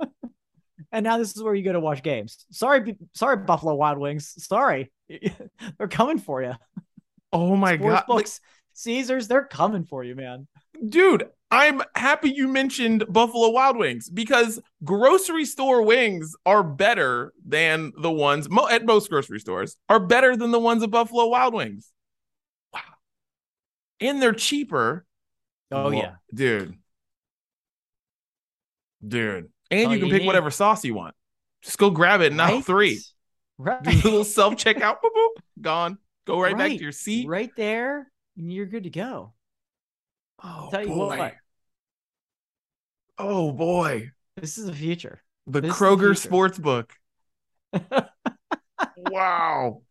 and 0.92 1.04
now 1.04 1.18
this 1.18 1.36
is 1.36 1.42
where 1.42 1.54
you 1.54 1.64
go 1.64 1.72
to 1.72 1.80
watch 1.80 2.02
games. 2.02 2.46
Sorry, 2.50 2.96
sorry, 3.14 3.38
Buffalo 3.38 3.74
Wild 3.74 3.98
Wings. 3.98 4.34
Sorry, 4.44 4.90
they're 5.78 5.88
coming 5.88 6.18
for 6.18 6.42
you. 6.42 6.54
Oh 7.32 7.56
my 7.56 7.76
Sports 7.76 7.94
god, 8.00 8.04
books, 8.06 8.40
Caesars, 8.74 9.28
they're 9.28 9.44
coming 9.44 9.84
for 9.84 10.04
you, 10.04 10.14
man. 10.14 10.46
dude! 10.88 11.28
I'm 11.48 11.80
happy 11.94 12.30
you 12.30 12.48
mentioned 12.48 13.04
Buffalo 13.08 13.50
Wild 13.50 13.76
Wings 13.76 14.10
because 14.10 14.58
grocery 14.82 15.44
store 15.44 15.82
wings 15.82 16.34
are 16.44 16.64
better 16.64 17.32
than 17.46 17.92
the 17.96 18.10
ones 18.10 18.50
mo- 18.50 18.66
at 18.68 18.84
most 18.84 19.08
grocery 19.10 19.38
stores 19.38 19.76
are 19.88 20.00
better 20.00 20.36
than 20.36 20.50
the 20.50 20.58
ones 20.58 20.82
at 20.82 20.90
Buffalo 20.90 21.26
Wild 21.28 21.54
Wings. 21.54 21.92
Wow, 22.74 22.80
and 24.00 24.20
they're 24.20 24.32
cheaper. 24.32 25.04
Oh 25.70 25.90
Whoa, 25.90 25.90
yeah, 25.90 26.14
dude, 26.32 26.76
dude, 29.06 29.48
and 29.70 29.86
oh, 29.86 29.90
all 29.90 29.94
you 29.94 29.98
can 29.98 30.08
you 30.08 30.12
pick 30.12 30.22
need. 30.22 30.26
whatever 30.26 30.50
sauce 30.50 30.84
you 30.84 30.94
want. 30.94 31.14
Just 31.62 31.78
go 31.78 31.90
grab 31.90 32.20
it. 32.20 32.32
Now 32.32 32.56
Right? 32.56 32.64
three. 32.64 33.02
right, 33.58 33.82
Do 33.82 33.90
a 33.90 33.92
little 34.04 34.24
self 34.24 34.54
checkout. 34.56 34.96
gone. 35.60 35.98
Go 36.26 36.40
right, 36.40 36.56
back 36.56 36.76
to 36.76 36.82
your 36.82 36.92
seat. 36.92 37.26
right 37.28 37.50
there, 37.56 38.10
and 38.36 38.52
you're 38.52 38.66
good 38.66 38.84
to 38.84 38.90
go. 38.90 39.34
Oh 40.42 40.70
boy. 40.84 41.18
what, 41.18 41.34
Oh 43.18 43.52
boy. 43.52 44.10
this 44.36 44.58
is 44.58 44.66
the 44.66 44.74
future. 44.74 45.22
The 45.46 45.60
This 45.60 45.80
is 45.82 45.90
the 45.90 45.96
Kroger 45.96 46.14
future. 46.18 46.28
Sportsbook. 46.28 46.90
wow. 48.96 49.82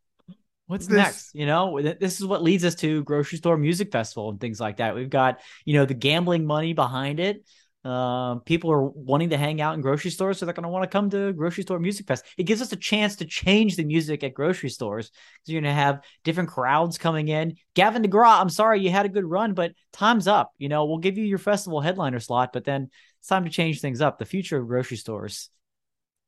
What's 0.68 0.88
This- 0.88 0.98
next? 0.98 1.36
You 1.36 1.46
know, 1.46 1.80
this 1.82 2.20
is 2.20 2.26
what 2.26 2.42
leads 2.42 2.66
us 2.66 2.76
to 2.76 3.04
grocery 3.04 3.38
store 3.38 3.58
music 3.58 3.92
festival 3.92 4.30
and 4.30 4.40
things 4.40 4.60
like 4.60 4.78
that. 4.78 4.96
We've 4.96 5.10
got, 5.10 5.40
you 5.64 5.76
know, 5.76 5.86
the 5.86 5.94
gambling 5.94 6.46
money 6.46 6.74
behind 6.74 7.20
it. 7.20 7.46
Um, 7.84 8.40
people 8.40 8.72
are 8.72 8.82
wanting 8.82 9.30
to 9.30 9.38
hang 9.38 9.62
out 9.62 9.76
in 9.76 9.82
grocery 9.82 10.10
stores, 10.10 10.40
so 10.40 10.46
they're 10.48 10.56
going 10.56 10.64
to 10.64 10.70
want 10.70 10.82
to 10.84 10.90
come 10.90 11.08
to 11.12 11.32
grocery 11.34 11.62
store 11.62 11.78
music 11.78 12.08
fest. 12.08 12.26
It 12.36 12.46
gives 12.46 12.60
us 12.64 12.72
a 12.72 12.76
chance 12.76 13.18
to 13.18 13.26
change 13.26 13.76
the 13.76 13.84
music 13.84 14.24
at 14.24 14.34
grocery 14.34 14.70
stores 14.70 15.12
because 15.12 15.54
you're 15.54 15.62
going 15.62 15.70
to 15.72 15.80
have 15.80 16.04
different 16.24 16.50
crowds 16.50 16.98
coming 16.98 17.28
in. 17.28 17.58
Gavin 17.76 18.02
DeGraw, 18.02 18.42
I'm 18.42 18.50
sorry 18.50 18.82
you 18.82 18.90
had 18.90 19.06
a 19.06 19.10
good 19.10 19.24
run, 19.24 19.54
but 19.54 19.74
time's 19.94 20.28
up. 20.28 20.52
You 20.58 20.68
know, 20.68 20.86
we'll 20.86 20.98
give 20.98 21.20
you 21.20 21.26
your 21.26 21.38
festival 21.38 21.80
headliner 21.80 22.20
slot, 22.20 22.54
but 22.54 22.64
then 22.64 22.90
it's 23.20 23.30
time 23.30 23.44
to 23.44 23.52
change 23.52 23.82
things 23.82 24.02
up. 24.02 24.18
The 24.18 24.26
future 24.26 24.58
of 24.58 24.68
grocery 24.68 24.98
stores, 24.98 25.52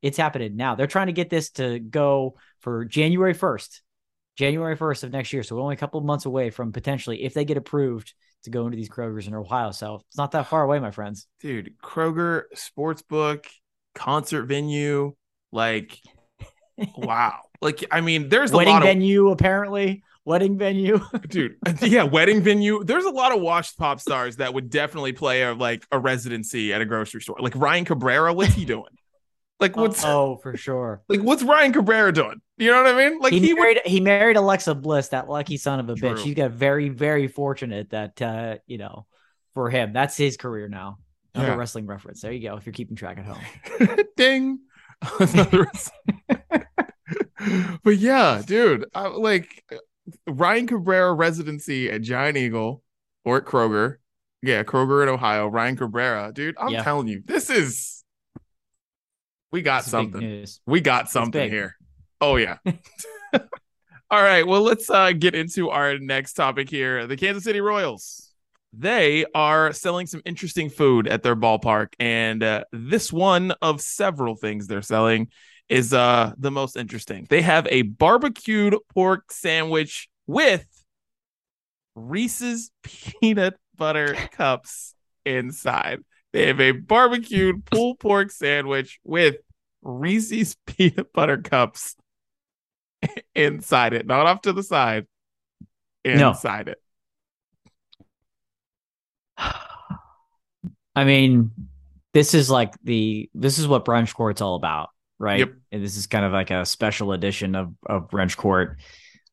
it's 0.00 0.16
happening 0.16 0.54
now. 0.54 0.76
They're 0.76 0.86
trying 0.86 1.08
to 1.08 1.12
get 1.12 1.28
this 1.28 1.50
to 1.52 1.80
go 1.80 2.36
for 2.60 2.84
January 2.84 3.34
1st. 3.34 3.80
January 4.38 4.76
1st 4.76 5.02
of 5.02 5.10
next 5.10 5.32
year. 5.32 5.42
So 5.42 5.56
we're 5.56 5.62
only 5.62 5.74
a 5.74 5.78
couple 5.78 5.98
of 5.98 6.06
months 6.06 6.24
away 6.24 6.50
from 6.50 6.70
potentially, 6.70 7.24
if 7.24 7.34
they 7.34 7.44
get 7.44 7.56
approved, 7.56 8.14
to 8.44 8.50
go 8.50 8.66
into 8.66 8.76
these 8.76 8.88
Krogers 8.88 9.26
in 9.26 9.34
Ohio. 9.34 9.72
So 9.72 10.02
it's 10.08 10.16
not 10.16 10.30
that 10.30 10.46
far 10.46 10.62
away, 10.62 10.78
my 10.78 10.92
friends. 10.92 11.26
Dude, 11.40 11.74
Kroger 11.82 12.44
Sportsbook, 12.54 13.46
concert 13.96 14.44
venue, 14.44 15.14
like 15.50 15.98
wow. 16.96 17.40
Like 17.60 17.84
I 17.90 18.00
mean, 18.00 18.28
there's 18.28 18.52
a 18.52 18.56
Wedding 18.56 18.74
lot 18.74 18.84
venue, 18.84 19.30
apparently. 19.30 20.04
Wedding 20.24 20.56
venue. 20.56 21.00
dude, 21.28 21.56
yeah, 21.82 22.04
wedding 22.04 22.40
venue. 22.40 22.84
There's 22.84 23.06
a 23.06 23.10
lot 23.10 23.34
of 23.34 23.40
washed 23.40 23.76
pop 23.76 23.98
stars 23.98 24.36
that 24.36 24.54
would 24.54 24.70
definitely 24.70 25.14
play 25.14 25.42
a 25.42 25.52
like 25.54 25.84
a 25.90 25.98
residency 25.98 26.72
at 26.72 26.80
a 26.80 26.84
grocery 26.84 27.22
store. 27.22 27.38
Like 27.40 27.56
Ryan 27.56 27.84
Cabrera, 27.84 28.32
what's 28.32 28.54
he 28.54 28.64
doing? 28.64 28.97
Like 29.60 29.76
what's 29.76 30.04
oh, 30.04 30.38
for 30.42 30.56
sure. 30.56 31.02
like 31.08 31.20
what's 31.20 31.42
Ryan 31.42 31.72
Cabrera 31.72 32.12
doing? 32.12 32.40
You 32.58 32.70
know 32.70 32.82
what 32.82 32.94
I 32.94 33.08
mean? 33.08 33.18
Like 33.18 33.32
he, 33.32 33.40
he, 33.40 33.54
would 33.54 33.60
married 33.60 33.80
he 33.84 34.00
married 34.00 34.36
Alexa 34.36 34.74
Bliss, 34.76 35.08
that 35.08 35.28
lucky 35.28 35.56
son 35.56 35.80
of 35.80 35.88
a 35.88 35.94
True. 35.94 36.10
bitch. 36.10 36.20
He's 36.20 36.34
got 36.34 36.52
very, 36.52 36.88
very 36.88 37.26
fortunate 37.28 37.90
that 37.90 38.20
uh, 38.22 38.58
you 38.66 38.78
know, 38.78 39.06
for 39.54 39.68
him. 39.70 39.92
That's 39.92 40.16
his 40.16 40.36
career 40.36 40.68
now. 40.68 40.98
Another 41.34 41.52
Yeah. 41.52 41.56
wrestling 41.56 41.86
reference. 41.86 42.20
There 42.20 42.32
you 42.32 42.48
go, 42.48 42.56
if 42.56 42.66
you're 42.66 42.72
keeping 42.72 42.96
track 42.96 43.18
at 43.18 43.24
home. 43.26 43.98
Ding. 44.16 44.60
But 47.84 47.96
yeah, 47.98 48.42
dude, 48.44 48.86
I, 48.94 49.06
like 49.08 49.64
Ryan 50.26 50.66
Cabrera 50.66 51.12
residency 51.14 51.90
at 51.90 52.02
Giant 52.02 52.36
Eagle 52.36 52.82
or 53.24 53.38
at 53.38 53.44
Kroger. 53.44 53.96
Yeah, 54.42 54.62
Kroger 54.64 55.02
in 55.02 55.08
Ohio. 55.08 55.46
Ryan 55.48 55.76
Cabrera, 55.76 56.32
dude. 56.32 56.56
I'm 56.58 56.70
Yeah. 56.70 56.82
telling 56.82 57.06
you, 57.08 57.22
this 57.24 57.48
is 57.50 57.97
we 59.52 59.62
got 59.62 59.84
something. 59.84 60.44
We 60.66 60.80
got 60.80 61.10
something 61.10 61.50
here. 61.50 61.76
Oh 62.20 62.36
yeah. 62.36 62.58
All 64.10 64.22
right. 64.22 64.46
Well, 64.46 64.62
let's 64.62 64.88
uh, 64.88 65.12
get 65.12 65.34
into 65.34 65.70
our 65.70 65.98
next 65.98 66.32
topic 66.34 66.70
here. 66.70 67.06
The 67.06 67.16
Kansas 67.16 67.44
City 67.44 67.60
Royals. 67.60 68.32
They 68.72 69.24
are 69.34 69.72
selling 69.72 70.06
some 70.06 70.20
interesting 70.24 70.68
food 70.68 71.08
at 71.08 71.22
their 71.22 71.36
ballpark, 71.36 71.94
and 71.98 72.42
uh, 72.42 72.64
this 72.70 73.12
one 73.12 73.52
of 73.62 73.80
several 73.80 74.36
things 74.36 74.66
they're 74.66 74.82
selling 74.82 75.28
is 75.68 75.92
uh, 75.94 76.32
the 76.38 76.50
most 76.50 76.76
interesting. 76.76 77.26
They 77.28 77.42
have 77.42 77.66
a 77.70 77.82
barbecued 77.82 78.76
pork 78.94 79.32
sandwich 79.32 80.08
with 80.26 80.66
Reese's 81.94 82.70
peanut 82.82 83.54
butter 83.76 84.14
cups 84.32 84.94
inside. 85.24 86.00
They 86.32 86.46
have 86.48 86.60
a 86.60 86.72
barbecued 86.72 87.64
pulled 87.64 88.00
pork 88.00 88.30
sandwich 88.30 89.00
with 89.04 89.36
Reese's 89.82 90.56
peanut 90.66 91.12
butter 91.12 91.38
cups 91.38 91.96
inside 93.34 93.94
it, 93.94 94.06
not 94.06 94.26
off 94.26 94.42
to 94.42 94.52
the 94.52 94.62
side. 94.62 95.06
No. 96.04 96.30
Inside 96.30 96.68
it. 96.68 96.78
I 100.94 101.04
mean, 101.04 101.50
this 102.14 102.34
is 102.34 102.50
like 102.50 102.74
the 102.82 103.30
this 103.34 103.58
is 103.58 103.68
what 103.68 103.84
brunch 103.84 104.14
court's 104.14 104.40
all 104.40 104.54
about, 104.56 104.88
right? 105.18 105.40
Yep. 105.40 105.52
And 105.72 105.84
this 105.84 105.96
is 105.96 106.06
kind 106.06 106.24
of 106.24 106.32
like 106.32 106.50
a 106.50 106.64
special 106.66 107.12
edition 107.12 107.54
of 107.54 107.74
of 107.86 108.08
brunch 108.08 108.36
court. 108.36 108.78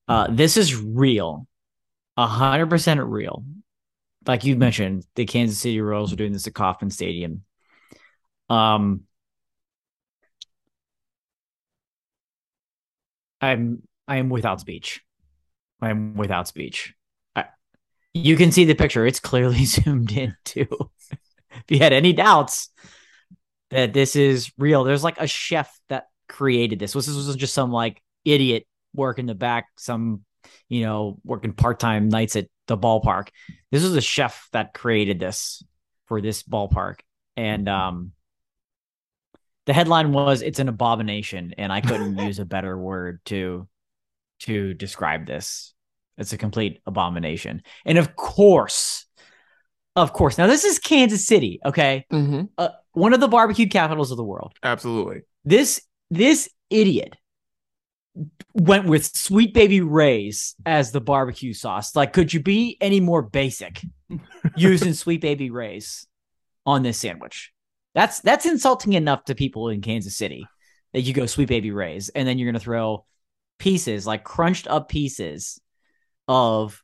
Uh, 0.08 0.28
this 0.30 0.58
is 0.58 0.76
real, 0.76 1.48
a 2.18 2.28
hundred 2.28 2.70
percent 2.70 3.00
real. 3.02 3.44
Like 4.28 4.44
you 4.44 4.56
mentioned, 4.56 5.06
the 5.16 5.26
Kansas 5.26 5.60
City 5.60 5.80
Royals 5.80 6.12
are 6.12 6.16
doing 6.16 6.34
this 6.34 6.48
at 6.48 6.54
Kauffman 6.54 6.90
Stadium. 6.90 7.44
Um, 8.50 9.02
I'm 13.42 13.84
I 14.08 14.18
am 14.18 14.30
without 14.30 14.60
speech. 14.60 15.02
I 15.82 15.90
am 15.90 16.16
without 16.16 16.48
speech. 16.48 16.94
I, 17.36 17.46
you 18.14 18.36
can 18.36 18.52
see 18.52 18.66
the 18.66 18.76
picture; 18.76 19.06
it's 19.06 19.20
clearly 19.20 19.66
zoomed 19.66 20.12
in 20.12 20.36
too. 20.44 20.68
if 21.12 21.64
you 21.70 21.80
had 21.80 21.94
any 21.94 22.14
doubts 22.14 22.70
that 23.70 23.94
this 23.94 24.16
is 24.16 24.52
real, 24.58 24.84
there's 24.84 25.04
like 25.04 25.20
a 25.20 25.28
chef 25.28 25.80
that 25.90 26.08
created 26.28 26.80
this. 26.80 26.94
This 26.94 27.08
wasn't 27.08 27.40
just 27.40 27.54
some 27.54 27.72
like 27.72 28.02
idiot 28.24 28.66
working 28.94 29.26
the 29.26 29.36
back, 29.36 29.68
some 29.78 30.24
you 30.70 30.84
know 30.84 31.20
working 31.24 31.54
part 31.54 31.80
time 31.80 32.10
nights 32.10 32.36
at 32.36 32.48
the 32.68 32.78
ballpark. 32.78 33.30
This 33.72 33.84
was 33.84 33.96
a 33.96 34.02
chef 34.02 34.48
that 34.54 34.74
created 34.74 35.20
this 35.20 35.64
for 36.08 36.22
this 36.22 36.44
ballpark, 36.44 37.00
and 37.36 37.68
um, 37.70 38.12
the 39.66 39.74
headline 39.74 40.12
was 40.12 40.42
"It's 40.42 40.60
an 40.60 40.70
abomination," 40.70 41.54
and 41.58 41.72
I 41.72 41.82
couldn't 41.82 42.18
use 42.28 42.40
a 42.40 42.46
better 42.46 42.78
word 42.78 43.20
to 43.26 43.68
to 44.42 44.74
describe 44.74 45.26
this. 45.26 45.74
It's 46.18 46.34
a 46.34 46.38
complete 46.38 46.82
abomination, 46.86 47.62
and 47.86 47.98
of 47.98 48.16
course, 48.16 49.06
of 49.96 50.14
course. 50.14 50.38
Now 50.38 50.48
this 50.48 50.64
is 50.64 50.80
Kansas 50.80 51.26
City, 51.26 51.60
okay, 51.66 52.06
Mm-hmm. 52.12 52.44
uh, 52.58 52.70
one 52.94 53.14
of 53.14 53.20
the 53.20 53.28
barbecue 53.28 53.68
capitals 53.68 54.12
of 54.12 54.18
the 54.18 54.24
world. 54.24 54.54
Absolutely. 54.64 55.22
This 55.44 55.82
this 56.10 56.50
idiot 56.70 57.16
went 58.54 58.86
with 58.86 59.06
Sweet 59.06 59.54
Baby 59.54 59.82
Ray's 59.82 60.56
as 60.66 60.92
the 60.92 61.02
barbecue 61.02 61.54
sauce. 61.54 61.96
Like, 61.96 62.14
could 62.14 62.34
you 62.34 62.42
be 62.42 62.78
any 62.80 63.00
more 63.00 63.22
basic 63.22 63.82
using 64.56 64.94
Sweet 64.94 65.22
Baby 65.22 65.50
Ray's 65.50 66.08
on 66.66 66.84
this 66.84 67.00
sandwich? 67.00 67.52
That's 67.94 68.20
that's 68.22 68.46
insulting 68.46 68.94
enough 68.94 69.26
to 69.26 69.36
people 69.36 69.70
in 69.70 69.82
Kansas 69.82 70.18
City 70.18 70.46
that 70.94 71.02
you 71.02 71.14
go 71.14 71.26
Sweet 71.26 71.50
Baby 71.50 71.72
Ray's 71.72 72.10
and 72.10 72.28
then 72.28 72.38
you're 72.38 72.52
gonna 72.52 72.60
throw 72.60 73.06
pieces 73.58 74.06
like 74.06 74.24
crunched 74.24 74.68
up 74.68 74.90
pieces 74.90 75.60
of 76.28 76.82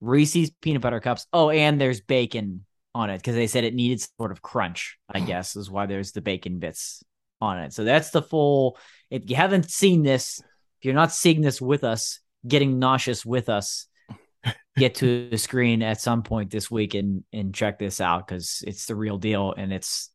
Reese's 0.00 0.50
peanut 0.60 0.82
butter 0.82 1.00
cups. 1.00 1.26
Oh, 1.32 1.50
and 1.50 1.80
there's 1.80 2.00
bacon 2.00 2.64
on 2.94 3.10
it 3.10 3.18
because 3.18 3.34
they 3.34 3.46
said 3.46 3.64
it 3.64 3.74
needed 3.74 4.06
sort 4.18 4.32
of 4.32 4.42
crunch. 4.42 4.98
I 5.12 5.20
guess 5.20 5.56
is 5.56 5.70
why 5.70 5.86
there's 5.86 6.12
the 6.12 6.20
bacon 6.20 6.58
bits 6.58 7.02
on 7.40 7.58
it. 7.58 7.72
So 7.72 7.84
that's 7.84 8.10
the 8.10 8.22
full. 8.22 8.78
If 9.10 9.28
you 9.28 9.36
haven't 9.36 9.70
seen 9.70 10.02
this, 10.02 10.40
if 10.78 10.84
you're 10.84 10.94
not 10.94 11.12
seeing 11.12 11.40
this 11.40 11.60
with 11.60 11.84
us, 11.84 12.20
getting 12.46 12.78
nauseous 12.78 13.24
with 13.24 13.48
us, 13.48 13.86
get 14.76 14.96
to 14.96 15.28
the 15.28 15.38
screen 15.38 15.82
at 15.82 16.00
some 16.00 16.22
point 16.22 16.50
this 16.50 16.70
week 16.70 16.94
and 16.94 17.24
and 17.32 17.54
check 17.54 17.78
this 17.78 18.00
out 18.00 18.26
because 18.26 18.62
it's 18.66 18.86
the 18.86 18.94
real 18.94 19.18
deal 19.18 19.54
and 19.56 19.72
it's 19.72 20.10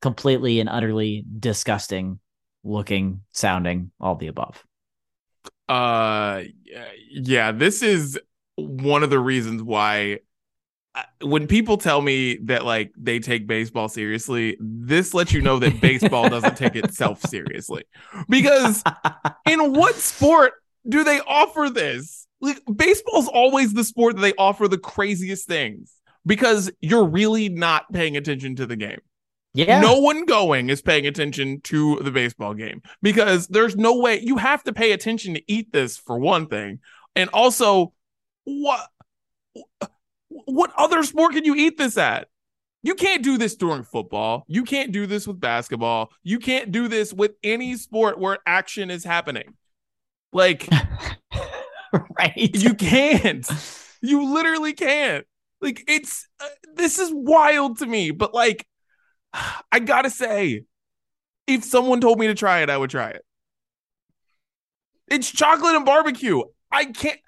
completely 0.00 0.60
and 0.60 0.68
utterly 0.68 1.24
disgusting 1.38 2.20
looking, 2.64 3.20
sounding, 3.32 3.92
all 4.00 4.16
the 4.16 4.28
above. 4.28 4.64
Uh, 5.68 6.42
yeah, 7.10 7.52
this 7.52 7.82
is 7.82 8.18
one 8.56 9.02
of 9.02 9.10
the 9.10 9.18
reasons 9.18 9.62
why 9.62 10.20
when 11.22 11.46
people 11.46 11.76
tell 11.76 12.00
me 12.00 12.36
that 12.44 12.64
like 12.64 12.92
they 12.96 13.18
take 13.18 13.46
baseball 13.46 13.88
seriously, 13.88 14.56
this 14.60 15.14
lets 15.14 15.32
you 15.32 15.40
know 15.42 15.58
that 15.58 15.80
baseball 15.80 16.28
doesn't 16.28 16.56
take 16.56 16.76
itself 16.76 17.20
seriously. 17.26 17.84
Because 18.28 18.82
in 19.46 19.72
what 19.72 19.96
sport 19.96 20.52
do 20.88 21.02
they 21.02 21.20
offer 21.20 21.68
this? 21.70 22.26
Like 22.40 22.60
baseball's 22.74 23.28
always 23.28 23.72
the 23.72 23.84
sport 23.84 24.16
that 24.16 24.22
they 24.22 24.34
offer 24.34 24.68
the 24.68 24.78
craziest 24.78 25.48
things 25.48 25.92
because 26.26 26.70
you're 26.80 27.06
really 27.06 27.48
not 27.48 27.92
paying 27.92 28.16
attention 28.16 28.56
to 28.56 28.66
the 28.66 28.76
game. 28.76 29.00
Yeah. 29.54 29.80
No 29.80 30.00
one 30.00 30.24
going 30.24 30.68
is 30.68 30.82
paying 30.82 31.06
attention 31.06 31.60
to 31.62 32.00
the 32.00 32.10
baseball 32.10 32.54
game 32.54 32.82
because 33.02 33.46
there's 33.46 33.76
no 33.76 33.98
way 33.98 34.20
you 34.20 34.36
have 34.36 34.64
to 34.64 34.72
pay 34.72 34.92
attention 34.92 35.34
to 35.34 35.42
eat 35.46 35.72
this 35.72 35.96
for 35.96 36.18
one 36.18 36.48
thing. 36.48 36.80
And 37.14 37.30
also, 37.32 37.92
what 38.44 38.80
what 40.46 40.72
other 40.76 41.02
sport 41.02 41.32
can 41.32 41.44
you 41.44 41.54
eat 41.54 41.78
this 41.78 41.96
at? 41.96 42.28
You 42.82 42.94
can't 42.94 43.22
do 43.22 43.38
this 43.38 43.56
during 43.56 43.82
football. 43.82 44.44
You 44.46 44.64
can't 44.64 44.92
do 44.92 45.06
this 45.06 45.26
with 45.26 45.40
basketball. 45.40 46.12
You 46.22 46.38
can't 46.38 46.70
do 46.70 46.86
this 46.86 47.14
with 47.14 47.32
any 47.42 47.76
sport 47.76 48.18
where 48.18 48.38
action 48.46 48.90
is 48.90 49.04
happening. 49.04 49.54
Like, 50.34 50.68
right. 52.18 52.50
you 52.54 52.74
can't. 52.74 53.48
You 54.02 54.34
literally 54.34 54.74
can't. 54.74 55.26
Like, 55.62 55.82
it's 55.88 56.28
uh, 56.40 56.48
this 56.74 56.98
is 56.98 57.10
wild 57.10 57.78
to 57.78 57.86
me, 57.86 58.10
but 58.10 58.34
like, 58.34 58.66
I 59.72 59.80
gotta 59.80 60.10
say, 60.10 60.64
if 61.46 61.64
someone 61.64 62.02
told 62.02 62.18
me 62.18 62.26
to 62.26 62.34
try 62.34 62.60
it, 62.60 62.68
I 62.68 62.76
would 62.76 62.90
try 62.90 63.10
it. 63.10 63.24
It's 65.08 65.30
chocolate 65.30 65.74
and 65.74 65.86
barbecue. 65.86 66.42
I 66.70 66.86
can't. 66.86 67.18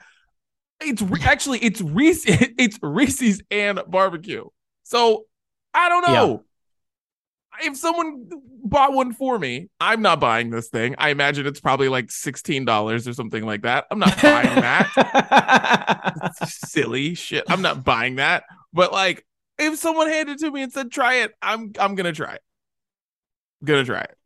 It's 0.80 1.02
re- 1.02 1.20
actually 1.24 1.58
it's 1.60 1.80
Reese. 1.80 2.24
It's 2.58 2.78
Reese's 2.82 3.42
and 3.50 3.80
barbecue. 3.88 4.44
So 4.82 5.24
I 5.74 5.88
don't 5.88 6.02
know. 6.02 6.42
If 7.62 7.76
someone 7.78 8.28
bought 8.64 8.92
one 8.92 9.14
for 9.14 9.38
me, 9.38 9.68
I'm 9.80 10.02
not 10.02 10.20
buying 10.20 10.50
this 10.50 10.68
thing. 10.68 10.94
I 10.98 11.08
imagine 11.08 11.46
it's 11.46 11.60
probably 11.60 11.88
like 11.88 12.10
sixteen 12.10 12.66
dollars 12.66 13.08
or 13.08 13.14
something 13.14 13.44
like 13.44 13.62
that. 13.62 13.86
I'm 13.90 13.98
not 13.98 14.20
buying 14.20 14.54
that. 14.60 16.32
Silly 16.46 17.14
shit. 17.14 17.44
I'm 17.48 17.62
not 17.62 17.82
buying 17.82 18.16
that. 18.16 18.44
But 18.74 18.92
like, 18.92 19.26
if 19.58 19.78
someone 19.78 20.08
handed 20.08 20.34
it 20.34 20.38
to 20.40 20.50
me 20.50 20.62
and 20.62 20.72
said 20.72 20.90
try 20.90 21.16
it, 21.22 21.32
I'm 21.40 21.72
I'm 21.78 21.94
gonna 21.94 22.12
try 22.12 22.34
it. 22.34 22.42
I'm 23.62 23.66
gonna 23.66 23.84
try 23.84 24.02
it. 24.02 24.16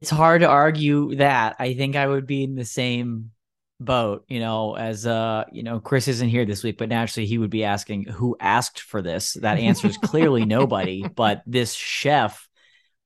it's 0.00 0.10
hard 0.10 0.40
to 0.40 0.48
argue 0.48 1.14
that. 1.16 1.56
I 1.58 1.74
think 1.74 1.94
I 1.96 2.06
would 2.06 2.26
be 2.26 2.42
in 2.42 2.54
the 2.54 2.64
same 2.64 3.32
boat, 3.80 4.24
you 4.28 4.38
know, 4.40 4.76
as 4.76 5.06
uh, 5.06 5.44
you 5.50 5.62
know, 5.62 5.80
Chris 5.80 6.06
isn't 6.06 6.28
here 6.28 6.44
this 6.44 6.62
week, 6.62 6.78
but 6.78 6.88
naturally 6.88 7.26
he 7.26 7.38
would 7.38 7.50
be 7.50 7.64
asking 7.64 8.04
who 8.04 8.36
asked 8.38 8.80
for 8.80 9.02
this. 9.02 9.34
That 9.34 9.58
answer 9.58 9.88
is 9.88 9.96
clearly 9.96 10.44
nobody, 10.44 11.04
but 11.16 11.42
this 11.46 11.74
chef 11.74 12.48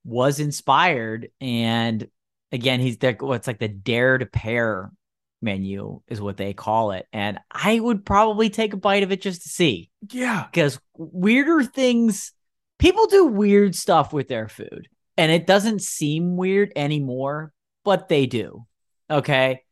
was 0.04 0.40
inspired 0.40 1.30
and 1.40 2.06
again, 2.52 2.80
he's 2.80 2.98
there 2.98 3.16
what's 3.18 3.46
like 3.46 3.58
the 3.58 3.68
dare 3.68 4.18
to 4.18 4.26
pair 4.26 4.92
menu 5.40 6.00
is 6.08 6.20
what 6.20 6.36
they 6.36 6.52
call 6.52 6.92
it. 6.92 7.06
And 7.12 7.38
I 7.50 7.78
would 7.78 8.04
probably 8.04 8.50
take 8.50 8.72
a 8.72 8.78
bite 8.78 9.02
of 9.02 9.12
it 9.12 9.20
just 9.20 9.42
to 9.42 9.48
see. 9.48 9.90
Yeah. 10.10 10.46
Because 10.50 10.80
weirder 10.96 11.64
things 11.64 12.32
people 12.78 13.06
do 13.06 13.26
weird 13.26 13.74
stuff 13.74 14.12
with 14.12 14.28
their 14.28 14.48
food 14.48 14.88
and 15.16 15.30
it 15.30 15.46
doesn't 15.46 15.82
seem 15.82 16.36
weird 16.36 16.72
anymore, 16.76 17.52
but 17.84 18.08
they 18.08 18.26
do. 18.26 18.66
Okay. 19.10 19.63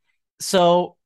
So 0.43 0.97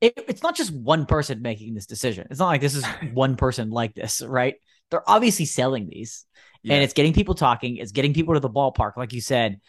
it, 0.00 0.14
it's 0.28 0.42
not 0.42 0.56
just 0.56 0.72
one 0.72 1.06
person 1.06 1.42
making 1.42 1.74
this 1.74 1.86
decision. 1.86 2.26
It's 2.30 2.40
not 2.40 2.46
like 2.48 2.60
this 2.60 2.74
is 2.74 2.84
one 3.12 3.36
person 3.36 3.70
like 3.70 3.94
this, 3.94 4.22
right? 4.22 4.54
They're 4.90 5.08
obviously 5.08 5.44
selling 5.44 5.88
these 5.88 6.26
Yeah. 6.62 6.74
and 6.74 6.84
it's 6.84 6.94
getting 6.94 7.12
people 7.12 7.34
talking. 7.34 7.76
It's 7.76 7.92
getting 7.92 8.14
people 8.14 8.34
to 8.34 8.40
the 8.40 8.50
ballpark. 8.50 8.96
Like 8.96 9.12
you 9.12 9.20
said, 9.20 9.60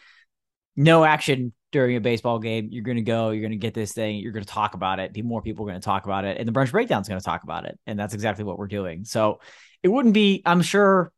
no 0.74 1.04
action 1.04 1.52
during 1.70 1.96
a 1.96 2.00
baseball 2.00 2.38
game. 2.38 2.68
You're 2.70 2.82
going 2.82 2.96
to 2.96 3.02
go, 3.02 3.30
you're 3.30 3.42
going 3.42 3.52
to 3.52 3.56
get 3.58 3.74
this 3.74 3.92
thing, 3.92 4.16
you're 4.16 4.32
going 4.32 4.44
to 4.44 4.48
talk 4.50 4.74
about 4.74 4.98
it. 4.98 5.22
More 5.24 5.42
people 5.42 5.64
are 5.66 5.70
going 5.70 5.80
to 5.80 5.84
talk 5.84 6.04
about 6.04 6.24
it. 6.24 6.38
And 6.38 6.48
the 6.48 6.52
brunch 6.52 6.70
breakdown 6.70 7.02
is 7.02 7.08
going 7.08 7.20
to 7.20 7.24
talk 7.24 7.44
about 7.44 7.66
it. 7.66 7.78
And 7.86 7.98
that's 7.98 8.14
exactly 8.14 8.44
what 8.44 8.58
we're 8.58 8.68
doing. 8.68 9.04
So 9.04 9.40
it 9.82 9.88
wouldn't 9.88 10.14
be, 10.14 10.42
I'm 10.44 10.62
sure, 10.62 11.12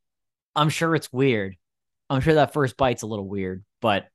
I'm 0.56 0.68
sure 0.70 0.94
it's 0.94 1.12
weird. 1.12 1.56
I'm 2.10 2.20
sure 2.20 2.34
that 2.34 2.52
first 2.52 2.76
bite's 2.76 3.02
a 3.02 3.06
little 3.06 3.26
weird, 3.28 3.64
but 3.80 4.06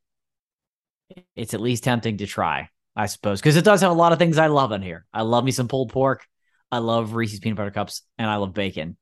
it's 1.35 1.53
at 1.53 1.61
least 1.61 1.83
tempting 1.83 2.17
to 2.17 2.27
try, 2.27 2.69
I 2.95 3.05
suppose, 3.07 3.39
because 3.39 3.55
it 3.55 3.63
does 3.65 3.81
have 3.81 3.91
a 3.91 3.95
lot 3.95 4.13
of 4.13 4.19
things 4.19 4.37
I 4.37 4.47
love 4.47 4.71
in 4.71 4.81
here. 4.81 5.05
I 5.13 5.21
love 5.21 5.43
me 5.43 5.51
some 5.51 5.67
pulled 5.67 5.91
pork. 5.91 6.25
I 6.71 6.77
love 6.79 7.13
Reese's 7.13 7.39
peanut 7.39 7.57
butter 7.57 7.71
cups 7.71 8.03
and 8.17 8.29
I 8.29 8.35
love 8.35 8.53
bacon. 8.53 8.97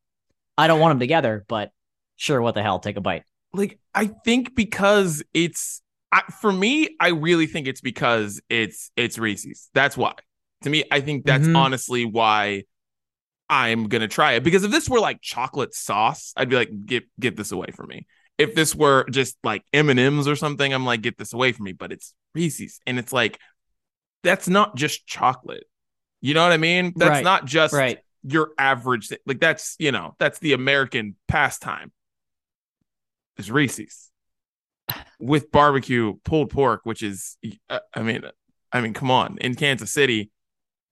I 0.58 0.68
don't 0.68 0.80
want 0.80 0.92
them 0.92 1.00
together, 1.00 1.46
but 1.48 1.72
sure, 2.16 2.42
what 2.42 2.56
the 2.56 2.64
hell? 2.64 2.80
Take 2.80 2.98
a 2.98 3.02
bite. 3.02 3.24
like 3.54 3.80
I 3.94 4.08
think 4.08 4.56
because 4.56 5.24
it's 5.34 5.82
I, 6.12 6.22
for 6.42 6.52
me, 6.52 6.96
I 7.00 7.10
really 7.10 7.48
think 7.48 7.68
it's 7.68 7.82
because 7.82 8.42
it's 8.50 8.92
it's 8.96 9.18
Reese's. 9.18 9.70
That's 9.74 9.98
why. 9.98 10.14
To 10.64 10.70
me, 10.70 10.84
I 10.90 11.02
think 11.02 11.26
that's 11.26 11.48
Mhm. 11.48 11.56
honestly 11.58 12.06
why 12.06 12.64
I'm 13.50 13.88
gonna 13.88 14.08
try 14.08 14.34
it. 14.34 14.44
Because 14.44 14.64
if 14.64 14.72
this 14.72 14.90
were 14.90 15.00
like 15.00 15.22
chocolate 15.22 15.74
sauce, 15.74 16.34
I'd 16.36 16.50
be 16.50 16.56
like, 16.56 16.70
get 16.86 17.04
get 17.20 17.36
this 17.38 17.52
away 17.52 17.68
from 17.74 17.88
me. 17.88 18.08
If 18.38 18.54
this 18.56 18.76
were 18.76 19.06
just 19.10 19.38
like 19.44 19.64
M 19.74 19.90
and 19.90 20.00
M's 20.00 20.28
or 20.28 20.36
something, 20.36 20.72
I'm 20.74 20.86
like, 20.86 21.02
get 21.02 21.18
this 21.18 21.34
away 21.34 21.52
from 21.52 21.66
me. 21.66 21.74
But 21.74 21.92
it's 21.92 22.14
Reese's, 22.36 22.80
and 22.86 23.00
it's 23.00 23.12
like 23.12 23.40
that's 24.24 24.48
not 24.48 24.76
just 24.76 25.08
chocolate. 25.08 25.66
You 26.22 26.34
know 26.34 26.44
what 26.44 26.52
I 26.52 26.58
mean? 26.58 26.94
That's 26.96 27.10
Right, 27.10 27.24
not 27.24 27.46
just 27.46 27.74
Right. 27.74 28.00
your 28.24 28.52
average 28.58 29.08
thing. 29.10 29.20
Like 29.26 29.40
that's 29.40 29.76
you 29.80 29.92
know 29.92 30.16
that's 30.20 30.40
the 30.40 30.54
American 30.54 31.16
pastime. 31.28 31.92
It's 33.38 33.50
Reese's 33.50 34.10
with 35.20 35.52
barbecue 35.52 36.16
pulled 36.24 36.50
pork, 36.50 36.82
which 36.84 37.04
is 37.04 37.38
uh, 37.70 37.80
I 37.94 38.02
mean 38.02 38.24
I 38.72 38.82
mean 38.82 38.94
come 38.94 39.12
on 39.12 39.38
in 39.40 39.56
Kansas 39.56 39.92
City, 39.92 40.32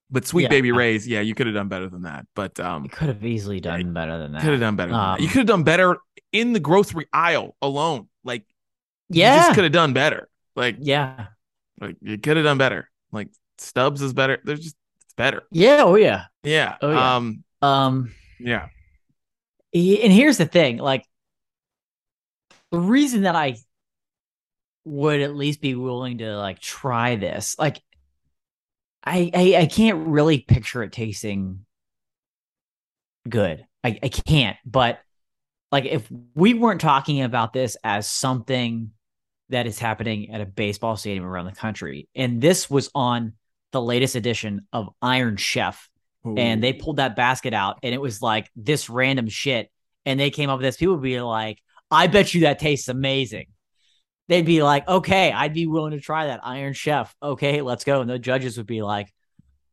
but 0.10 0.26
Sweet 0.26 0.43
Yeah. 0.43 0.49
Baby 0.49 0.72
Ray's 0.72 1.08
yeah 1.08 1.22
you 1.22 1.34
could 1.36 1.47
have 1.47 1.56
done 1.56 1.68
better 1.68 1.89
than 1.89 2.03
that, 2.03 2.26
but 2.36 2.60
um 2.60 2.84
You 2.84 2.89
could 2.89 3.08
have 3.08 3.24
easily 3.26 3.60
done 3.60 3.93
better 3.93 4.18
than 4.18 4.32
that. 4.34 4.41
could 4.41 4.51
have 4.51 4.60
done 4.60 4.76
better. 4.76 4.91
That. 4.91 5.20
You 5.20 5.26
Um, 5.28 5.32
could 5.32 5.38
have 5.39 5.47
done 5.47 5.64
better 5.64 5.97
in 6.32 6.53
the 6.53 6.60
grocery 6.60 7.08
aisle 7.14 7.56
alone. 7.62 8.08
Like 8.24 8.45
you 9.10 9.22
Yeah. 9.22 9.38
just 9.38 9.56
could 9.56 9.64
have 9.64 9.74
done 9.74 9.93
better. 9.93 10.30
Like 10.56 10.78
yeah. 10.80 11.28
like 11.80 11.97
you 12.01 12.18
could 12.18 12.38
have 12.38 12.45
done 12.45 12.58
better. 12.58 12.89
Like 13.12 13.30
Stubbs 13.58 14.01
is 14.01 14.14
better. 14.14 14.39
There's 14.43 14.60
just 14.62 14.76
it's 15.01 15.14
better. 15.14 15.43
Yeah. 15.51 15.84
Oh, 15.84 15.95
yeah. 15.95 16.26
Yeah. 16.43 16.78
Oh, 16.82 16.91
yeah. 16.91 17.16
Um. 17.16 17.43
Um, 17.62 18.12
Yeah. 18.39 18.68
and 19.74 20.14
here's 20.14 20.38
the 20.38 20.45
thing 20.45 20.78
like, 20.78 21.06
the 22.72 22.80
reason 22.80 23.24
that 23.24 23.36
I 23.36 23.56
would 24.84 25.22
at 25.22 25.36
least 25.36 25.62
be 25.62 25.76
willing 25.76 26.20
to 26.20 26.38
like 26.38 26.60
try 26.60 27.16
this, 27.16 27.56
like, 27.58 27.82
I, 29.06 29.32
I, 29.34 29.56
I 29.62 29.66
can't 29.68 30.08
really 30.08 30.39
picture 30.39 30.84
it 30.84 30.91
tasting 30.91 31.66
good. 33.28 33.66
I, 33.84 33.99
I 34.01 34.10
can't, 34.10 34.58
but 34.66 34.99
like, 35.72 35.86
if 35.86 36.10
we 36.34 36.53
weren't 36.53 36.82
talking 36.82 37.22
about 37.22 37.53
this 37.53 37.78
as 37.84 38.08
something 38.08 38.91
that 39.49 39.68
is 39.68 39.78
happening 39.78 40.32
at 40.32 40.41
a 40.41 40.45
baseball 40.45 40.95
stadium 40.95 41.26
around 41.26 41.45
the 41.45 41.51
country, 41.51 42.08
and 42.16 42.41
this 42.41 42.70
was 42.70 42.89
on 42.95 43.34
the 43.72 43.82
latest 43.82 44.16
edition 44.16 44.68
of 44.74 44.89
Iron 45.01 45.38
Chef, 45.38 45.89
and 46.38 46.64
they 46.64 46.74
pulled 46.74 46.97
that 46.97 47.16
basket 47.16 47.53
out 47.53 47.78
and 47.84 47.93
it 47.93 48.01
was 48.01 48.22
like 48.22 48.49
this 48.56 48.89
random 48.89 49.30
shit 49.30 49.70
and 50.06 50.20
they 50.20 50.32
came 50.32 50.49
up 50.49 50.58
with 50.58 50.66
this 50.66 50.78
people 50.78 50.95
would 50.95 51.03
be 51.03 51.22
like 51.22 51.62
i 51.91 52.08
bet 52.08 52.34
you 52.34 52.41
that 52.41 52.60
tastes 52.60 52.88
amazing 52.88 53.45
they'd 54.28 54.45
be 54.45 54.63
like 54.63 54.88
okay 54.88 55.32
i'd 55.32 55.53
be 55.53 55.67
willing 55.67 55.91
to 55.91 55.99
try 55.99 56.28
that 56.28 56.41
iron 56.43 56.73
chef. 56.73 57.15
Okay 57.21 57.61
let's 57.61 57.84
go. 57.84 58.01
And 58.01 58.09
the 58.09 58.19
judges 58.19 58.57
would 58.57 58.67
be 58.67 58.82
like 58.82 59.11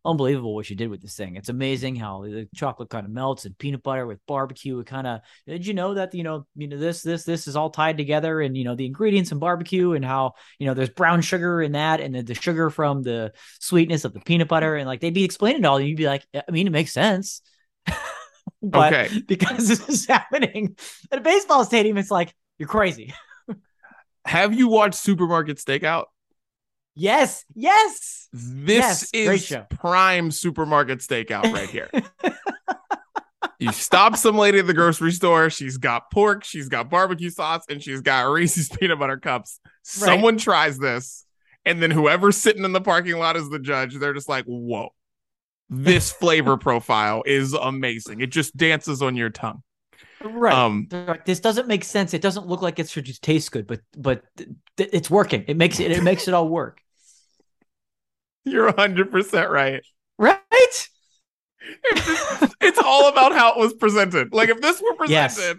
unbelievable 0.04 0.54
what 0.54 0.68
you 0.68 0.74
did 0.74 0.90
with 0.90 1.00
this 1.00 1.14
thing. 1.14 1.36
It's 1.36 1.48
amazing 1.48 1.96
how 1.96 2.22
the 2.22 2.48
chocolate 2.54 2.90
kind 2.90 3.06
of 3.06 3.12
melts 3.12 3.44
and 3.44 3.56
peanut 3.56 3.82
butter 3.82 4.06
with 4.06 4.18
barbecue 4.26 4.78
it 4.80 4.86
kind 4.86 5.06
of 5.06 5.20
did 5.46 5.66
you 5.66 5.74
know 5.74 5.94
that 5.94 6.14
you 6.14 6.24
know 6.24 6.44
you 6.56 6.66
know 6.66 6.76
this 6.76 7.02
this 7.02 7.24
this 7.24 7.46
is 7.46 7.54
all 7.54 7.70
tied 7.70 7.96
together 7.96 8.40
and 8.40 8.56
you 8.56 8.64
know 8.64 8.74
the 8.74 8.86
ingredients 8.86 9.30
in 9.30 9.38
barbecue 9.38 9.92
and 9.92 10.04
how 10.04 10.32
you 10.58 10.66
know 10.66 10.74
there's 10.74 10.90
brown 10.90 11.20
sugar 11.20 11.62
in 11.62 11.72
that 11.72 12.00
and 12.00 12.14
the, 12.14 12.22
the 12.22 12.34
sugar 12.34 12.68
from 12.68 13.02
the 13.02 13.32
sweetness 13.60 14.04
of 14.04 14.12
the 14.12 14.20
peanut 14.20 14.48
butter? 14.48 14.76
And 14.76 14.86
like 14.86 15.00
they'd 15.00 15.14
be 15.14 15.24
explaining 15.24 15.62
it 15.62 15.66
all 15.66 15.76
and 15.76 15.86
you'd 15.86 15.96
be 15.96 16.06
like 16.06 16.26
i 16.34 16.50
mean 16.50 16.66
it 16.66 16.70
makes 16.70 16.92
sense. 16.92 17.42
But 18.64 18.92
okay. 18.92 19.20
because 19.26 19.66
this 19.66 19.88
is 19.88 20.06
happening 20.08 20.76
at 21.10 21.18
a 21.18 21.20
baseball 21.20 21.64
stadium 21.64 21.96
it's 21.96 22.12
like 22.12 22.32
you're 22.58 22.68
crazy 22.68 23.12
Have 24.24 24.54
you 24.54 24.68
watched 24.68 24.96
Supermarket 24.96 25.58
Stakeout? 25.58 26.04
yes 26.94 27.46
yes 27.54 28.28
This 28.32 29.10
Yes, 29.14 29.48
is 29.48 29.56
prime 29.70 30.30
supermarket 30.30 30.98
stakeout 30.98 31.50
right 31.52 31.68
here. 31.70 31.88
you 33.58 33.72
stop 33.72 34.16
some 34.16 34.36
lady 34.36 34.58
at 34.58 34.66
the 34.66 34.74
grocery 34.74 35.12
store. 35.12 35.48
She's 35.48 35.78
got 35.78 36.10
pork, 36.10 36.44
she's 36.44 36.68
got 36.68 36.90
barbecue 36.90 37.30
sauce, 37.30 37.64
and 37.70 37.82
she's 37.82 38.00
got 38.02 38.30
Reese's 38.30 38.68
peanut 38.80 38.98
butter 38.98 39.16
cups. 39.16 39.58
Someone 39.82 40.36
tries 40.36 40.78
this, 40.78 41.24
and 41.64 41.82
then 41.82 41.90
whoever's 41.90 42.36
sitting 42.36 42.64
in 42.64 42.72
the 42.72 42.80
parking 42.80 43.18
lot 43.18 43.36
is 43.36 43.48
the 43.48 43.58
judge. 43.58 43.94
They're 43.96 44.12
just 44.14 44.28
like, 44.28 44.44
whoa, 44.44 44.90
this 45.70 46.12
flavor 46.20 46.56
profile 46.58 47.22
is 47.24 47.54
amazing. 47.54 48.20
It 48.20 48.30
just 48.30 48.54
dances 48.56 49.00
on 49.00 49.16
your 49.16 49.30
tongue. 49.30 49.62
Right. 50.24 50.54
Um, 50.54 50.88
like, 50.90 51.24
this 51.24 51.40
doesn't 51.40 51.66
make 51.66 51.84
sense. 51.84 52.14
It 52.14 52.22
doesn't 52.22 52.46
look 52.46 52.62
like 52.62 52.78
it 52.78 52.88
should 52.88 53.04
just 53.04 53.22
taste 53.22 53.52
good, 53.52 53.66
but 53.66 53.80
but 53.96 54.22
th- 54.36 54.50
it's 54.92 55.10
working. 55.10 55.44
It 55.48 55.56
makes 55.56 55.80
it 55.80 55.90
it 55.90 56.02
makes 56.02 56.28
it 56.28 56.34
all 56.34 56.48
work. 56.48 56.80
You're 58.44 58.72
100% 58.72 59.48
right. 59.48 59.82
Right? 60.18 60.38
It's, 61.84 62.54
it's 62.60 62.78
all 62.78 63.08
about 63.08 63.32
how 63.32 63.52
it 63.52 63.58
was 63.58 63.72
presented. 63.74 64.32
Like 64.32 64.48
if 64.48 64.60
this 64.60 64.82
were 64.82 64.94
presented 64.94 65.10
yes. 65.10 65.54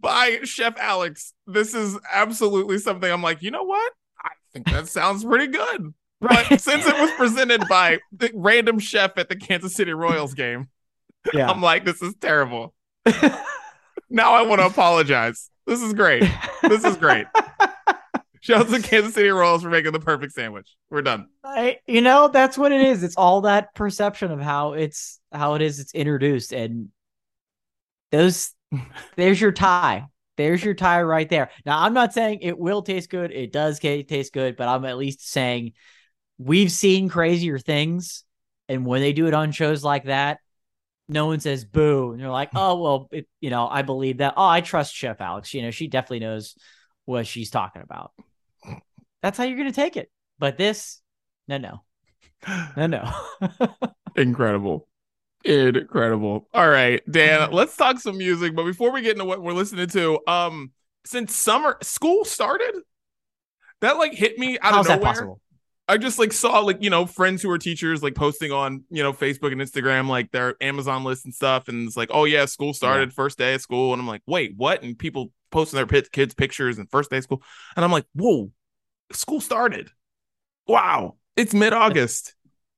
by 0.00 0.38
Chef 0.44 0.78
Alex, 0.78 1.34
this 1.46 1.74
is 1.74 1.98
absolutely 2.10 2.78
something 2.78 3.10
I'm 3.10 3.22
like, 3.22 3.42
you 3.42 3.50
know 3.50 3.64
what? 3.64 3.92
I 4.22 4.30
think 4.52 4.70
that 4.70 4.88
sounds 4.88 5.24
pretty 5.24 5.48
good. 5.48 5.94
Right. 6.20 6.46
But 6.50 6.60
since 6.60 6.84
it 6.84 6.98
was 6.98 7.12
presented 7.12 7.62
by 7.68 8.00
the 8.10 8.32
random 8.34 8.80
chef 8.80 9.16
at 9.18 9.28
the 9.28 9.36
Kansas 9.36 9.72
City 9.72 9.92
Royals 9.92 10.34
game, 10.34 10.66
yeah. 11.32 11.48
I'm 11.48 11.62
like, 11.62 11.84
this 11.84 12.02
is 12.02 12.16
terrible. 12.20 12.74
now 14.10 14.32
I 14.32 14.42
want 14.42 14.60
to 14.60 14.66
apologize. 14.66 15.50
This 15.66 15.82
is 15.82 15.92
great. 15.92 16.24
This 16.62 16.84
is 16.84 16.96
great. 16.96 17.26
Shout 18.40 18.68
to 18.68 18.80
Kansas 18.80 19.14
City 19.14 19.28
Royals 19.28 19.62
for 19.62 19.68
making 19.68 19.92
the 19.92 20.00
perfect 20.00 20.32
sandwich. 20.32 20.76
We're 20.90 21.02
done. 21.02 21.26
I, 21.44 21.78
you 21.86 22.00
know, 22.00 22.28
that's 22.28 22.56
what 22.56 22.72
it 22.72 22.80
is. 22.80 23.02
It's 23.02 23.16
all 23.16 23.42
that 23.42 23.74
perception 23.74 24.30
of 24.30 24.40
how 24.40 24.72
it's 24.72 25.20
how 25.32 25.54
it 25.54 25.62
is. 25.62 25.80
It's 25.80 25.94
introduced, 25.94 26.52
and 26.52 26.88
those. 28.10 28.52
There's 29.16 29.40
your 29.40 29.52
tie. 29.52 30.06
There's 30.36 30.64
your 30.64 30.74
tie 30.74 31.02
right 31.02 31.28
there. 31.28 31.50
Now, 31.66 31.82
I'm 31.82 31.94
not 31.94 32.14
saying 32.14 32.38
it 32.42 32.58
will 32.58 32.82
taste 32.82 33.10
good. 33.10 33.32
It 33.32 33.52
does 33.52 33.80
taste 33.80 34.32
good, 34.32 34.56
but 34.56 34.68
I'm 34.68 34.84
at 34.84 34.96
least 34.96 35.28
saying 35.28 35.72
we've 36.38 36.70
seen 36.70 37.08
crazier 37.08 37.58
things, 37.58 38.24
and 38.68 38.86
when 38.86 39.00
they 39.00 39.12
do 39.12 39.26
it 39.26 39.34
on 39.34 39.50
shows 39.50 39.82
like 39.82 40.04
that, 40.04 40.38
no 41.08 41.26
one 41.26 41.40
says 41.40 41.64
boo, 41.64 42.12
and 42.12 42.20
you're 42.20 42.30
like, 42.30 42.50
oh 42.54 42.80
well, 42.80 43.08
it, 43.10 43.26
you 43.40 43.50
know, 43.50 43.66
I 43.68 43.82
believe 43.82 44.18
that. 44.18 44.34
Oh, 44.36 44.46
I 44.46 44.60
trust 44.60 44.94
Chef 44.94 45.20
Alex. 45.20 45.54
You 45.54 45.62
know, 45.62 45.70
she 45.70 45.88
definitely 45.88 46.20
knows 46.20 46.54
what 47.06 47.26
she's 47.26 47.50
talking 47.50 47.82
about. 47.82 48.12
That's 49.22 49.38
how 49.38 49.44
you're 49.44 49.56
going 49.56 49.70
to 49.70 49.74
take 49.74 49.96
it. 49.96 50.10
But 50.38 50.58
this, 50.58 51.00
no, 51.48 51.58
no, 51.58 51.80
no, 52.76 52.86
no. 52.86 53.12
Incredible. 54.16 54.86
Incredible. 55.44 56.46
All 56.52 56.68
right, 56.68 57.00
Dan, 57.10 57.50
let's 57.52 57.76
talk 57.76 57.98
some 57.98 58.18
music. 58.18 58.54
But 58.54 58.64
before 58.64 58.92
we 58.92 59.02
get 59.02 59.12
into 59.12 59.24
what 59.24 59.42
we're 59.42 59.52
listening 59.52 59.88
to, 59.88 60.20
um, 60.26 60.72
since 61.04 61.34
summer 61.34 61.78
school 61.82 62.24
started, 62.24 62.82
that 63.80 63.96
like 63.96 64.12
hit 64.12 64.38
me 64.38 64.58
out 64.58 64.74
How's 64.74 64.90
of 64.90 65.00
nowhere. 65.00 65.36
I 65.88 65.96
just 65.96 66.18
like 66.18 66.34
saw 66.34 66.60
like 66.60 66.82
you 66.82 66.90
know 66.90 67.06
friends 67.06 67.42
who 67.42 67.50
are 67.50 67.58
teachers 67.58 68.02
like 68.02 68.14
posting 68.14 68.52
on 68.52 68.84
you 68.90 69.02
know 69.02 69.14
Facebook 69.14 69.52
and 69.52 69.60
Instagram 69.60 70.06
like 70.06 70.30
their 70.30 70.54
Amazon 70.60 71.02
list 71.02 71.24
and 71.24 71.34
stuff, 71.34 71.68
and 71.68 71.88
it's 71.88 71.96
like 71.96 72.10
oh 72.12 72.24
yeah, 72.24 72.44
school 72.44 72.74
started 72.74 73.08
yeah. 73.08 73.14
first 73.14 73.38
day 73.38 73.54
of 73.54 73.62
school, 73.62 73.92
and 73.94 74.00
I'm 74.00 74.06
like 74.06 74.22
wait 74.26 74.52
what? 74.56 74.82
And 74.82 74.98
people 74.98 75.32
posting 75.50 75.78
their 75.78 76.02
kids 76.02 76.34
pictures 76.34 76.78
and 76.78 76.90
first 76.90 77.10
day 77.10 77.16
of 77.16 77.24
school, 77.24 77.42
and 77.74 77.84
I'm 77.84 77.92
like 77.92 78.04
whoa, 78.12 78.52
school 79.12 79.40
started. 79.40 79.90
Wow, 80.66 81.16
it's 81.36 81.54
mid 81.54 81.72
August. 81.72 82.34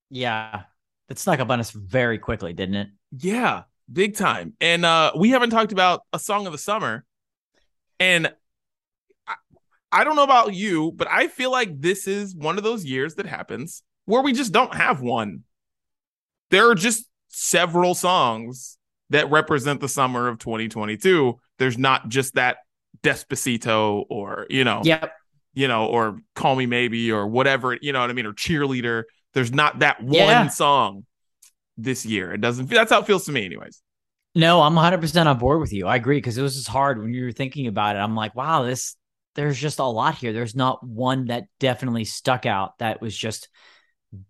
Yeah, 0.08 0.62
it 1.08 1.18
snuck 1.18 1.40
up 1.40 1.50
on 1.50 1.58
us 1.58 1.72
very 1.72 2.18
quickly, 2.18 2.52
didn't 2.52 2.76
it? 2.76 2.88
Yeah, 3.10 3.64
big 3.92 4.16
time. 4.16 4.54
And 4.60 4.84
uh 4.84 5.12
we 5.16 5.30
haven't 5.30 5.50
talked 5.50 5.72
about 5.72 6.02
a 6.12 6.18
song 6.20 6.46
of 6.46 6.52
the 6.52 6.58
summer, 6.58 7.04
and 7.98 8.32
I 9.92 10.04
don't 10.04 10.16
know 10.16 10.24
about 10.24 10.54
you, 10.54 10.92
but 10.92 11.08
I 11.10 11.28
feel 11.28 11.50
like 11.50 11.80
this 11.80 12.06
is 12.06 12.34
one 12.34 12.58
of 12.58 12.64
those 12.64 12.84
years 12.84 13.16
that 13.16 13.26
happens 13.26 13.82
where 14.04 14.22
we 14.22 14.32
just 14.32 14.52
don't 14.52 14.74
have 14.74 15.00
one. 15.00 15.44
There 16.50 16.70
are 16.70 16.74
just 16.74 17.06
several 17.28 17.94
songs 17.94 18.78
that 19.10 19.30
represent 19.30 19.80
the 19.80 19.88
summer 19.88 20.28
of 20.28 20.38
2022. 20.38 21.38
There's 21.58 21.78
not 21.78 22.08
just 22.08 22.34
that 22.34 22.58
Despacito 23.02 24.04
or, 24.08 24.46
you 24.48 24.64
know, 24.64 24.82
yep 24.84 25.12
you 25.54 25.68
know, 25.68 25.86
or 25.86 26.18
Call 26.34 26.56
Me 26.56 26.66
Maybe 26.66 27.10
or 27.10 27.26
whatever, 27.26 27.76
you 27.80 27.92
know 27.92 28.00
what 28.00 28.10
I 28.10 28.12
mean, 28.12 28.26
or 28.26 28.32
Cheerleader. 28.32 29.04
There's 29.34 29.52
not 29.52 29.80
that 29.80 30.02
one 30.02 30.14
yeah. 30.14 30.48
song 30.48 31.06
this 31.76 32.04
year. 32.04 32.32
It 32.32 32.40
doesn't. 32.40 32.68
That's 32.68 32.90
how 32.90 33.00
it 33.00 33.06
feels 33.06 33.24
to 33.26 33.32
me, 33.32 33.44
anyways. 33.44 33.82
No, 34.34 34.60
I'm 34.62 34.74
100 34.74 35.00
percent 35.00 35.28
on 35.28 35.38
board 35.38 35.60
with 35.60 35.72
you. 35.72 35.86
I 35.86 35.96
agree 35.96 36.18
because 36.18 36.38
it 36.38 36.42
was 36.42 36.54
just 36.56 36.68
hard 36.68 37.00
when 37.00 37.12
you 37.12 37.24
were 37.24 37.32
thinking 37.32 37.66
about 37.66 37.96
it. 37.96 38.00
I'm 38.00 38.14
like, 38.14 38.34
wow, 38.34 38.62
this. 38.62 38.96
There's 39.34 39.58
just 39.58 39.78
a 39.78 39.84
lot 39.84 40.16
here. 40.16 40.32
There's 40.32 40.56
not 40.56 40.86
one 40.86 41.26
that 41.26 41.44
definitely 41.58 42.04
stuck 42.04 42.46
out 42.46 42.78
that 42.78 43.00
was 43.00 43.16
just 43.16 43.48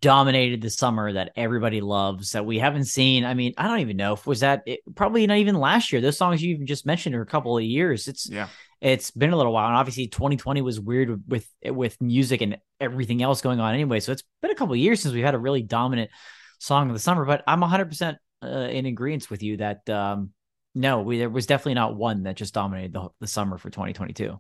dominated 0.03 0.61
the 0.61 0.68
summer 0.68 1.11
that 1.12 1.32
everybody 1.36 1.80
loves 1.80 2.32
that 2.32 2.44
we 2.44 2.59
haven't 2.59 2.84
seen. 2.84 3.24
I 3.24 3.32
mean, 3.34 3.55
I 3.57 3.66
don't 3.66 3.80
even 3.80 3.96
know 3.96 4.12
if 4.12 4.26
was 4.26 4.40
that 4.40 4.62
it, 4.66 4.80
probably 4.94 5.26
not 5.26 5.38
even 5.38 5.55
last 5.55 5.90
year. 5.90 6.03
Those 6.03 6.18
songs 6.18 6.42
you 6.42 6.55
even 6.55 6.66
just 6.66 6.84
mentioned 6.84 7.14
are 7.14 7.22
a 7.22 7.26
couple 7.26 7.57
of 7.57 7.64
years. 7.64 8.09
It's 8.09 8.28
yeah 8.28 8.48
it's 8.80 9.11
been 9.11 9.32
a 9.32 9.36
little 9.36 9.53
while 9.53 9.68
and 9.68 9.76
obviously 9.76 10.07
2020 10.07 10.62
was 10.62 10.80
weird 10.80 11.22
with 11.28 11.46
with 11.64 12.01
music 12.01 12.40
and 12.40 12.59
everything 12.80 13.22
else 13.22 13.40
going 13.40 13.61
on 13.61 13.74
anyway 13.74 14.01
so 14.01 14.12
it's 14.12 14.22
been 14.40 14.51
a 14.51 14.55
couple 14.55 14.72
of 14.72 14.78
years 14.78 15.01
since 15.01 15.14
we've 15.14 15.24
had 15.24 15.34
a 15.34 15.38
really 15.38 15.62
dominant 15.62 16.11
song 16.59 16.88
of 16.88 16.94
the 16.94 17.01
summer 17.01 17.24
but 17.24 17.42
i'm 17.46 17.61
100% 17.61 18.16
uh, 18.42 18.46
in 18.46 18.86
agreement 18.86 19.30
with 19.30 19.42
you 19.42 19.59
that 19.59 19.88
um 19.90 20.30
no 20.74 21.03
we, 21.03 21.18
there 21.18 21.28
was 21.30 21.46
definitely 21.46 21.74
not 21.74 21.96
one 21.96 22.22
that 22.22 22.36
just 22.36 22.55
dominated 22.55 22.92
the, 22.92 23.09
the 23.20 23.26
summer 23.26 23.59
for 23.59 23.70
2022 23.70 24.38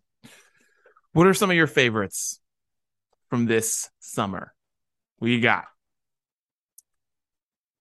what 1.12 1.26
are 1.26 1.34
some 1.34 1.50
of 1.50 1.56
your 1.56 1.66
favorites 1.66 2.40
from 3.28 3.46
this 3.46 3.88
summer? 4.00 4.52
What 5.18 5.30
you 5.30 5.40
got? 5.40 5.64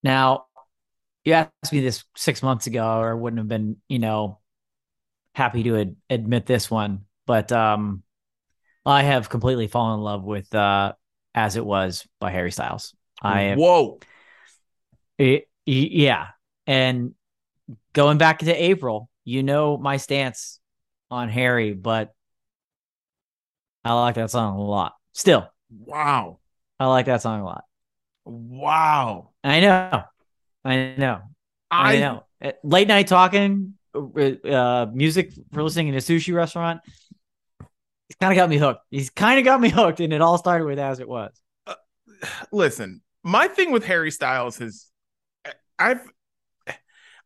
Now 0.04 0.46
you 1.24 1.34
asked 1.34 1.72
me 1.72 1.82
this 1.82 2.04
six 2.16 2.42
months 2.42 2.68
ago 2.68 3.00
or 3.00 3.16
wouldn't 3.16 3.40
have 3.40 3.48
been 3.48 3.78
you 3.88 4.00
know 4.00 4.40
happy 5.36 5.64
to 5.64 5.78
ad- 5.78 5.96
admit 6.10 6.46
this 6.46 6.70
one, 6.70 7.06
but 7.26 7.52
um, 7.52 8.04
I 8.86 9.04
have 9.04 9.30
completely 9.30 9.68
fallen 9.68 10.00
in 10.00 10.04
love 10.04 10.24
with 10.24 10.54
uh, 10.54 10.94
"As 11.36 11.56
It 11.56 11.66
Was" 11.66 12.08
by 12.20 12.32
Harry 12.32 12.52
Styles. 12.52 12.96
I 13.22 13.56
whoa, 13.56 14.00
it, 15.18 15.48
yeah, 15.66 16.28
and 16.66 17.14
going 17.94 18.18
back 18.18 18.40
to 18.40 18.54
April, 18.54 19.10
you 19.24 19.44
know 19.44 19.78
my 19.78 19.98
stance 19.98 20.60
on 21.12 21.30
Harry, 21.30 21.74
but 21.74 22.14
I 23.84 23.94
like 23.94 24.16
that 24.16 24.32
song 24.32 24.58
a 24.58 24.62
lot. 24.62 24.94
Still, 25.14 25.50
wow, 25.70 26.40
I 26.80 26.88
like 26.88 27.06
that 27.08 27.22
song 27.22 27.42
a 27.42 27.46
lot. 27.46 27.64
Wow, 28.26 29.32
I 29.44 29.60
know, 29.62 30.04
I 30.64 30.96
know, 30.98 31.22
I, 31.72 31.96
I 31.96 32.00
know. 32.00 32.24
Late 32.64 32.88
night 32.88 33.08
talking 33.08 33.74
uh, 33.94 34.88
music 34.94 35.34
for 35.54 35.64
listening 35.64 35.90
in 35.90 35.96
a 35.96 36.00
sushi 36.00 36.34
restaurant. 36.34 36.82
He's 38.08 38.16
kind 38.20 38.32
of 38.32 38.38
got 38.38 38.50
me 38.50 38.58
hooked. 38.58 38.82
He's 38.90 39.10
kind 39.10 39.40
of 39.40 39.46
got 39.46 39.62
me 39.62 39.70
hooked, 39.74 40.00
and 40.00 40.14
it 40.14 40.22
all 40.22 40.38
started 40.38 40.66
with 40.66 40.80
as 40.80 41.00
it 41.00 41.08
was. 41.08 41.32
Uh, 41.68 41.76
listen, 42.52 43.02
my 43.24 43.48
thing 43.48 43.72
with 43.72 43.86
Harry 43.86 44.12
Styles 44.12 44.60
is 44.62 44.88
I've 45.78 46.02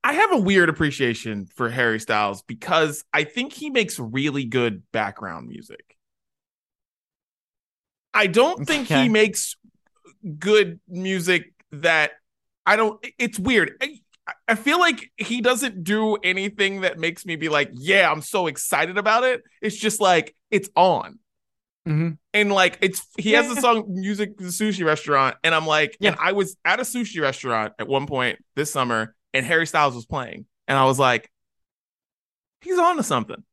I 0.05 0.13
have 0.13 0.33
a 0.33 0.37
weird 0.37 0.67
appreciation 0.67 1.45
for 1.45 1.69
Harry 1.69 1.99
Styles 1.99 2.41
because 2.41 3.05
I 3.13 3.23
think 3.23 3.53
he 3.53 3.69
makes 3.69 3.97
really 3.99 4.43
good 4.43 4.83
background 4.91 5.47
music. 5.47 5.92
I 8.13 8.27
don't 8.27 8.65
think 8.65 8.91
okay. 8.91 9.03
he 9.03 9.09
makes 9.09 9.55
good 10.39 10.79
music 10.87 11.53
that 11.71 12.11
I 12.65 12.75
don't 12.75 13.05
it's 13.17 13.39
weird. 13.39 13.83
I 14.47 14.55
feel 14.55 14.79
like 14.79 15.11
he 15.17 15.41
doesn't 15.41 15.83
do 15.83 16.15
anything 16.23 16.81
that 16.81 16.97
makes 16.97 17.25
me 17.25 17.35
be 17.35 17.49
like, 17.49 17.71
yeah, 17.73 18.09
I'm 18.09 18.21
so 18.21 18.47
excited 18.47 18.97
about 18.97 19.23
it. 19.23 19.41
It's 19.61 19.75
just 19.75 19.99
like 19.99 20.33
it's 20.49 20.69
on. 20.75 21.19
Mm-hmm. 21.87 22.11
And 22.33 22.51
like 22.51 22.77
it's 22.81 23.05
he 23.17 23.33
yeah. 23.33 23.41
has 23.41 23.57
a 23.57 23.59
song 23.59 23.85
music 23.89 24.37
the 24.37 24.45
sushi 24.45 24.85
restaurant, 24.85 25.35
and 25.43 25.53
I'm 25.53 25.67
like, 25.67 25.97
yeah. 25.99 26.11
and 26.11 26.19
I 26.19 26.31
was 26.31 26.55
at 26.63 26.79
a 26.79 26.83
sushi 26.83 27.21
restaurant 27.21 27.73
at 27.77 27.87
one 27.87 28.07
point 28.07 28.39
this 28.55 28.71
summer, 28.71 29.13
and 29.33 29.45
Harry 29.45 29.67
Styles 29.67 29.93
was 29.93 30.05
playing, 30.05 30.45
and 30.67 30.77
I 30.77 30.85
was 30.85 30.97
like, 30.97 31.29
he's 32.61 32.79
on 32.79 32.95
to 32.97 33.03
something. 33.03 33.43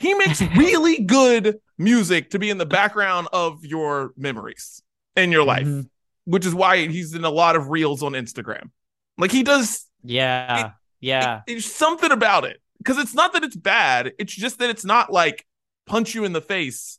He 0.00 0.14
makes 0.14 0.42
really 0.56 1.04
good 1.04 1.58
music 1.78 2.30
to 2.30 2.38
be 2.38 2.50
in 2.50 2.58
the 2.58 2.66
background 2.66 3.28
of 3.32 3.64
your 3.64 4.12
memories 4.16 4.82
in 5.16 5.32
your 5.32 5.44
life, 5.44 5.66
mm-hmm. 5.66 5.82
which 6.24 6.44
is 6.44 6.54
why 6.54 6.86
he's 6.86 7.14
in 7.14 7.24
a 7.24 7.30
lot 7.30 7.56
of 7.56 7.68
reels 7.68 8.02
on 8.02 8.12
Instagram. 8.12 8.70
Like 9.16 9.32
he 9.32 9.42
does 9.42 9.88
yeah. 10.02 10.66
It, 10.66 10.72
yeah. 11.00 11.36
It, 11.38 11.42
there's 11.46 11.72
something 11.72 12.10
about 12.10 12.44
it. 12.44 12.60
Because 12.78 12.98
it's 12.98 13.14
not 13.14 13.32
that 13.32 13.42
it's 13.42 13.56
bad. 13.56 14.12
It's 14.18 14.32
just 14.32 14.60
that 14.60 14.70
it's 14.70 14.84
not 14.84 15.12
like 15.12 15.44
punch 15.86 16.14
you 16.14 16.24
in 16.24 16.32
the 16.32 16.40
face 16.40 16.98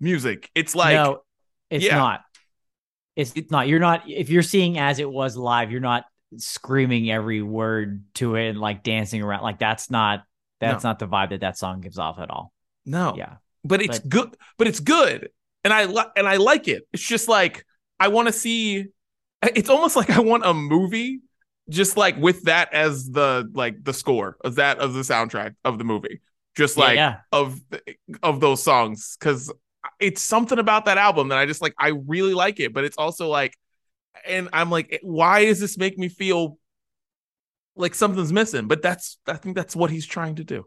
music. 0.00 0.50
It's 0.54 0.74
like 0.74 0.94
No, 0.94 1.22
it's 1.70 1.84
yeah. 1.84 1.96
not. 1.96 2.22
It's, 3.14 3.32
it's 3.36 3.50
not. 3.50 3.68
You're 3.68 3.80
not 3.80 4.08
if 4.08 4.28
you're 4.28 4.42
seeing 4.42 4.78
as 4.78 4.98
it 4.98 5.10
was 5.10 5.36
live, 5.36 5.70
you're 5.70 5.80
not 5.80 6.04
screaming 6.36 7.10
every 7.10 7.42
word 7.42 8.04
to 8.14 8.34
it 8.34 8.48
and 8.48 8.60
like 8.60 8.82
dancing 8.82 9.22
around. 9.22 9.42
Like 9.42 9.58
that's 9.58 9.90
not 9.90 10.24
that's 10.60 10.84
no. 10.84 10.90
not 10.90 10.98
the 10.98 11.06
vibe 11.06 11.30
that 11.30 11.40
that 11.40 11.56
song 11.56 11.80
gives 11.80 11.98
off 11.98 12.18
at 12.18 12.30
all. 12.30 12.52
No. 12.84 13.14
Yeah. 13.16 13.36
But 13.64 13.82
it's 13.82 13.98
but, 13.98 14.08
good. 14.08 14.36
But 14.58 14.68
it's 14.68 14.80
good. 14.80 15.30
And 15.64 15.72
I 15.72 15.84
like 15.84 16.08
and 16.16 16.26
I 16.26 16.36
like 16.36 16.68
it. 16.68 16.82
It's 16.92 17.06
just 17.06 17.28
like 17.28 17.64
I 17.98 18.08
want 18.08 18.28
to 18.28 18.32
see 18.32 18.86
it's 19.42 19.68
almost 19.68 19.96
like 20.00 20.10
I 20.10 20.20
want 20.20 20.44
a 20.46 20.54
movie 20.54 21.20
just 21.68 21.96
like 21.96 22.16
with 22.16 22.44
that 22.44 22.72
as 22.72 23.08
the 23.10 23.48
like 23.54 23.84
the 23.84 23.92
score 23.92 24.36
of 24.44 24.56
that 24.56 24.78
of 24.78 24.92
the 24.92 25.00
soundtrack 25.00 25.54
of 25.64 25.78
the 25.78 25.84
movie 25.84 26.20
just 26.56 26.76
like 26.76 26.96
yeah. 26.96 27.18
of 27.32 27.60
of 28.22 28.40
those 28.40 28.62
songs 28.62 29.16
because 29.18 29.52
it's 30.00 30.20
something 30.20 30.58
about 30.58 30.86
that 30.86 30.98
album 30.98 31.28
that 31.28 31.38
I 31.38 31.46
just 31.46 31.62
like 31.62 31.74
I 31.78 31.92
really 32.06 32.34
like 32.34 32.58
it 32.58 32.74
but 32.74 32.84
it's 32.84 32.98
also 32.98 33.28
like 33.28 33.56
and 34.26 34.48
I'm 34.52 34.70
like 34.70 34.88
eh, 34.92 34.98
why 35.02 35.44
does 35.44 35.60
this 35.60 35.78
make 35.78 35.96
me 35.96 36.08
feel 36.08 36.58
like 37.76 37.94
something's 37.94 38.32
missing 38.32 38.66
but 38.66 38.82
that's 38.82 39.18
I 39.28 39.34
think 39.34 39.54
that's 39.54 39.76
what 39.76 39.90
he's 39.90 40.06
trying 40.06 40.36
to 40.36 40.44
do 40.44 40.64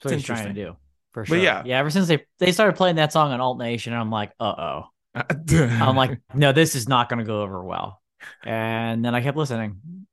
That's 0.00 0.12
what 0.12 0.14
he's 0.14 0.24
trying 0.24 0.54
to 0.54 0.64
do. 0.64 0.76
For 1.16 1.24
But 1.24 1.40
yeah. 1.40 1.62
Yeah. 1.64 1.78
Ever 1.78 1.88
since 1.88 2.08
they 2.08 2.26
they 2.38 2.52
started 2.52 2.76
playing 2.76 2.96
that 2.96 3.10
song 3.10 3.32
on 3.32 3.40
Alt 3.40 3.58
Nation, 3.58 3.94
I'm 3.94 4.10
like, 4.10 4.32
uh 4.38 4.44
oh. 4.44 4.84
I'm 5.50 5.96
like, 5.96 6.20
no, 6.34 6.52
this 6.52 6.74
is 6.74 6.88
not 6.88 7.08
going 7.08 7.20
to 7.20 7.24
go 7.24 7.40
over 7.40 7.64
well. 7.64 8.02
And 8.44 9.02
then 9.02 9.14
I 9.14 9.22
kept 9.22 9.36
listening. 9.36 10.06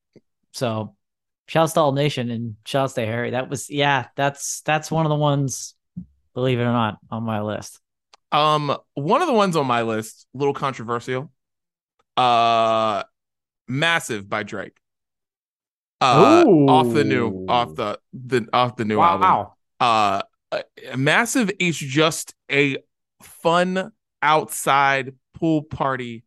So, 0.54 0.96
shouts 1.48 1.74
to 1.74 1.82
Alt 1.82 1.96
Nation 1.96 2.32
and 2.32 2.56
shouts 2.66 2.94
to 2.94 3.06
Harry. 3.06 3.32
That 3.32 3.50
was, 3.50 3.70
yeah, 3.70 4.08
that's 4.16 4.62
that's 4.62 4.90
one 4.90 5.06
of 5.06 5.10
the 5.10 5.16
ones, 5.16 5.76
believe 6.34 6.60
it 6.60 6.64
or 6.64 6.72
not, 6.72 7.00
on 7.12 7.24
my 7.24 7.42
list. 7.42 7.82
Um, 8.32 8.78
one 8.94 9.22
of 9.22 9.28
the 9.28 9.34
ones 9.34 9.58
on 9.58 9.68
my 9.68 9.82
list, 9.82 10.26
a 10.34 10.38
little 10.38 10.54
controversial. 10.54 11.30
Uh, 12.16 13.04
massive 13.68 14.30
by 14.30 14.44
Drake. 14.44 14.78
Uh, 16.00 16.46
off 16.46 16.94
the 16.94 17.04
new, 17.04 17.46
off 17.50 17.76
the 17.76 18.00
the 18.14 18.48
off 18.54 18.78
the 18.78 18.86
new 18.86 19.02
album. 19.02 19.22
Wow. 19.80 20.24
Uh, 20.54 20.62
uh, 20.92 20.98
massive 20.98 21.52
is 21.60 21.78
just 21.78 22.34
a 22.52 22.78
fun 23.22 23.92
outside 24.22 25.14
pool 25.34 25.64
party 25.64 26.24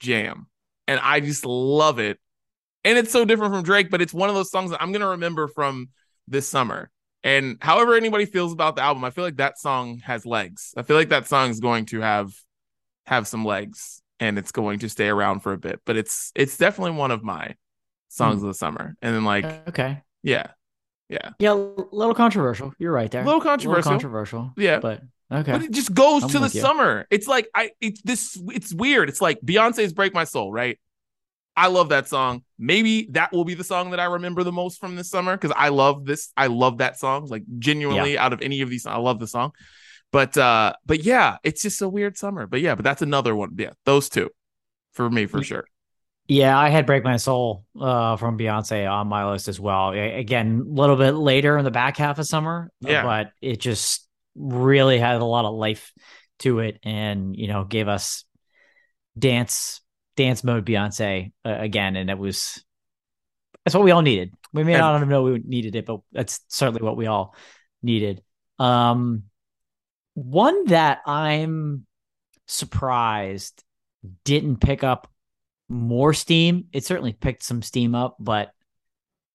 jam, 0.00 0.46
and 0.86 1.00
I 1.02 1.20
just 1.20 1.44
love 1.44 1.98
it. 1.98 2.18
And 2.84 2.98
it's 2.98 3.12
so 3.12 3.24
different 3.24 3.54
from 3.54 3.62
Drake, 3.62 3.90
but 3.90 4.02
it's 4.02 4.12
one 4.12 4.28
of 4.28 4.34
those 4.34 4.50
songs 4.50 4.70
that 4.70 4.82
I'm 4.82 4.92
gonna 4.92 5.08
remember 5.08 5.48
from 5.48 5.90
this 6.28 6.48
summer. 6.48 6.90
And 7.24 7.58
however 7.60 7.94
anybody 7.94 8.26
feels 8.26 8.52
about 8.52 8.74
the 8.76 8.82
album, 8.82 9.04
I 9.04 9.10
feel 9.10 9.22
like 9.24 9.36
that 9.36 9.58
song 9.58 9.98
has 9.98 10.26
legs. 10.26 10.74
I 10.76 10.82
feel 10.82 10.96
like 10.96 11.10
that 11.10 11.28
song 11.28 11.50
is 11.50 11.60
going 11.60 11.86
to 11.86 12.00
have 12.00 12.34
have 13.06 13.26
some 13.26 13.44
legs 13.44 14.02
and 14.20 14.38
it's 14.38 14.52
going 14.52 14.80
to 14.80 14.88
stay 14.88 15.08
around 15.08 15.40
for 15.40 15.52
a 15.52 15.58
bit. 15.58 15.80
But 15.86 15.96
it's 15.96 16.32
it's 16.34 16.56
definitely 16.56 16.96
one 16.96 17.12
of 17.12 17.22
my 17.22 17.54
songs 18.08 18.42
of 18.42 18.48
the 18.48 18.54
summer. 18.54 18.96
And 19.00 19.14
then 19.14 19.24
like, 19.24 19.44
Okay. 19.68 20.02
yeah. 20.22 20.48
Yeah. 21.12 21.30
Yeah, 21.38 21.52
a 21.52 21.54
little 21.54 22.14
controversial. 22.14 22.72
You're 22.78 22.92
right 22.92 23.10
there. 23.10 23.22
A 23.22 23.26
little 23.26 23.40
controversial. 23.40 23.90
controversial. 23.90 24.52
Yeah. 24.56 24.78
But 24.80 25.02
okay. 25.30 25.52
But 25.52 25.62
it 25.62 25.70
just 25.72 25.92
goes 25.92 26.24
I'm 26.24 26.30
to 26.30 26.38
the 26.38 26.48
you. 26.48 26.60
summer. 26.60 27.06
It's 27.10 27.28
like 27.28 27.48
I 27.54 27.72
it's 27.80 28.00
this 28.02 28.40
it's 28.48 28.72
weird. 28.72 29.08
It's 29.10 29.20
like 29.20 29.40
Beyonce's 29.42 29.92
Break 29.92 30.14
My 30.14 30.24
Soul, 30.24 30.50
right? 30.50 30.78
I 31.54 31.66
love 31.66 31.90
that 31.90 32.08
song. 32.08 32.44
Maybe 32.58 33.08
that 33.10 33.30
will 33.32 33.44
be 33.44 33.52
the 33.52 33.64
song 33.64 33.90
that 33.90 34.00
I 34.00 34.06
remember 34.06 34.42
the 34.42 34.52
most 34.52 34.80
from 34.80 34.96
this 34.96 35.10
summer 35.10 35.36
because 35.36 35.54
I 35.54 35.68
love 35.68 36.06
this. 36.06 36.32
I 36.34 36.46
love 36.46 36.78
that 36.78 36.98
song. 36.98 37.26
Like 37.26 37.44
genuinely 37.58 38.16
out 38.16 38.32
of 38.32 38.40
any 38.40 38.62
of 38.62 38.70
these, 38.70 38.86
I 38.86 38.96
love 38.96 39.20
the 39.20 39.26
song. 39.26 39.52
But 40.12 40.36
uh, 40.36 40.72
but 40.86 41.04
yeah, 41.04 41.36
it's 41.44 41.60
just 41.60 41.82
a 41.82 41.88
weird 41.88 42.16
summer. 42.16 42.46
But 42.46 42.62
yeah, 42.62 42.74
but 42.74 42.84
that's 42.84 43.02
another 43.02 43.36
one. 43.36 43.54
Yeah, 43.58 43.72
those 43.84 44.08
two 44.08 44.30
for 44.92 45.10
me 45.10 45.26
for 45.26 45.42
sure. 45.42 45.66
Yeah, 46.32 46.58
I 46.58 46.70
had 46.70 46.86
"Break 46.86 47.04
My 47.04 47.18
Soul" 47.18 47.66
uh, 47.78 48.16
from 48.16 48.38
Beyonce 48.38 48.90
on 48.90 49.06
my 49.06 49.30
list 49.30 49.48
as 49.48 49.60
well. 49.60 49.90
Again, 49.90 50.64
a 50.66 50.80
little 50.80 50.96
bit 50.96 51.12
later 51.12 51.58
in 51.58 51.64
the 51.64 51.70
back 51.70 51.98
half 51.98 52.18
of 52.18 52.26
summer, 52.26 52.70
uh, 52.84 52.88
Yeah. 52.90 53.02
but 53.04 53.32
it 53.42 53.60
just 53.60 54.08
really 54.34 54.98
had 54.98 55.20
a 55.20 55.24
lot 55.26 55.44
of 55.44 55.54
life 55.54 55.92
to 56.38 56.60
it, 56.60 56.78
and 56.84 57.36
you 57.36 57.48
know, 57.48 57.64
gave 57.64 57.86
us 57.86 58.24
dance 59.18 59.82
dance 60.16 60.42
mode 60.42 60.64
Beyonce 60.64 61.32
uh, 61.44 61.50
again, 61.58 61.96
and 61.96 62.08
it 62.08 62.16
was 62.16 62.64
that's 63.64 63.74
what 63.74 63.84
we 63.84 63.90
all 63.90 64.00
needed. 64.02 64.32
We 64.54 64.64
may 64.64 64.72
And- 64.72 64.80
not 64.80 65.06
know 65.06 65.24
we 65.24 65.38
needed 65.44 65.76
it, 65.76 65.84
but 65.84 66.00
that's 66.12 66.40
certainly 66.48 66.80
what 66.82 66.96
we 66.96 67.06
all 67.08 67.34
needed. 67.82 68.22
Um, 68.58 69.24
one 70.14 70.64
that 70.66 71.00
I'm 71.06 71.86
surprised 72.46 73.62
didn't 74.24 74.56
pick 74.56 74.82
up 74.82 75.11
more 75.72 76.12
steam. 76.14 76.66
It 76.72 76.84
certainly 76.84 77.12
picked 77.12 77.42
some 77.42 77.62
steam 77.62 77.94
up, 77.94 78.16
but 78.20 78.52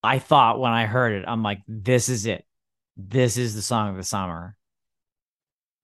I 0.04 0.20
thought 0.20 0.60
when 0.60 0.72
I 0.72 0.86
heard 0.86 1.14
it, 1.14 1.26
I'm 1.28 1.44
like, 1.44 1.62
this 1.68 2.08
is 2.10 2.26
it. 2.26 2.46
This 2.96 3.38
is 3.38 3.56
the 3.56 3.62
song 3.62 3.90
of 3.90 3.96
the 3.98 4.04
summer. 4.04 4.56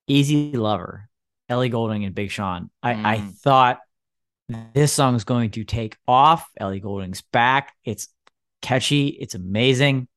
Easy 0.08 0.52
Lover, 0.52 1.10
Ellie 1.50 1.70
Goulding 1.70 2.06
and 2.06 2.16
Big 2.16 2.30
Sean. 2.32 2.70
I, 2.82 2.92
I 3.14 3.18
Mm. 3.18 3.34
thought 3.36 3.80
this 4.74 4.92
song 4.94 5.16
is 5.16 5.24
going 5.24 5.52
to 5.52 5.64
take 5.64 5.98
off. 6.08 6.46
Ellie 6.58 6.80
Goulding's 6.82 7.22
back. 7.22 7.74
It's 7.86 8.08
catchy. 8.62 9.08
It's 9.08 9.36
amazing. 9.36 10.08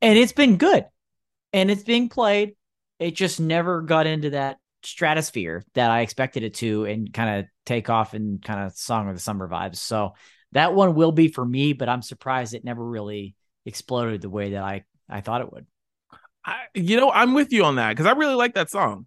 And 0.00 0.18
it's 0.18 0.32
been 0.32 0.56
good. 0.56 0.86
And 1.52 1.70
it's 1.70 1.82
being 1.82 2.08
played. 2.08 2.54
It 2.98 3.12
just 3.12 3.40
never 3.40 3.82
got 3.82 4.06
into 4.06 4.30
that 4.30 4.58
stratosphere 4.82 5.64
that 5.74 5.90
I 5.90 6.00
expected 6.00 6.42
it 6.42 6.54
to 6.54 6.84
and 6.84 7.12
kind 7.12 7.40
of 7.40 7.46
take 7.66 7.90
off 7.90 8.14
and 8.14 8.42
kind 8.42 8.60
of 8.60 8.76
song 8.76 9.08
of 9.08 9.14
the 9.14 9.20
summer 9.20 9.48
vibes. 9.48 9.76
So 9.76 10.14
that 10.52 10.74
one 10.74 10.94
will 10.94 11.12
be 11.12 11.28
for 11.28 11.44
me, 11.44 11.72
but 11.72 11.88
I'm 11.88 12.02
surprised 12.02 12.54
it 12.54 12.64
never 12.64 12.84
really 12.84 13.34
exploded 13.66 14.20
the 14.20 14.30
way 14.30 14.52
that 14.52 14.62
I, 14.62 14.84
I 15.08 15.20
thought 15.20 15.42
it 15.42 15.52
would. 15.52 15.66
I, 16.44 16.62
you 16.74 16.96
know, 16.96 17.10
I'm 17.10 17.34
with 17.34 17.52
you 17.52 17.64
on 17.64 17.76
that 17.76 17.90
because 17.90 18.06
I 18.06 18.12
really 18.12 18.34
like 18.34 18.54
that 18.54 18.70
song. 18.70 19.06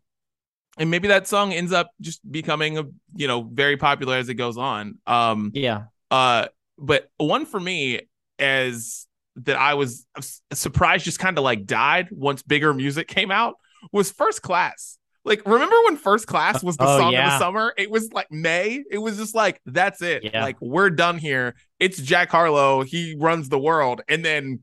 And 0.77 0.89
maybe 0.89 1.07
that 1.09 1.27
song 1.27 1.53
ends 1.53 1.71
up 1.71 1.91
just 2.01 2.19
becoming 2.29 2.77
a 2.77 2.85
you 3.15 3.27
know 3.27 3.41
very 3.43 3.77
popular 3.77 4.17
as 4.17 4.29
it 4.29 4.35
goes 4.35 4.57
on. 4.57 4.97
Um 5.05 5.51
Yeah. 5.53 5.83
uh 6.09 6.47
but 6.77 7.09
one 7.17 7.45
for 7.45 7.59
me 7.59 8.01
is 8.39 9.07
that 9.35 9.55
I 9.55 9.75
was 9.75 10.05
surprised 10.51 11.05
just 11.05 11.19
kind 11.19 11.37
of 11.37 11.43
like 11.43 11.65
died 11.65 12.07
once 12.11 12.41
bigger 12.41 12.73
music 12.73 13.07
came 13.07 13.31
out 13.31 13.55
was 13.91 14.11
first 14.11 14.41
class. 14.41 14.97
Like 15.25 15.41
remember 15.45 15.75
when 15.85 15.95
first 15.95 16.27
class 16.27 16.61
was 16.63 16.75
the 16.77 16.83
Oh, 16.85 16.97
song 16.97 17.15
of 17.15 17.23
the 17.25 17.37
summer? 17.39 17.73
It 17.77 17.89
was 17.89 18.11
like 18.11 18.31
May. 18.31 18.83
It 18.91 18.97
was 18.97 19.17
just 19.17 19.33
like 19.35 19.61
that's 19.65 20.01
it. 20.01 20.23
Yeah. 20.23 20.43
Like 20.43 20.57
we're 20.59 20.89
done 20.89 21.17
here. 21.17 21.55
It's 21.79 21.97
Jack 22.01 22.29
Harlow. 22.29 22.81
He 22.83 23.15
runs 23.17 23.47
the 23.49 23.59
world. 23.59 24.01
And 24.09 24.23
then, 24.23 24.59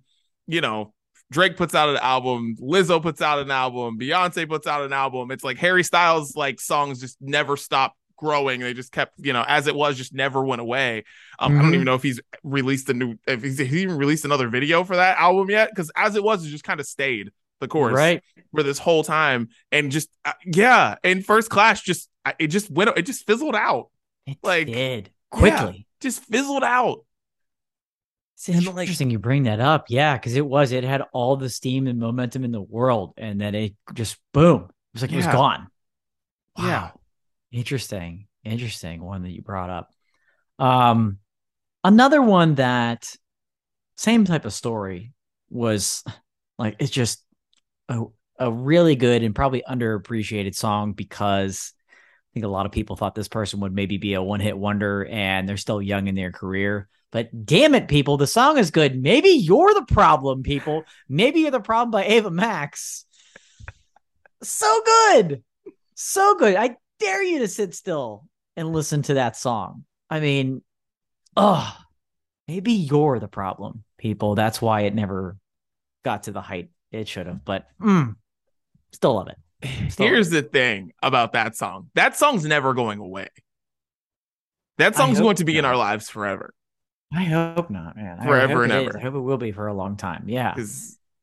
you 0.46 0.60
know, 0.60 0.92
Drake 1.30 1.56
puts 1.56 1.74
out 1.74 1.88
an 1.88 1.96
album, 1.98 2.56
Lizzo 2.60 3.00
puts 3.00 3.22
out 3.22 3.38
an 3.38 3.50
album, 3.50 3.98
Beyonce 3.98 4.48
puts 4.48 4.66
out 4.66 4.82
an 4.82 4.92
album. 4.92 5.30
It's 5.30 5.44
like 5.44 5.58
Harry 5.58 5.84
Styles 5.84 6.34
like 6.36 6.60
songs 6.60 7.00
just 7.00 7.16
never 7.20 7.56
stopped 7.56 7.96
growing. 8.16 8.60
They 8.60 8.74
just 8.74 8.92
kept, 8.92 9.14
you 9.18 9.32
know, 9.32 9.44
as 9.48 9.66
it 9.66 9.74
was, 9.74 9.96
just 9.96 10.12
never 10.12 10.44
went 10.44 10.60
away. 10.60 11.04
Um, 11.38 11.56
I 11.56 11.62
don't 11.62 11.70
Mhm. 11.70 11.74
even 11.74 11.84
know 11.86 11.94
if 11.94 12.02
he's 12.02 12.20
released 12.42 12.88
a 12.90 12.94
new, 12.94 13.14
if 13.26 13.42
he's, 13.42 13.56
he's 13.58 13.74
even 13.76 13.96
released 13.96 14.26
another 14.26 14.48
video 14.48 14.84
for 14.84 14.96
that 14.96 15.18
album 15.18 15.48
yet, 15.48 15.70
because 15.70 15.90
as 15.96 16.16
it 16.16 16.22
was, 16.22 16.44
it 16.44 16.50
just 16.50 16.64
kind 16.64 16.80
of 16.80 16.86
stayed 16.86 17.30
the 17.60 17.68
course 17.68 17.94
Right. 17.94 18.22
for 18.54 18.62
this 18.62 18.78
whole 18.78 19.04
time, 19.04 19.48
and 19.70 19.90
just 19.92 20.08
uh, 20.24 20.32
yeah, 20.44 20.96
and 21.04 21.24
first 21.24 21.50
class 21.50 21.80
just 21.82 22.08
it 22.38 22.48
just 22.48 22.70
went, 22.70 22.90
it 22.96 23.02
just 23.02 23.26
fizzled 23.26 23.54
out, 23.54 23.90
It 24.26 24.38
Like, 24.42 24.66
did 24.66 25.06
yeah. 25.06 25.38
quickly. 25.38 25.86
just 26.00 26.22
fizzled 26.24 26.62
out. 26.64 27.04
It's 28.36 28.48
And, 28.48 28.66
like- 28.74 28.84
interesting 28.84 29.10
you 29.10 29.18
bring 29.18 29.42
that 29.44 29.60
up. 29.60 29.86
Yeah, 29.88 30.16
because 30.16 30.34
it 30.34 30.44
was, 30.46 30.72
it 30.72 30.84
had 30.84 31.02
all 31.12 31.36
the 31.36 31.48
steam 31.50 31.86
and 31.86 31.98
momentum 31.98 32.44
in 32.44 32.52
the 32.52 32.60
world. 32.60 33.14
And 33.18 33.40
then 33.40 33.54
it 33.54 33.74
just 33.94 34.16
boom. 34.32 34.62
It 34.64 34.70
was 34.94 35.02
like 35.02 35.12
it 35.12 35.16
was 35.16 35.26
gone. 35.26 35.68
Wow. 36.56 36.66
Yeah. 36.66 36.90
Interesting. 37.52 38.26
Interesting 38.44 39.02
one 39.02 39.22
that 39.22 39.30
you 39.30 39.42
brought 39.42 39.68
up. 39.70 39.90
Um 40.58 41.18
another 41.84 42.20
one 42.22 42.54
that 42.56 43.14
same 43.96 44.24
type 44.24 44.44
of 44.46 44.52
story 44.52 45.12
was 45.50 46.02
like 46.58 46.76
it 46.78 46.90
just 46.90 47.22
a, 47.90 48.04
a 48.38 48.50
really 48.50 48.96
good 48.96 49.22
and 49.22 49.34
probably 49.34 49.62
underappreciated 49.68 50.54
song 50.54 50.92
because 50.92 51.74
I 51.82 52.30
think 52.34 52.46
a 52.46 52.48
lot 52.48 52.66
of 52.66 52.72
people 52.72 52.96
thought 52.96 53.14
this 53.14 53.28
person 53.28 53.60
would 53.60 53.74
maybe 53.74 53.98
be 53.98 54.14
a 54.14 54.22
one 54.22 54.40
hit 54.40 54.56
wonder 54.56 55.04
and 55.04 55.48
they're 55.48 55.56
still 55.56 55.82
young 55.82 56.06
in 56.06 56.14
their 56.14 56.32
career. 56.32 56.88
But 57.10 57.44
damn 57.44 57.74
it, 57.74 57.88
people, 57.88 58.16
the 58.16 58.26
song 58.26 58.56
is 58.56 58.70
good. 58.70 59.00
Maybe 59.02 59.30
you're 59.30 59.74
the 59.74 59.86
problem, 59.86 60.44
people. 60.44 60.84
Maybe 61.08 61.40
you're 61.40 61.50
the 61.50 61.60
problem 61.60 61.90
by 61.90 62.04
Ava 62.04 62.30
Max. 62.30 63.04
So 64.42 64.82
good. 64.84 65.42
So 65.96 66.36
good. 66.36 66.54
I 66.54 66.76
dare 67.00 67.22
you 67.22 67.40
to 67.40 67.48
sit 67.48 67.74
still 67.74 68.28
and 68.56 68.72
listen 68.72 69.02
to 69.02 69.14
that 69.14 69.36
song. 69.36 69.84
I 70.08 70.20
mean, 70.20 70.62
oh, 71.36 71.76
maybe 72.46 72.72
you're 72.72 73.18
the 73.18 73.28
problem, 73.28 73.82
people. 73.98 74.36
That's 74.36 74.62
why 74.62 74.82
it 74.82 74.94
never 74.94 75.36
got 76.04 76.24
to 76.24 76.32
the 76.32 76.40
height 76.40 76.70
it 76.92 77.08
should 77.08 77.26
have. 77.26 77.44
But 77.44 77.66
mm, 77.80 78.14
still 78.92 79.14
love 79.14 79.28
it. 79.28 79.36
Still 79.92 80.06
Here's 80.06 80.30
the 80.30 80.42
thing 80.42 80.92
about 81.02 81.32
that 81.32 81.56
song. 81.56 81.90
That 81.94 82.16
song's 82.16 82.44
never 82.44 82.72
going 82.74 82.98
away. 82.98 83.28
That 84.78 84.96
song's 84.96 85.20
going 85.20 85.36
to 85.36 85.44
be 85.44 85.58
in 85.58 85.66
our 85.66 85.76
lives 85.76 86.08
forever 86.08 86.54
I 87.12 87.24
hope 87.24 87.70
not, 87.70 87.96
man. 87.96 88.22
Forever 88.22 88.62
and 88.62 88.72
it 88.72 88.82
is. 88.82 88.88
ever. 88.88 88.98
I 88.98 89.02
hope 89.02 89.14
it 89.14 89.20
will 89.20 89.36
be 89.36 89.52
for 89.52 89.66
a 89.66 89.74
long 89.74 89.96
time. 89.96 90.24
Yeah. 90.28 90.54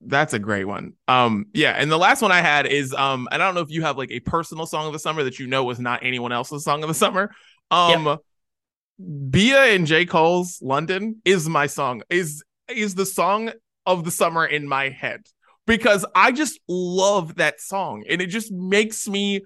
that's 0.01 0.33
a 0.33 0.39
great 0.39 0.65
one. 0.65 0.93
Um, 1.07 1.45
yeah, 1.53 1.71
and 1.71 1.89
the 1.89 1.97
last 1.97 2.21
one 2.21 2.31
I 2.31 2.41
had 2.41 2.67
is 2.67 2.93
um, 2.93 3.27
and 3.31 3.41
I 3.41 3.45
don't 3.45 3.55
know 3.55 3.61
if 3.61 3.71
you 3.71 3.83
have 3.83 3.97
like 3.97 4.11
a 4.11 4.19
personal 4.19 4.65
song 4.65 4.87
of 4.87 4.93
the 4.93 4.99
summer 4.99 5.23
that 5.23 5.39
you 5.39 5.47
know 5.47 5.63
was 5.63 5.79
not 5.79 6.03
anyone 6.03 6.31
else's 6.31 6.63
song 6.63 6.83
of 6.83 6.89
the 6.89 6.93
summer. 6.93 7.31
Um, 7.71 8.17
Bia 9.29 9.75
and 9.75 9.87
J. 9.87 10.05
Cole's 10.05 10.61
London 10.61 11.21
is 11.23 11.47
my 11.47 11.67
song, 11.67 12.01
is 12.09 12.43
is 12.69 12.95
the 12.95 13.05
song 13.05 13.51
of 13.85 14.03
the 14.03 14.11
summer 14.11 14.45
in 14.45 14.67
my 14.67 14.89
head 14.89 15.21
because 15.67 16.03
I 16.15 16.31
just 16.31 16.59
love 16.67 17.35
that 17.35 17.61
song 17.61 18.03
and 18.09 18.21
it 18.21 18.27
just 18.27 18.51
makes 18.51 19.07
me 19.07 19.45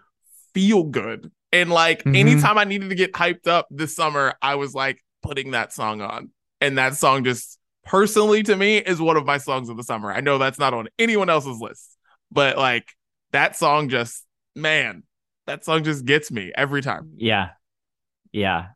feel 0.53 0.83
good. 0.83 1.29
And 1.51 1.69
like 1.69 1.99
mm-hmm. 1.99 2.15
anytime 2.15 2.57
I 2.57 2.63
needed 2.63 2.89
to 2.89 2.95
get 2.95 3.11
hyped 3.11 3.47
up 3.47 3.67
this 3.69 3.93
summer, 3.93 4.35
I 4.41 4.55
was 4.55 4.73
like 4.73 5.03
putting 5.21 5.51
that 5.51 5.73
song 5.73 6.01
on. 6.01 6.29
And 6.61 6.77
that 6.77 6.95
song 6.95 7.25
just 7.25 7.59
personally 7.83 8.43
to 8.43 8.55
me 8.55 8.77
is 8.77 9.01
one 9.01 9.17
of 9.17 9.25
my 9.25 9.39
songs 9.39 9.67
of 9.67 9.75
the 9.75 9.83
summer. 9.83 10.13
I 10.13 10.21
know 10.21 10.37
that's 10.37 10.59
not 10.59 10.73
on 10.73 10.87
anyone 10.97 11.29
else's 11.29 11.57
list, 11.59 11.97
but 12.31 12.57
like 12.57 12.87
that 13.31 13.57
song 13.57 13.89
just, 13.89 14.23
man, 14.55 15.03
that 15.47 15.65
song 15.65 15.83
just 15.83 16.05
gets 16.05 16.31
me 16.31 16.51
every 16.55 16.81
time. 16.81 17.13
Yeah. 17.17 17.49
Yeah. 18.31 18.67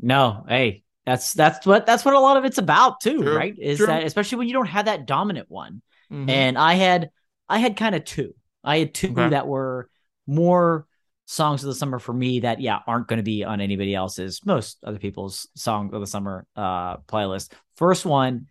No, 0.00 0.44
hey, 0.48 0.84
that's 1.04 1.34
that's 1.34 1.66
what 1.66 1.84
that's 1.84 2.04
what 2.04 2.14
a 2.14 2.20
lot 2.20 2.38
of 2.38 2.44
it's 2.44 2.56
about 2.56 3.00
too, 3.00 3.22
True. 3.22 3.36
right? 3.36 3.54
Is 3.58 3.78
True. 3.78 3.86
that 3.86 4.04
especially 4.04 4.38
when 4.38 4.48
you 4.48 4.54
don't 4.54 4.66
have 4.66 4.86
that 4.86 5.06
dominant 5.06 5.50
one. 5.50 5.82
Mm-hmm. 6.12 6.30
And 6.30 6.58
I 6.58 6.74
had 6.74 7.10
I 7.48 7.58
had 7.58 7.76
kind 7.76 7.94
of 7.94 8.04
two. 8.04 8.34
I 8.62 8.78
had 8.78 8.94
two 8.94 9.12
okay. 9.12 9.30
that 9.30 9.46
were 9.46 9.88
more 10.26 10.86
songs 11.30 11.62
of 11.62 11.68
the 11.68 11.74
summer 11.74 12.00
for 12.00 12.12
me 12.12 12.40
that 12.40 12.60
yeah 12.60 12.80
aren't 12.88 13.06
going 13.06 13.18
to 13.18 13.22
be 13.22 13.44
on 13.44 13.60
anybody 13.60 13.94
else's 13.94 14.40
most 14.44 14.78
other 14.82 14.98
people's 14.98 15.48
song 15.54 15.94
of 15.94 16.00
the 16.00 16.06
summer 16.06 16.44
uh 16.56 16.96
playlist 16.96 17.52
first 17.76 18.04
one 18.04 18.48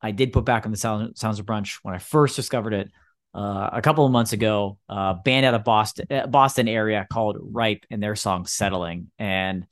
i 0.00 0.10
did 0.10 0.32
put 0.32 0.42
back 0.42 0.64
on 0.64 0.72
the 0.72 0.78
sound, 0.78 1.18
sounds 1.18 1.38
of 1.38 1.44
brunch 1.44 1.80
when 1.82 1.94
i 1.94 1.98
first 1.98 2.34
discovered 2.34 2.72
it 2.72 2.90
uh, 3.34 3.68
a 3.74 3.82
couple 3.82 4.06
of 4.06 4.12
months 4.12 4.32
ago 4.32 4.78
uh 4.88 5.12
band 5.12 5.44
out 5.44 5.52
of 5.52 5.64
boston 5.64 6.06
uh, 6.10 6.26
boston 6.26 6.66
area 6.66 7.06
called 7.12 7.36
ripe 7.38 7.84
and 7.90 8.02
their 8.02 8.16
song 8.16 8.46
settling 8.46 9.10
and 9.18 9.66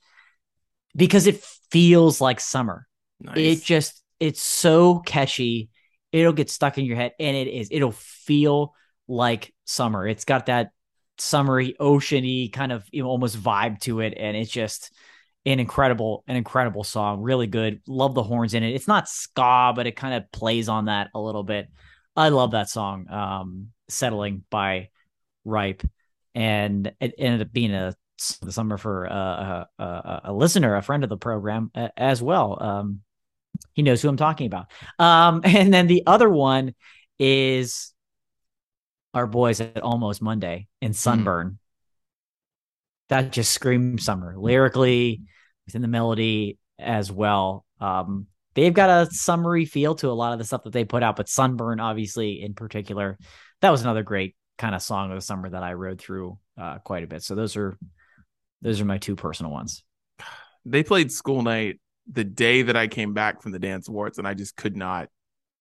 because 0.95 1.25
it 1.25 1.43
feels 1.71 2.21
like 2.21 2.39
summer 2.39 2.85
nice. 3.19 3.35
it 3.35 3.63
just 3.63 4.03
it's 4.19 4.43
so 4.43 4.99
catchy 4.99 5.69
it'll 6.13 6.31
get 6.31 6.49
stuck 6.49 6.77
in 6.77 6.85
your 6.85 6.95
head 6.95 7.11
and 7.19 7.35
it 7.35 7.47
is 7.47 7.67
it'll 7.71 7.91
feel 7.91 8.73
like 9.09 9.53
summer 9.65 10.07
it's 10.07 10.23
got 10.23 10.45
that 10.45 10.69
summery, 11.17 11.75
oceany 11.79 12.51
kind 12.51 12.71
of 12.71 12.85
you 12.91 13.03
know, 13.03 13.09
almost 13.09 13.37
vibe 13.37 13.79
to 13.81 13.99
it, 13.99 14.13
and 14.17 14.35
it's 14.35 14.51
just 14.51 14.91
an 15.45 15.59
incredible, 15.59 16.23
an 16.27 16.35
incredible 16.35 16.83
song. 16.83 17.21
Really 17.21 17.47
good. 17.47 17.81
Love 17.87 18.13
the 18.13 18.23
horns 18.23 18.53
in 18.53 18.63
it. 18.63 18.73
It's 18.73 18.87
not 18.87 19.09
ska, 19.09 19.73
but 19.75 19.87
it 19.87 19.95
kind 19.95 20.13
of 20.13 20.31
plays 20.31 20.69
on 20.69 20.85
that 20.85 21.09
a 21.13 21.19
little 21.19 21.43
bit. 21.43 21.67
I 22.15 22.29
love 22.29 22.51
that 22.51 22.69
song. 22.69 23.09
Um, 23.09 23.69
"Settling" 23.89 24.43
by 24.49 24.89
Ripe, 25.45 25.83
and 26.35 26.91
it 26.99 27.15
ended 27.17 27.41
up 27.41 27.51
being 27.51 27.73
a 27.73 27.95
summer 28.17 28.77
for 28.77 29.11
uh, 29.11 29.65
a, 29.77 29.83
a, 29.83 30.21
a, 30.25 30.33
listener, 30.33 30.75
a 30.75 30.81
friend 30.81 31.03
of 31.03 31.09
the 31.09 31.17
program 31.17 31.71
uh, 31.75 31.89
as 31.97 32.21
well. 32.21 32.61
Um, 32.61 33.01
he 33.73 33.81
knows 33.81 34.01
who 34.01 34.09
I'm 34.09 34.17
talking 34.17 34.47
about. 34.47 34.67
Um, 34.99 35.41
and 35.45 35.73
then 35.73 35.87
the 35.87 36.03
other 36.05 36.29
one 36.29 36.73
is 37.19 37.93
our 39.13 39.27
boys 39.27 39.61
at 39.61 39.81
Almost 39.81 40.21
Monday 40.21 40.67
in 40.81 40.89
hmm. 40.89 40.95
Sunburn. 40.95 41.47
Mm. 41.47 41.57
That 43.09 43.31
just 43.31 43.51
screams 43.51 44.05
summer 44.05 44.35
lyrically 44.37 45.21
within 45.65 45.81
the 45.81 45.87
melody 45.87 46.57
as 46.79 47.11
well. 47.11 47.65
Um, 47.79 48.27
they've 48.55 48.73
got 48.73 48.89
a 48.89 49.11
summery 49.11 49.65
feel 49.65 49.95
to 49.95 50.09
a 50.09 50.11
lot 50.11 50.33
of 50.33 50.39
the 50.39 50.45
stuff 50.45 50.63
that 50.63 50.73
they 50.73 50.85
put 50.85 51.03
out, 51.03 51.15
but 51.15 51.29
Sunburn, 51.29 51.79
obviously, 51.79 52.41
in 52.41 52.53
particular, 52.53 53.19
that 53.61 53.69
was 53.69 53.81
another 53.81 54.03
great 54.03 54.35
kind 54.57 54.73
of 54.73 54.81
song 54.81 55.11
of 55.11 55.17
the 55.17 55.21
summer 55.21 55.49
that 55.49 55.63
I 55.63 55.73
rode 55.73 55.99
through 55.99 56.37
uh, 56.59 56.79
quite 56.79 57.03
a 57.03 57.07
bit. 57.07 57.23
So 57.23 57.35
those 57.35 57.55
are 57.55 57.77
those 58.61 58.79
are 58.79 58.85
my 58.85 58.97
two 58.97 59.15
personal 59.15 59.51
ones. 59.51 59.83
They 60.65 60.83
played 60.83 61.11
school 61.11 61.41
night 61.41 61.79
the 62.11 62.23
day 62.23 62.63
that 62.63 62.75
I 62.75 62.87
came 62.87 63.13
back 63.13 63.41
from 63.41 63.51
the 63.51 63.59
dance 63.59 63.87
awards, 63.87 64.17
and 64.17 64.27
I 64.27 64.33
just 64.33 64.55
could 64.55 64.75
not 64.75 65.09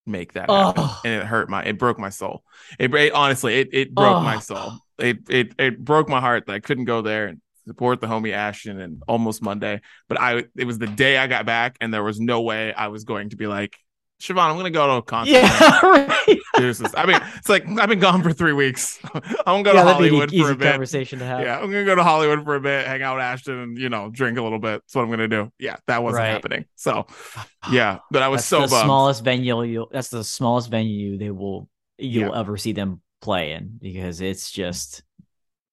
make 0.07 0.33
that 0.33 0.51
happen. 0.51 0.85
Oh. 0.85 1.01
and 1.05 1.23
it 1.23 1.27
hurt 1.27 1.49
my 1.49 1.63
it 1.63 1.79
broke 1.79 1.99
my 1.99 2.09
soul 2.09 2.43
it, 2.79 2.93
it 2.93 3.13
honestly 3.13 3.61
it, 3.61 3.69
it 3.73 3.95
broke 3.95 4.17
oh. 4.17 4.21
my 4.21 4.39
soul 4.41 4.73
it, 4.99 5.19
it 5.29 5.55
it 5.59 5.85
broke 5.85 6.09
my 6.09 6.21
heart 6.21 6.47
that 6.47 6.55
i 6.55 6.59
couldn't 6.59 6.87
go 6.87 7.03
there 7.03 7.29
and 7.29 7.41
support 7.69 8.01
the 8.01 8.09
homie 8.09 8.33
ashton 8.33 8.81
and 8.81 9.03
almost 9.07 9.43
monday 9.43 9.81
but 10.09 10.21
i 10.21 10.45
it 10.57 10.65
was 10.65 10.79
the 10.79 10.89
day 10.89 11.17
i 11.19 11.29
got 11.29 11.47
back 11.47 11.77
and 11.81 11.95
there 11.95 12.03
was 12.03 12.19
no 12.19 12.41
way 12.41 12.75
i 12.75 12.89
was 12.89 13.05
going 13.05 13.31
to 13.31 13.37
be 13.37 13.47
like 13.47 13.79
Siobhan, 14.23 14.51
I'm 14.51 14.57
gonna 14.57 14.71
go 14.71 14.87
to 14.87 14.93
a 14.95 15.03
concert. 15.03 15.33
Yeah, 15.33 15.81
right. 15.83 16.39
I 16.55 17.07
mean, 17.07 17.21
it's 17.37 17.49
like 17.49 17.67
I've 17.67 17.89
been 17.89 17.99
gone 17.99 18.23
for 18.23 18.33
three 18.33 18.53
weeks. 18.53 19.01
I'm 19.15 19.21
gonna 19.23 19.65
go 19.65 19.73
yeah, 19.73 19.83
to 19.83 19.93
Hollywood 19.93 20.31
for 20.31 20.53
a 20.53 20.55
bit. 20.55 20.71
Conversation 20.71 21.19
to 21.19 21.25
have. 21.25 21.41
Yeah, 21.41 21.59
I'm 21.59 21.73
gonna 21.73 21.85
go 21.85 21.97
to 21.97 22.05
Hollywood 22.05 22.45
for 22.45 22.55
a 22.55 22.61
bit, 22.61 22.87
hang 22.87 23.03
out 23.03 23.17
with 23.17 23.25
Ashton, 23.25 23.59
and 23.59 23.79
you 23.79 23.89
know, 23.89 24.11
drink 24.11 24.39
a 24.39 24.43
little 24.43 24.61
bit. 24.61 24.83
That's 24.83 24.95
what 24.95 25.03
I'm 25.03 25.11
gonna 25.11 25.27
do. 25.27 25.51
Yeah, 25.59 25.77
that 25.89 26.05
wasn't 26.05 26.21
right. 26.21 26.29
happening. 26.29 26.67
So, 26.77 27.07
yeah, 27.73 27.99
but 28.13 28.23
I 28.23 28.29
was 28.29 28.43
that's 28.43 28.47
so 28.47 28.61
the 28.61 28.69
bummed. 28.69 28.85
smallest 28.85 29.25
venue. 29.25 29.63
You 29.65 29.89
that's 29.91 30.09
the 30.09 30.23
smallest 30.23 30.71
venue 30.71 31.19
they 31.19 31.33
will 31.33 31.69
you'll 31.99 32.33
yeah. 32.33 32.39
ever 32.39 32.57
see 32.57 32.73
them 32.73 33.03
play 33.21 33.53
in 33.53 33.77
because 33.81 34.21
it's 34.21 34.53
just 34.53 35.03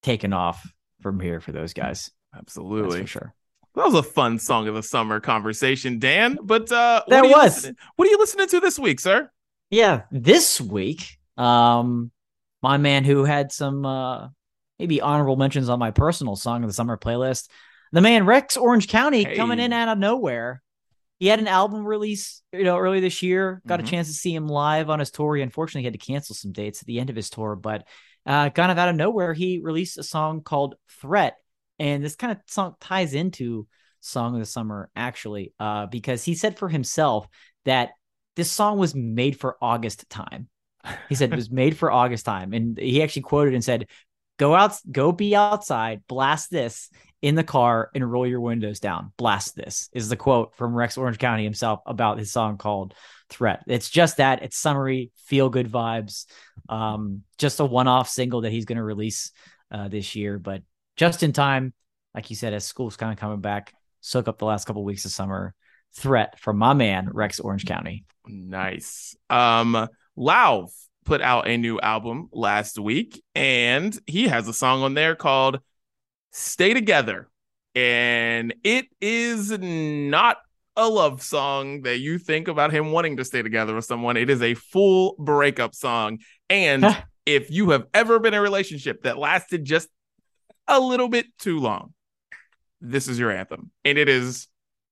taken 0.02 0.34
off 0.34 0.74
from 1.02 1.20
here 1.20 1.40
for 1.40 1.52
those 1.52 1.74
guys. 1.74 2.10
Absolutely, 2.36 3.02
for 3.02 3.08
sure. 3.08 3.36
That 3.80 3.86
was 3.86 3.96
a 3.96 4.04
fun 4.04 4.40
song 4.40 4.68
of 4.68 4.76
the 4.76 4.84
summer 4.84 5.22
conversation, 5.22 6.00
Dan. 6.00 6.38
But 6.44 6.70
uh 6.70 7.02
that 7.08 7.24
what 7.24 7.32
was. 7.32 7.72
What 7.96 8.08
are 8.10 8.12
you 8.12 8.18
listening 8.18 8.50
to 8.50 8.60
this 8.60 8.78
week, 8.78 9.00
sir? 9.00 9.32
Yeah, 9.70 10.02
this 10.12 10.60
week, 10.60 11.18
um, 11.38 12.12
my 12.62 12.76
man 12.76 13.06
who 13.06 13.24
had 13.24 13.54
some 13.54 13.86
uh 13.86 14.28
maybe 14.80 15.00
honorable 15.00 15.38
mentions 15.38 15.70
on 15.70 15.80
my 15.80 15.92
personal 15.92 16.36
song 16.36 16.62
of 16.62 16.70
the 16.70 16.74
summer 16.74 16.98
playlist, 16.98 17.48
the 17.94 18.02
man 18.02 18.26
Rex 18.26 18.58
Orange 18.58 18.90
County 18.90 19.24
hey. 19.24 19.38
coming 19.38 19.60
in 19.60 19.72
out 19.72 19.88
of 19.88 19.98
nowhere. 19.98 20.62
He 21.18 21.28
had 21.28 21.40
an 21.40 21.48
album 21.48 21.86
release, 21.86 22.42
you 22.52 22.66
know, 22.66 22.78
early 22.78 23.00
this 23.00 23.24
year. 23.24 23.62
Got 23.66 23.80
mm-hmm. 23.80 23.88
a 23.88 23.92
chance 23.92 24.08
to 24.10 24.14
see 24.14 24.36
him 24.36 24.50
live 24.50 24.90
on 24.90 25.00
his 25.00 25.10
tour. 25.10 25.38
He 25.38 25.42
unfortunately 25.42 25.86
had 25.86 25.94
to 25.94 26.06
cancel 26.06 26.36
some 26.36 26.52
dates 26.52 26.82
at 26.82 26.86
the 26.86 27.00
end 27.00 27.10
of 27.10 27.16
his 27.16 27.30
tour, 27.30 27.56
but 27.56 27.88
uh, 28.26 28.50
kind 28.50 28.74
of 28.74 28.78
out 28.78 28.90
of 28.90 28.98
nowhere, 28.98 29.34
he 29.34 29.60
released 29.60 29.98
a 29.98 30.04
song 30.04 30.42
called 30.42 30.76
"Threat," 31.00 31.38
And 31.80 32.04
this 32.04 32.16
kind 32.16 32.32
of 32.32 32.40
song 32.48 32.76
ties 32.80 33.14
into 33.14 33.68
Song 34.02 34.34
of 34.36 34.40
the 34.40 34.46
Summer, 34.46 34.90
actually, 34.96 35.54
uh, 35.60 35.86
because 35.88 36.24
he 36.24 36.36
said 36.36 36.58
for 36.58 36.70
himself 36.70 37.28
that 37.66 37.92
this 38.36 38.52
song 38.52 38.78
was 38.78 38.96
made 38.96 39.40
for 39.40 39.58
August 39.62 40.10
time. 40.10 40.48
He 41.10 41.16
said 41.16 41.32
it 41.32 41.36
was 41.36 41.52
made 41.52 41.78
for 41.78 41.92
August 41.92 42.26
time. 42.26 42.54
And 42.54 42.78
he 42.78 43.04
actually 43.04 43.24
quoted 43.24 43.54
and 43.54 43.64
said, 43.64 43.88
Go 44.38 44.56
out, 44.56 44.78
go 44.90 45.12
be 45.12 45.36
outside, 45.36 46.04
blast 46.08 46.50
this 46.50 46.90
in 47.22 47.36
the 47.36 47.44
car 47.44 47.90
and 47.94 48.10
roll 48.10 48.26
your 48.26 48.40
windows 48.40 48.80
down. 48.80 49.12
Blast 49.18 49.56
this 49.56 49.90
is 49.94 50.08
the 50.08 50.16
quote 50.16 50.56
from 50.56 50.74
Rex 50.74 50.98
Orange 50.98 51.18
County 51.18 51.44
himself 51.44 51.82
about 51.86 52.18
his 52.18 52.32
song 52.32 52.58
called 52.58 52.94
Threat. 53.30 53.64
It's 53.68 53.90
just 53.90 54.18
that 54.18 54.42
it's 54.42 54.58
summery, 54.58 55.12
feel 55.26 55.50
good 55.50 55.70
vibes. 55.70 56.26
Um, 56.70 57.24
just 57.38 57.60
a 57.60 57.66
one 57.66 57.90
off 57.90 58.08
single 58.08 58.42
that 58.42 58.52
he's 58.52 58.66
going 58.66 58.78
to 58.78 58.84
release 58.84 59.32
uh, 59.72 59.90
this 59.90 60.16
year, 60.16 60.40
but 60.40 60.62
just 61.00 61.24
in 61.24 61.32
time, 61.32 61.74
like 62.14 62.30
you 62.30 62.36
said, 62.36 62.54
as 62.54 62.66
school's 62.66 62.98
kind 62.98 63.14
of 63.14 63.18
coming 63.18 63.40
back, 63.40 63.74
soak 64.02 64.28
up 64.28 64.38
the 64.38 64.46
last 64.46 64.66
couple 64.66 64.82
of 64.82 64.86
weeks 64.86 65.06
of 65.06 65.12
summer. 65.12 65.56
Threat 65.96 66.38
from 66.38 66.58
my 66.58 66.74
man 66.74 67.10
Rex 67.12 67.40
Orange 67.40 67.66
County. 67.66 68.04
Nice. 68.28 69.16
Um, 69.30 69.88
Lauv 70.18 70.72
put 71.06 71.22
out 71.22 71.48
a 71.48 71.58
new 71.58 71.80
album 71.80 72.28
last 72.34 72.78
week, 72.78 73.24
and 73.34 73.98
he 74.08 74.28
has 74.28 74.50
a 74.50 74.54
song 74.54 74.84
on 74.84 74.94
there 74.94 75.16
called 75.16 75.62
"Stay 76.34 76.74
Together," 76.74 77.30
and 77.74 78.54
it 78.66 78.88
is 79.00 79.58
not 79.58 80.38
a 80.76 80.88
love 80.88 81.24
song 81.24 81.84
that 81.84 82.00
you 82.00 82.18
think 82.18 82.50
about 82.50 82.72
him 82.72 82.92
wanting 82.92 83.18
to 83.18 83.26
stay 83.26 83.42
together 83.42 83.74
with 83.74 83.86
someone. 83.86 84.18
It 84.18 84.30
is 84.30 84.42
a 84.42 84.54
full 84.54 85.16
breakup 85.18 85.74
song, 85.74 86.20
and 86.50 86.86
if 87.26 87.50
you 87.50 87.70
have 87.70 87.86
ever 87.94 88.20
been 88.20 88.34
in 88.34 88.40
a 88.40 88.44
relationship 88.44 89.04
that 89.04 89.18
lasted 89.18 89.64
just 89.64 89.88
a 90.70 90.80
little 90.80 91.10
bit 91.10 91.26
too 91.38 91.60
long. 91.60 91.94
This 92.82 93.08
is 93.08 93.20
your 93.20 93.32
anthem. 93.32 93.72
And 93.84 93.98
it 93.98 94.08
is 94.08 94.48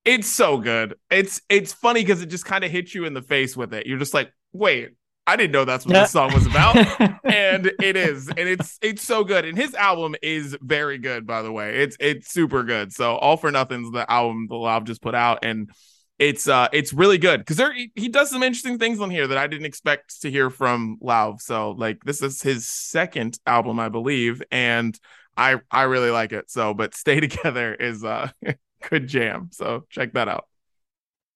it's 0.07 0.27
so 0.27 0.57
good. 0.57 0.95
It's 1.11 1.41
it's 1.49 1.73
funny 1.73 2.01
because 2.01 2.21
it 2.21 2.27
just 2.27 2.45
kind 2.45 2.63
of 2.63 2.71
hits 2.71 2.95
you 2.95 3.05
in 3.05 3.13
the 3.13 3.21
face 3.21 3.57
with 3.57 3.73
it. 3.73 3.85
You're 3.85 3.99
just 3.99 4.13
like, 4.13 4.31
wait, 4.53 4.91
I 5.27 5.35
didn't 5.35 5.51
know 5.51 5.65
that's 5.65 5.85
what 5.85 5.93
this 5.93 6.11
song 6.11 6.33
was 6.33 6.47
about. 6.47 6.77
and 7.25 7.71
it 7.81 7.97
is. 7.97 8.29
And 8.29 8.39
it's 8.39 8.79
it's 8.81 9.03
so 9.03 9.25
good. 9.25 9.43
And 9.43 9.57
his 9.57 9.75
album 9.75 10.15
is 10.21 10.57
very 10.61 10.97
good, 10.97 11.27
by 11.27 11.41
the 11.41 11.51
way. 11.51 11.79
It's 11.79 11.97
it's 11.99 12.31
super 12.31 12.63
good. 12.63 12.93
So 12.93 13.17
All 13.17 13.35
for 13.35 13.51
Nothing's 13.51 13.91
the 13.91 14.09
album 14.09 14.47
the 14.47 14.55
Lauv 14.55 14.85
just 14.85 15.01
put 15.01 15.13
out. 15.13 15.39
And 15.43 15.69
it's 16.17 16.47
uh 16.47 16.69
it's 16.71 16.93
really 16.93 17.17
good 17.17 17.41
because 17.41 17.57
there 17.57 17.73
he 17.73 18.07
does 18.07 18.29
some 18.29 18.41
interesting 18.41 18.79
things 18.79 19.01
on 19.01 19.11
here 19.11 19.27
that 19.27 19.37
I 19.37 19.45
didn't 19.47 19.65
expect 19.65 20.21
to 20.21 20.31
hear 20.31 20.49
from 20.49 20.97
Lauv. 21.03 21.41
So 21.41 21.71
like 21.71 22.01
this 22.05 22.21
is 22.21 22.41
his 22.41 22.65
second 22.65 23.37
album, 23.45 23.77
I 23.81 23.89
believe. 23.89 24.41
And 24.51 24.97
I 25.37 25.57
I 25.71 25.83
really 25.83 26.09
like 26.11 26.31
it. 26.33 26.49
So, 26.49 26.73
but 26.73 26.95
Stay 26.95 27.19
Together 27.19 27.73
is 27.73 28.03
a 28.03 28.33
good 28.89 29.07
jam. 29.07 29.49
So 29.51 29.85
check 29.89 30.13
that 30.13 30.27
out. 30.27 30.45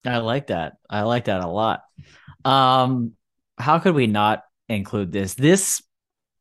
I 0.05 0.17
like 0.17 0.47
that. 0.47 0.73
I 0.89 1.03
like 1.03 1.25
that 1.25 1.41
a 1.41 1.47
lot. 1.47 1.81
Um, 2.43 3.13
how 3.57 3.77
could 3.79 3.93
we 3.93 4.07
not 4.07 4.43
include 4.67 5.11
this? 5.11 5.35
This 5.35 5.83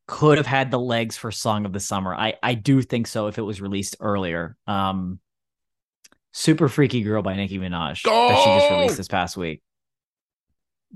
could 0.07 0.37
have 0.37 0.47
had 0.47 0.71
the 0.71 0.79
legs 0.79 1.15
for 1.15 1.31
Song 1.31 1.65
of 1.65 1.73
the 1.73 1.79
Summer. 1.79 2.13
I 2.15 2.33
I 2.41 2.55
do 2.55 2.81
think 2.81 3.05
so 3.07 3.27
if 3.27 3.37
it 3.37 3.43
was 3.43 3.61
released 3.61 3.97
earlier. 3.99 4.57
Um, 4.67 5.19
Super 6.33 6.67
Freaky 6.69 7.03
Girl 7.03 7.21
by 7.21 7.35
Nicki 7.35 7.59
Minaj 7.59 8.01
that 8.03 8.43
she 8.43 8.59
just 8.59 8.71
released 8.71 8.97
this 8.97 9.07
past 9.07 9.37
week. 9.37 9.61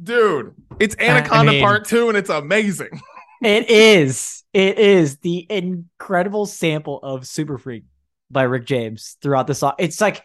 Dude, 0.02 0.54
it's 0.80 0.96
Anaconda 0.98 1.52
mean- 1.52 1.62
Part 1.64 1.86
2 1.86 2.10
and 2.10 2.18
it's 2.18 2.30
amazing. 2.30 3.02
It 3.46 3.70
is. 3.70 4.44
It 4.54 4.80
is 4.80 5.18
the 5.18 5.46
incredible 5.48 6.48
sample 6.48 7.00
of 7.04 7.28
Super 7.28 7.60
Freak 7.60 7.84
by 8.32 8.42
Rick 8.42 8.66
James 8.66 9.18
throughout 9.22 9.46
the 9.46 9.54
song. 9.54 9.74
It's 9.78 10.02
like 10.02 10.24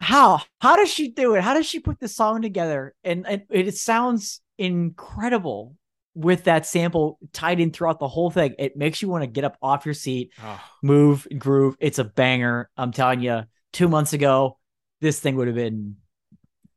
how 0.00 0.40
how 0.60 0.76
does 0.76 0.88
she 0.88 1.08
do 1.08 1.34
it? 1.34 1.42
How 1.42 1.54
does 1.54 1.66
she 1.66 1.80
put 1.80 1.98
the 1.98 2.06
song 2.06 2.40
together? 2.42 2.94
And, 3.02 3.26
and 3.26 3.42
it 3.50 3.76
sounds 3.76 4.40
incredible 4.56 5.74
with 6.14 6.44
that 6.44 6.64
sample 6.64 7.18
tied 7.32 7.58
in 7.58 7.72
throughout 7.72 7.98
the 7.98 8.06
whole 8.06 8.30
thing. 8.30 8.54
It 8.56 8.76
makes 8.76 9.02
you 9.02 9.08
want 9.08 9.22
to 9.22 9.28
get 9.28 9.42
up 9.42 9.56
off 9.60 9.84
your 9.84 9.94
seat, 9.94 10.32
ah. 10.40 10.64
move, 10.80 11.26
groove. 11.36 11.76
It's 11.80 11.98
a 11.98 12.04
banger. 12.04 12.70
I'm 12.76 12.92
telling 12.92 13.20
you, 13.20 13.42
two 13.72 13.88
months 13.88 14.12
ago, 14.12 14.58
this 15.00 15.18
thing 15.18 15.34
would 15.34 15.48
have 15.48 15.56
been 15.56 15.96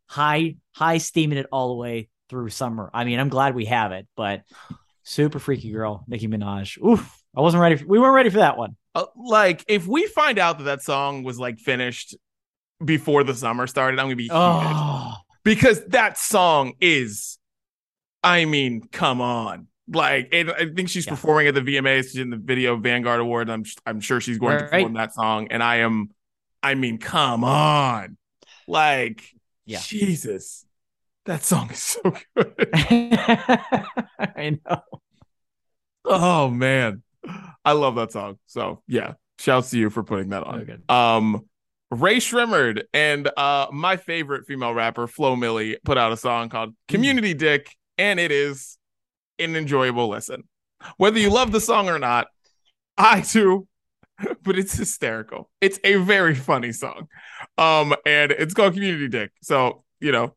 high, 0.07 0.55
high 0.71 0.97
steaming 0.97 1.37
it 1.37 1.45
all 1.51 1.67
the 1.67 1.75
way 1.75 2.09
through 2.29 2.49
summer. 2.49 2.89
I 2.95 3.03
mean, 3.03 3.19
I'm 3.19 3.29
glad 3.29 3.53
we 3.53 3.65
have 3.65 3.91
it, 3.91 4.07
but 4.15 4.41
super 5.05 5.39
freaky 5.39 5.71
girl, 5.71 6.03
Nicki 6.07 6.27
Minaj. 6.27 6.77
Oof. 6.83 7.23
I 7.37 7.41
wasn't 7.41 7.61
ready. 7.61 7.75
For, 7.77 7.85
we 7.85 7.99
weren't 7.99 8.15
ready 8.15 8.29
for 8.29 8.39
that 8.39 8.57
one. 8.57 8.75
Uh, 8.93 9.05
like, 9.15 9.63
if 9.67 9.87
we 9.87 10.07
find 10.07 10.39
out 10.39 10.57
that 10.57 10.63
that 10.65 10.81
song 10.81 11.23
was 11.23 11.39
like 11.39 11.59
finished 11.59 12.15
before 12.83 13.23
the 13.23 13.33
summer 13.33 13.67
started, 13.67 13.99
I'm 13.99 14.09
to 14.09 14.15
be. 14.15 14.29
Oh, 14.31 15.13
because 15.43 15.85
that 15.87 16.17
song 16.17 16.73
is, 16.81 17.37
I 18.23 18.45
mean, 18.45 18.87
come 18.91 19.21
on. 19.21 19.67
Like, 19.87 20.29
and 20.31 20.51
I 20.51 20.65
think 20.73 20.89
she's 20.89 21.05
Yeah. 21.05 21.11
performing 21.11 21.47
at 21.47 21.53
the 21.53 21.61
VMAs 21.61 22.05
she's 22.05 22.17
in 22.17 22.31
the 22.31 22.37
Video 22.37 22.75
Vanguard 22.77 23.19
Award. 23.19 23.49
I'm 23.49 23.63
I'm 23.85 23.99
sure 23.99 24.19
she's 24.19 24.39
going 24.39 24.57
to 24.57 24.63
Right. 24.63 24.71
perform 24.71 24.93
that 24.93 25.13
song, 25.13 25.49
and 25.51 25.61
I 25.61 25.77
am, 25.77 26.09
I 26.63 26.73
mean, 26.73 26.97
come 26.97 27.43
on, 27.43 28.17
like, 28.67 29.23
Yeah. 29.65 29.79
Jesus, 29.81 30.64
that 31.25 31.43
song 31.43 31.69
is 31.71 31.81
so 31.81 32.01
good. 32.35 32.55
I 32.73 34.59
know. 34.65 34.81
oh 36.05 36.49
man, 36.49 37.03
I 37.63 37.73
love 37.73 37.95
that 37.95 38.11
song. 38.11 38.37
So 38.45 38.81
yeah, 38.87 39.13
shouts 39.39 39.71
to 39.71 39.77
you 39.77 39.89
for 39.89 40.03
putting 40.03 40.29
that 40.29 40.43
on. 40.43 40.65
Good. 40.65 40.89
Um, 40.89 41.45
Rae 41.91 42.17
Sremmurd 42.17 42.83
and 42.93 43.29
uh 43.37 43.67
my 43.71 43.97
favorite 43.97 44.45
female 44.47 44.73
rapper 44.73 45.07
Flo 45.07 45.35
Milli 45.35 45.75
put 45.83 45.97
out 45.97 46.11
a 46.11 46.17
song 46.17 46.49
called 46.49 46.75
Community 46.87 47.33
Dick, 47.33 47.75
and 47.97 48.19
it 48.19 48.31
is 48.31 48.77
an 49.39 49.55
enjoyable 49.55 50.07
listen. 50.07 50.43
Whether 50.97 51.19
you 51.19 51.29
love 51.29 51.51
the 51.51 51.61
song 51.61 51.89
or 51.89 51.99
not, 51.99 52.27
I 52.97 53.21
do, 53.21 53.67
but 54.43 54.57
it's 54.57 54.73
hysterical. 54.73 55.49
It's 55.61 55.79
a 55.83 55.95
very 55.95 56.35
funny 56.35 56.71
song. 56.71 57.07
Um, 57.57 57.95
and 58.05 58.31
it's 58.31 58.53
called 58.53 58.73
Community 58.73 59.07
Dick. 59.07 59.31
So, 59.41 59.83
you 59.99 60.11
know, 60.11 60.35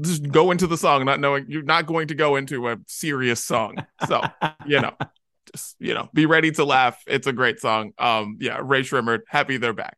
just 0.00 0.30
go 0.30 0.50
into 0.50 0.66
the 0.66 0.76
song 0.76 1.04
not 1.04 1.20
knowing 1.20 1.46
you're 1.48 1.62
not 1.62 1.86
going 1.86 2.08
to 2.08 2.14
go 2.14 2.36
into 2.36 2.68
a 2.68 2.76
serious 2.86 3.42
song. 3.42 3.76
So, 4.06 4.22
you 4.66 4.80
know, 4.80 4.94
just 5.52 5.76
you 5.78 5.94
know, 5.94 6.08
be 6.12 6.26
ready 6.26 6.50
to 6.52 6.64
laugh. 6.64 7.02
It's 7.06 7.26
a 7.26 7.32
great 7.32 7.60
song. 7.60 7.92
Um, 7.98 8.38
yeah, 8.40 8.60
Rae 8.62 8.82
Sremmurd, 8.82 9.20
happy 9.28 9.56
they're 9.56 9.72
back. 9.72 9.96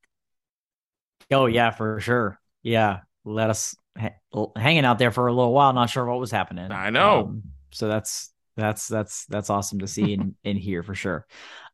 Oh 1.30 1.46
yeah, 1.46 1.70
for 1.70 2.00
sure. 2.00 2.40
Yeah, 2.62 3.00
let 3.24 3.50
us 3.50 3.76
ha- 3.98 4.48
hanging 4.56 4.84
out 4.84 4.98
there 4.98 5.10
for 5.10 5.26
a 5.26 5.32
little 5.32 5.52
while. 5.52 5.72
Not 5.72 5.90
sure 5.90 6.04
what 6.06 6.20
was 6.20 6.30
happening. 6.30 6.70
I 6.70 6.90
know. 6.90 7.20
Um, 7.20 7.42
so 7.72 7.88
that's 7.88 8.32
that's 8.56 8.88
that's 8.88 9.26
that's 9.26 9.50
awesome 9.50 9.80
to 9.80 9.86
see 9.86 10.14
and, 10.14 10.34
and 10.44 10.58
hear 10.58 10.82
for 10.82 10.94
sure. 10.94 11.26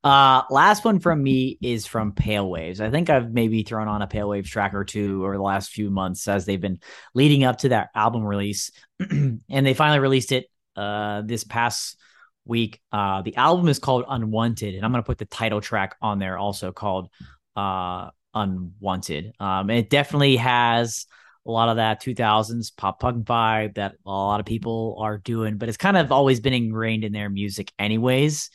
Uh, 0.03 0.43
last 0.51 0.85
one 0.85 0.99
from 0.99 1.23
me 1.23 1.59
is 1.63 1.87
from 1.87 2.13
Pale 2.13 2.51
Waves. 2.51 2.81
I 2.81 2.91
think 2.91 3.09
I've 3.09 3.33
maybe 3.33 3.63
thrown 3.63 3.87
on 3.87 4.03
a 4.03 4.09
Pale 4.09 4.29
Waves 4.29 4.51
track 4.51 4.75
or 4.75 4.85
two 4.85 5.25
over 5.25 5.37
the 5.37 5.43
last 5.43 5.71
few 5.71 5.91
months 5.91 6.27
as 6.27 6.45
they've 6.45 6.61
been 6.61 6.81
leading 7.15 7.45
up 7.45 7.59
to 7.59 7.69
that 7.69 7.91
album 7.95 8.25
release, 8.25 8.73
and 9.01 9.41
they 9.49 9.75
finally 9.75 10.01
released 10.01 10.33
it 10.33 10.47
uh 10.77 11.23
this 11.23 11.45
past 11.45 11.97
week. 12.45 12.81
Uh, 12.91 13.23
the 13.23 13.37
album 13.37 13.69
is 13.69 13.79
called 13.79 14.05
Unwanted, 14.09 14.75
and 14.75 14.85
I'm 14.85 14.91
gonna 14.91 15.05
put 15.05 15.19
the 15.19 15.25
title 15.27 15.61
track 15.61 15.97
on 16.03 16.19
there 16.19 16.37
also 16.37 16.73
called 16.73 17.09
uh 17.55 18.11
Unwanted. 18.35 19.33
Um, 19.39 19.71
it 19.71 19.89
definitely 19.89 20.37
has 20.37 21.07
a 21.47 21.51
lot 21.51 21.69
of 21.69 21.77
that 21.77 22.03
2000s 22.03 22.77
pop 22.77 23.01
punk 23.01 23.25
vibe 23.25 23.75
that 23.75 23.95
a 24.07 24.11
lot 24.11 24.41
of 24.41 24.47
people 24.47 24.97
are 25.01 25.19
doing, 25.19 25.59
but 25.59 25.69
it's 25.69 25.79
kind 25.79 25.97
of 25.97 26.13
always 26.13 26.41
been 26.41 26.53
ingrained 26.53 27.05
in 27.05 27.13
their 27.13 27.29
music, 27.29 27.73
anyways. 27.79 28.51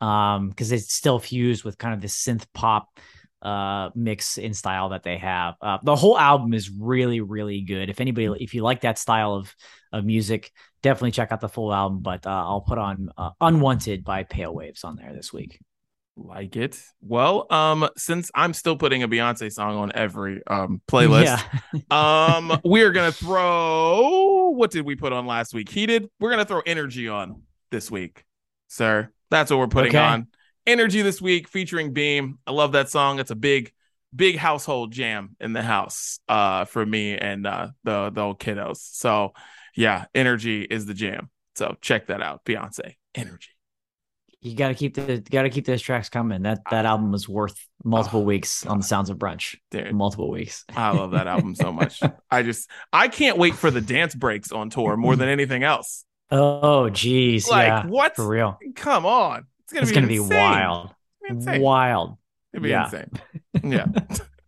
Um, 0.00 0.48
because 0.48 0.72
it's 0.72 0.94
still 0.94 1.18
fused 1.18 1.62
with 1.62 1.76
kind 1.76 1.92
of 1.92 2.00
this 2.00 2.16
synth 2.16 2.46
pop 2.54 2.88
uh 3.42 3.88
mix 3.94 4.36
in 4.36 4.54
style 4.54 4.90
that 4.90 5.02
they 5.02 5.18
have. 5.18 5.54
Uh, 5.60 5.78
the 5.82 5.96
whole 5.96 6.18
album 6.18 6.54
is 6.54 6.70
really, 6.70 7.20
really 7.20 7.60
good. 7.62 7.90
If 7.90 8.00
anybody, 8.00 8.28
if 8.42 8.54
you 8.54 8.62
like 8.62 8.82
that 8.82 8.98
style 8.98 9.34
of 9.34 9.54
of 9.92 10.04
music, 10.04 10.52
definitely 10.82 11.10
check 11.10 11.32
out 11.32 11.40
the 11.40 11.48
full 11.48 11.72
album. 11.72 12.00
But 12.00 12.26
uh, 12.26 12.30
I'll 12.30 12.62
put 12.62 12.78
on 12.78 13.10
uh, 13.16 13.30
"Unwanted" 13.40 14.04
by 14.04 14.24
Pale 14.24 14.54
Waves 14.54 14.84
on 14.84 14.96
there 14.96 15.14
this 15.14 15.32
week. 15.32 15.58
Like 16.22 16.54
it. 16.56 16.78
Well, 17.00 17.46
um, 17.50 17.88
since 17.96 18.30
I'm 18.34 18.52
still 18.52 18.76
putting 18.76 19.02
a 19.02 19.08
Beyonce 19.08 19.50
song 19.50 19.76
on 19.76 19.92
every 19.94 20.42
um 20.46 20.82
playlist, 20.86 21.42
Yeah. 21.90 22.36
um, 22.36 22.60
we're 22.62 22.92
gonna 22.92 23.10
throw 23.10 24.50
what 24.50 24.70
did 24.70 24.84
we 24.84 24.96
put 24.96 25.12
on 25.14 25.26
last 25.26 25.54
week? 25.54 25.70
Heated. 25.70 26.08
We're 26.20 26.30
gonna 26.30 26.44
throw 26.44 26.60
energy 26.66 27.08
on 27.08 27.42
this 27.70 27.90
week, 27.90 28.24
sir. 28.68 29.08
That's 29.30 29.50
what 29.50 29.58
we're 29.58 29.68
putting 29.68 29.90
Okay. 29.90 29.98
on. 29.98 30.26
Energy 30.66 31.00
this 31.02 31.22
week 31.22 31.48
featuring 31.48 31.94
Beam. 31.94 32.38
I 32.46 32.52
love 32.52 32.72
that 32.72 32.90
song. 32.90 33.18
It's 33.18 33.30
a 33.30 33.36
big, 33.36 33.72
big 34.14 34.36
household 34.36 34.92
jam 34.92 35.36
in 35.40 35.52
the 35.54 35.62
house 35.62 36.20
uh 36.28 36.66
for 36.66 36.84
me 36.84 37.16
and 37.16 37.46
uh 37.46 37.68
the 37.84 38.10
the 38.10 38.20
old 38.20 38.38
kiddos. 38.38 38.76
So 38.76 39.32
yeah, 39.74 40.04
energy 40.14 40.62
is 40.62 40.84
the 40.84 40.94
jam. 40.94 41.30
So 41.54 41.76
check 41.80 42.08
that 42.08 42.20
out. 42.22 42.44
Beyonce. 42.44 42.96
Energy. 43.14 43.48
You 44.42 44.54
got 44.54 44.68
to 44.68 44.74
keep 44.74 44.94
the 44.94 45.18
got 45.20 45.42
to 45.42 45.50
keep 45.50 45.66
those 45.66 45.82
tracks 45.82 46.08
coming. 46.08 46.42
That 46.42 46.60
that 46.70 46.86
ah. 46.86 46.90
album 46.90 47.12
was 47.12 47.28
worth 47.28 47.62
multiple 47.84 48.20
Oh, 48.20 48.24
weeks 48.24 48.64
on 48.64 48.78
the 48.78 48.84
Sounds 48.84 49.10
of 49.10 49.18
Brunch. 49.18 49.56
Dude. 49.70 49.92
Multiple 49.94 50.30
weeks. 50.30 50.64
I 50.74 50.92
love 50.92 51.10
that 51.10 51.26
album 51.26 51.54
so 51.54 51.72
much. 51.72 52.00
I 52.30 52.42
just 52.42 52.70
I 52.92 53.08
can't 53.08 53.36
wait 53.36 53.54
for 53.54 53.70
the 53.70 53.82
dance 53.82 54.14
breaks 54.14 54.50
on 54.50 54.70
tour 54.70 54.96
more 54.96 55.14
than 55.16 55.28
anything 55.28 55.62
else. 55.62 56.04
Oh, 56.30 56.88
geez, 56.88 57.48
Like 57.50 57.66
yeah, 57.66 57.86
what? 57.86 58.16
for 58.16 58.26
real. 58.26 58.58
Come 58.76 59.04
on. 59.04 59.46
It's 59.64 59.72
gonna 59.72 59.82
It's 59.82 59.90
be 59.90 59.94
gonna 59.94 60.06
be 60.06 60.20
wild, 60.20 60.94
Insane. 61.28 61.60
wild. 61.60 62.16
It'd 62.52 62.62
be 62.62 62.70
Yeah. 62.70 62.84
insane. 62.84 63.10
Yeah. 63.62 63.86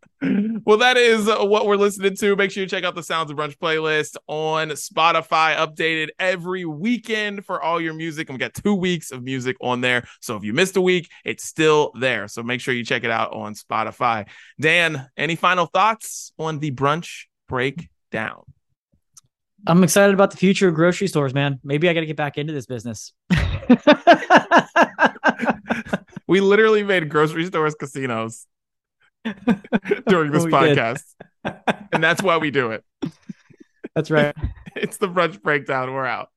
well, 0.64 0.78
that 0.78 0.96
is 0.96 1.28
uh, 1.28 1.44
what 1.44 1.66
we're 1.66 1.76
listening 1.76 2.16
to. 2.16 2.36
Make 2.36 2.50
sure 2.50 2.62
you 2.62 2.68
check 2.68 2.84
out 2.84 2.94
the 2.94 3.02
Sounds 3.02 3.30
of 3.30 3.36
Brunch 3.36 3.56
playlist 3.58 4.16
on 4.26 4.68
Spotify, 4.70 5.56
updated 5.56 6.08
every 6.18 6.64
weekend 6.64 7.44
for 7.44 7.60
all 7.60 7.80
your 7.80 7.94
music. 7.94 8.28
And 8.28 8.36
we 8.36 8.38
got 8.38 8.54
two 8.54 8.74
weeks 8.74 9.10
of 9.10 9.22
music 9.22 9.56
on 9.60 9.80
there. 9.80 10.06
So 10.20 10.36
if 10.36 10.44
you 10.44 10.52
missed 10.52 10.76
a 10.76 10.80
week, 10.80 11.10
it's 11.24 11.44
still 11.44 11.92
there. 11.98 12.28
So 12.28 12.42
make 12.42 12.60
sure 12.60 12.72
you 12.72 12.84
check 12.84 13.04
it 13.04 13.10
out 13.10 13.32
on 13.32 13.54
Spotify. 13.54 14.28
Dan, 14.60 15.08
any 15.16 15.34
final 15.34 15.66
thoughts 15.66 16.32
on 16.38 16.58
the 16.58 16.70
brunch 16.70 17.24
breakdown? 17.48 18.42
I'm 19.66 19.84
excited 19.84 20.14
about 20.14 20.30
the 20.30 20.36
future 20.36 20.68
of 20.68 20.74
grocery 20.74 21.08
stores, 21.08 21.34
man. 21.34 21.60
Maybe 21.62 21.88
I 21.88 21.94
got 21.94 22.00
to 22.00 22.06
get 22.06 22.16
back 22.16 22.38
into 22.38 22.52
this 22.52 22.66
business. 22.66 23.12
We 26.32 26.40
literally 26.40 26.82
made 26.82 27.10
grocery 27.10 27.44
stores 27.44 27.74
casinos 27.74 28.46
during 30.06 30.32
this 30.32 30.44
podcast. 30.46 31.04
and 31.92 32.02
that's 32.02 32.22
why 32.22 32.38
we 32.38 32.50
do 32.50 32.70
it. 32.72 32.84
That's 33.94 34.10
right. 34.10 34.34
It's 34.74 34.96
the 34.96 35.06
brunch 35.06 35.42
breakdown. 35.42 35.92
We're 35.92 36.06
out. 36.06 36.30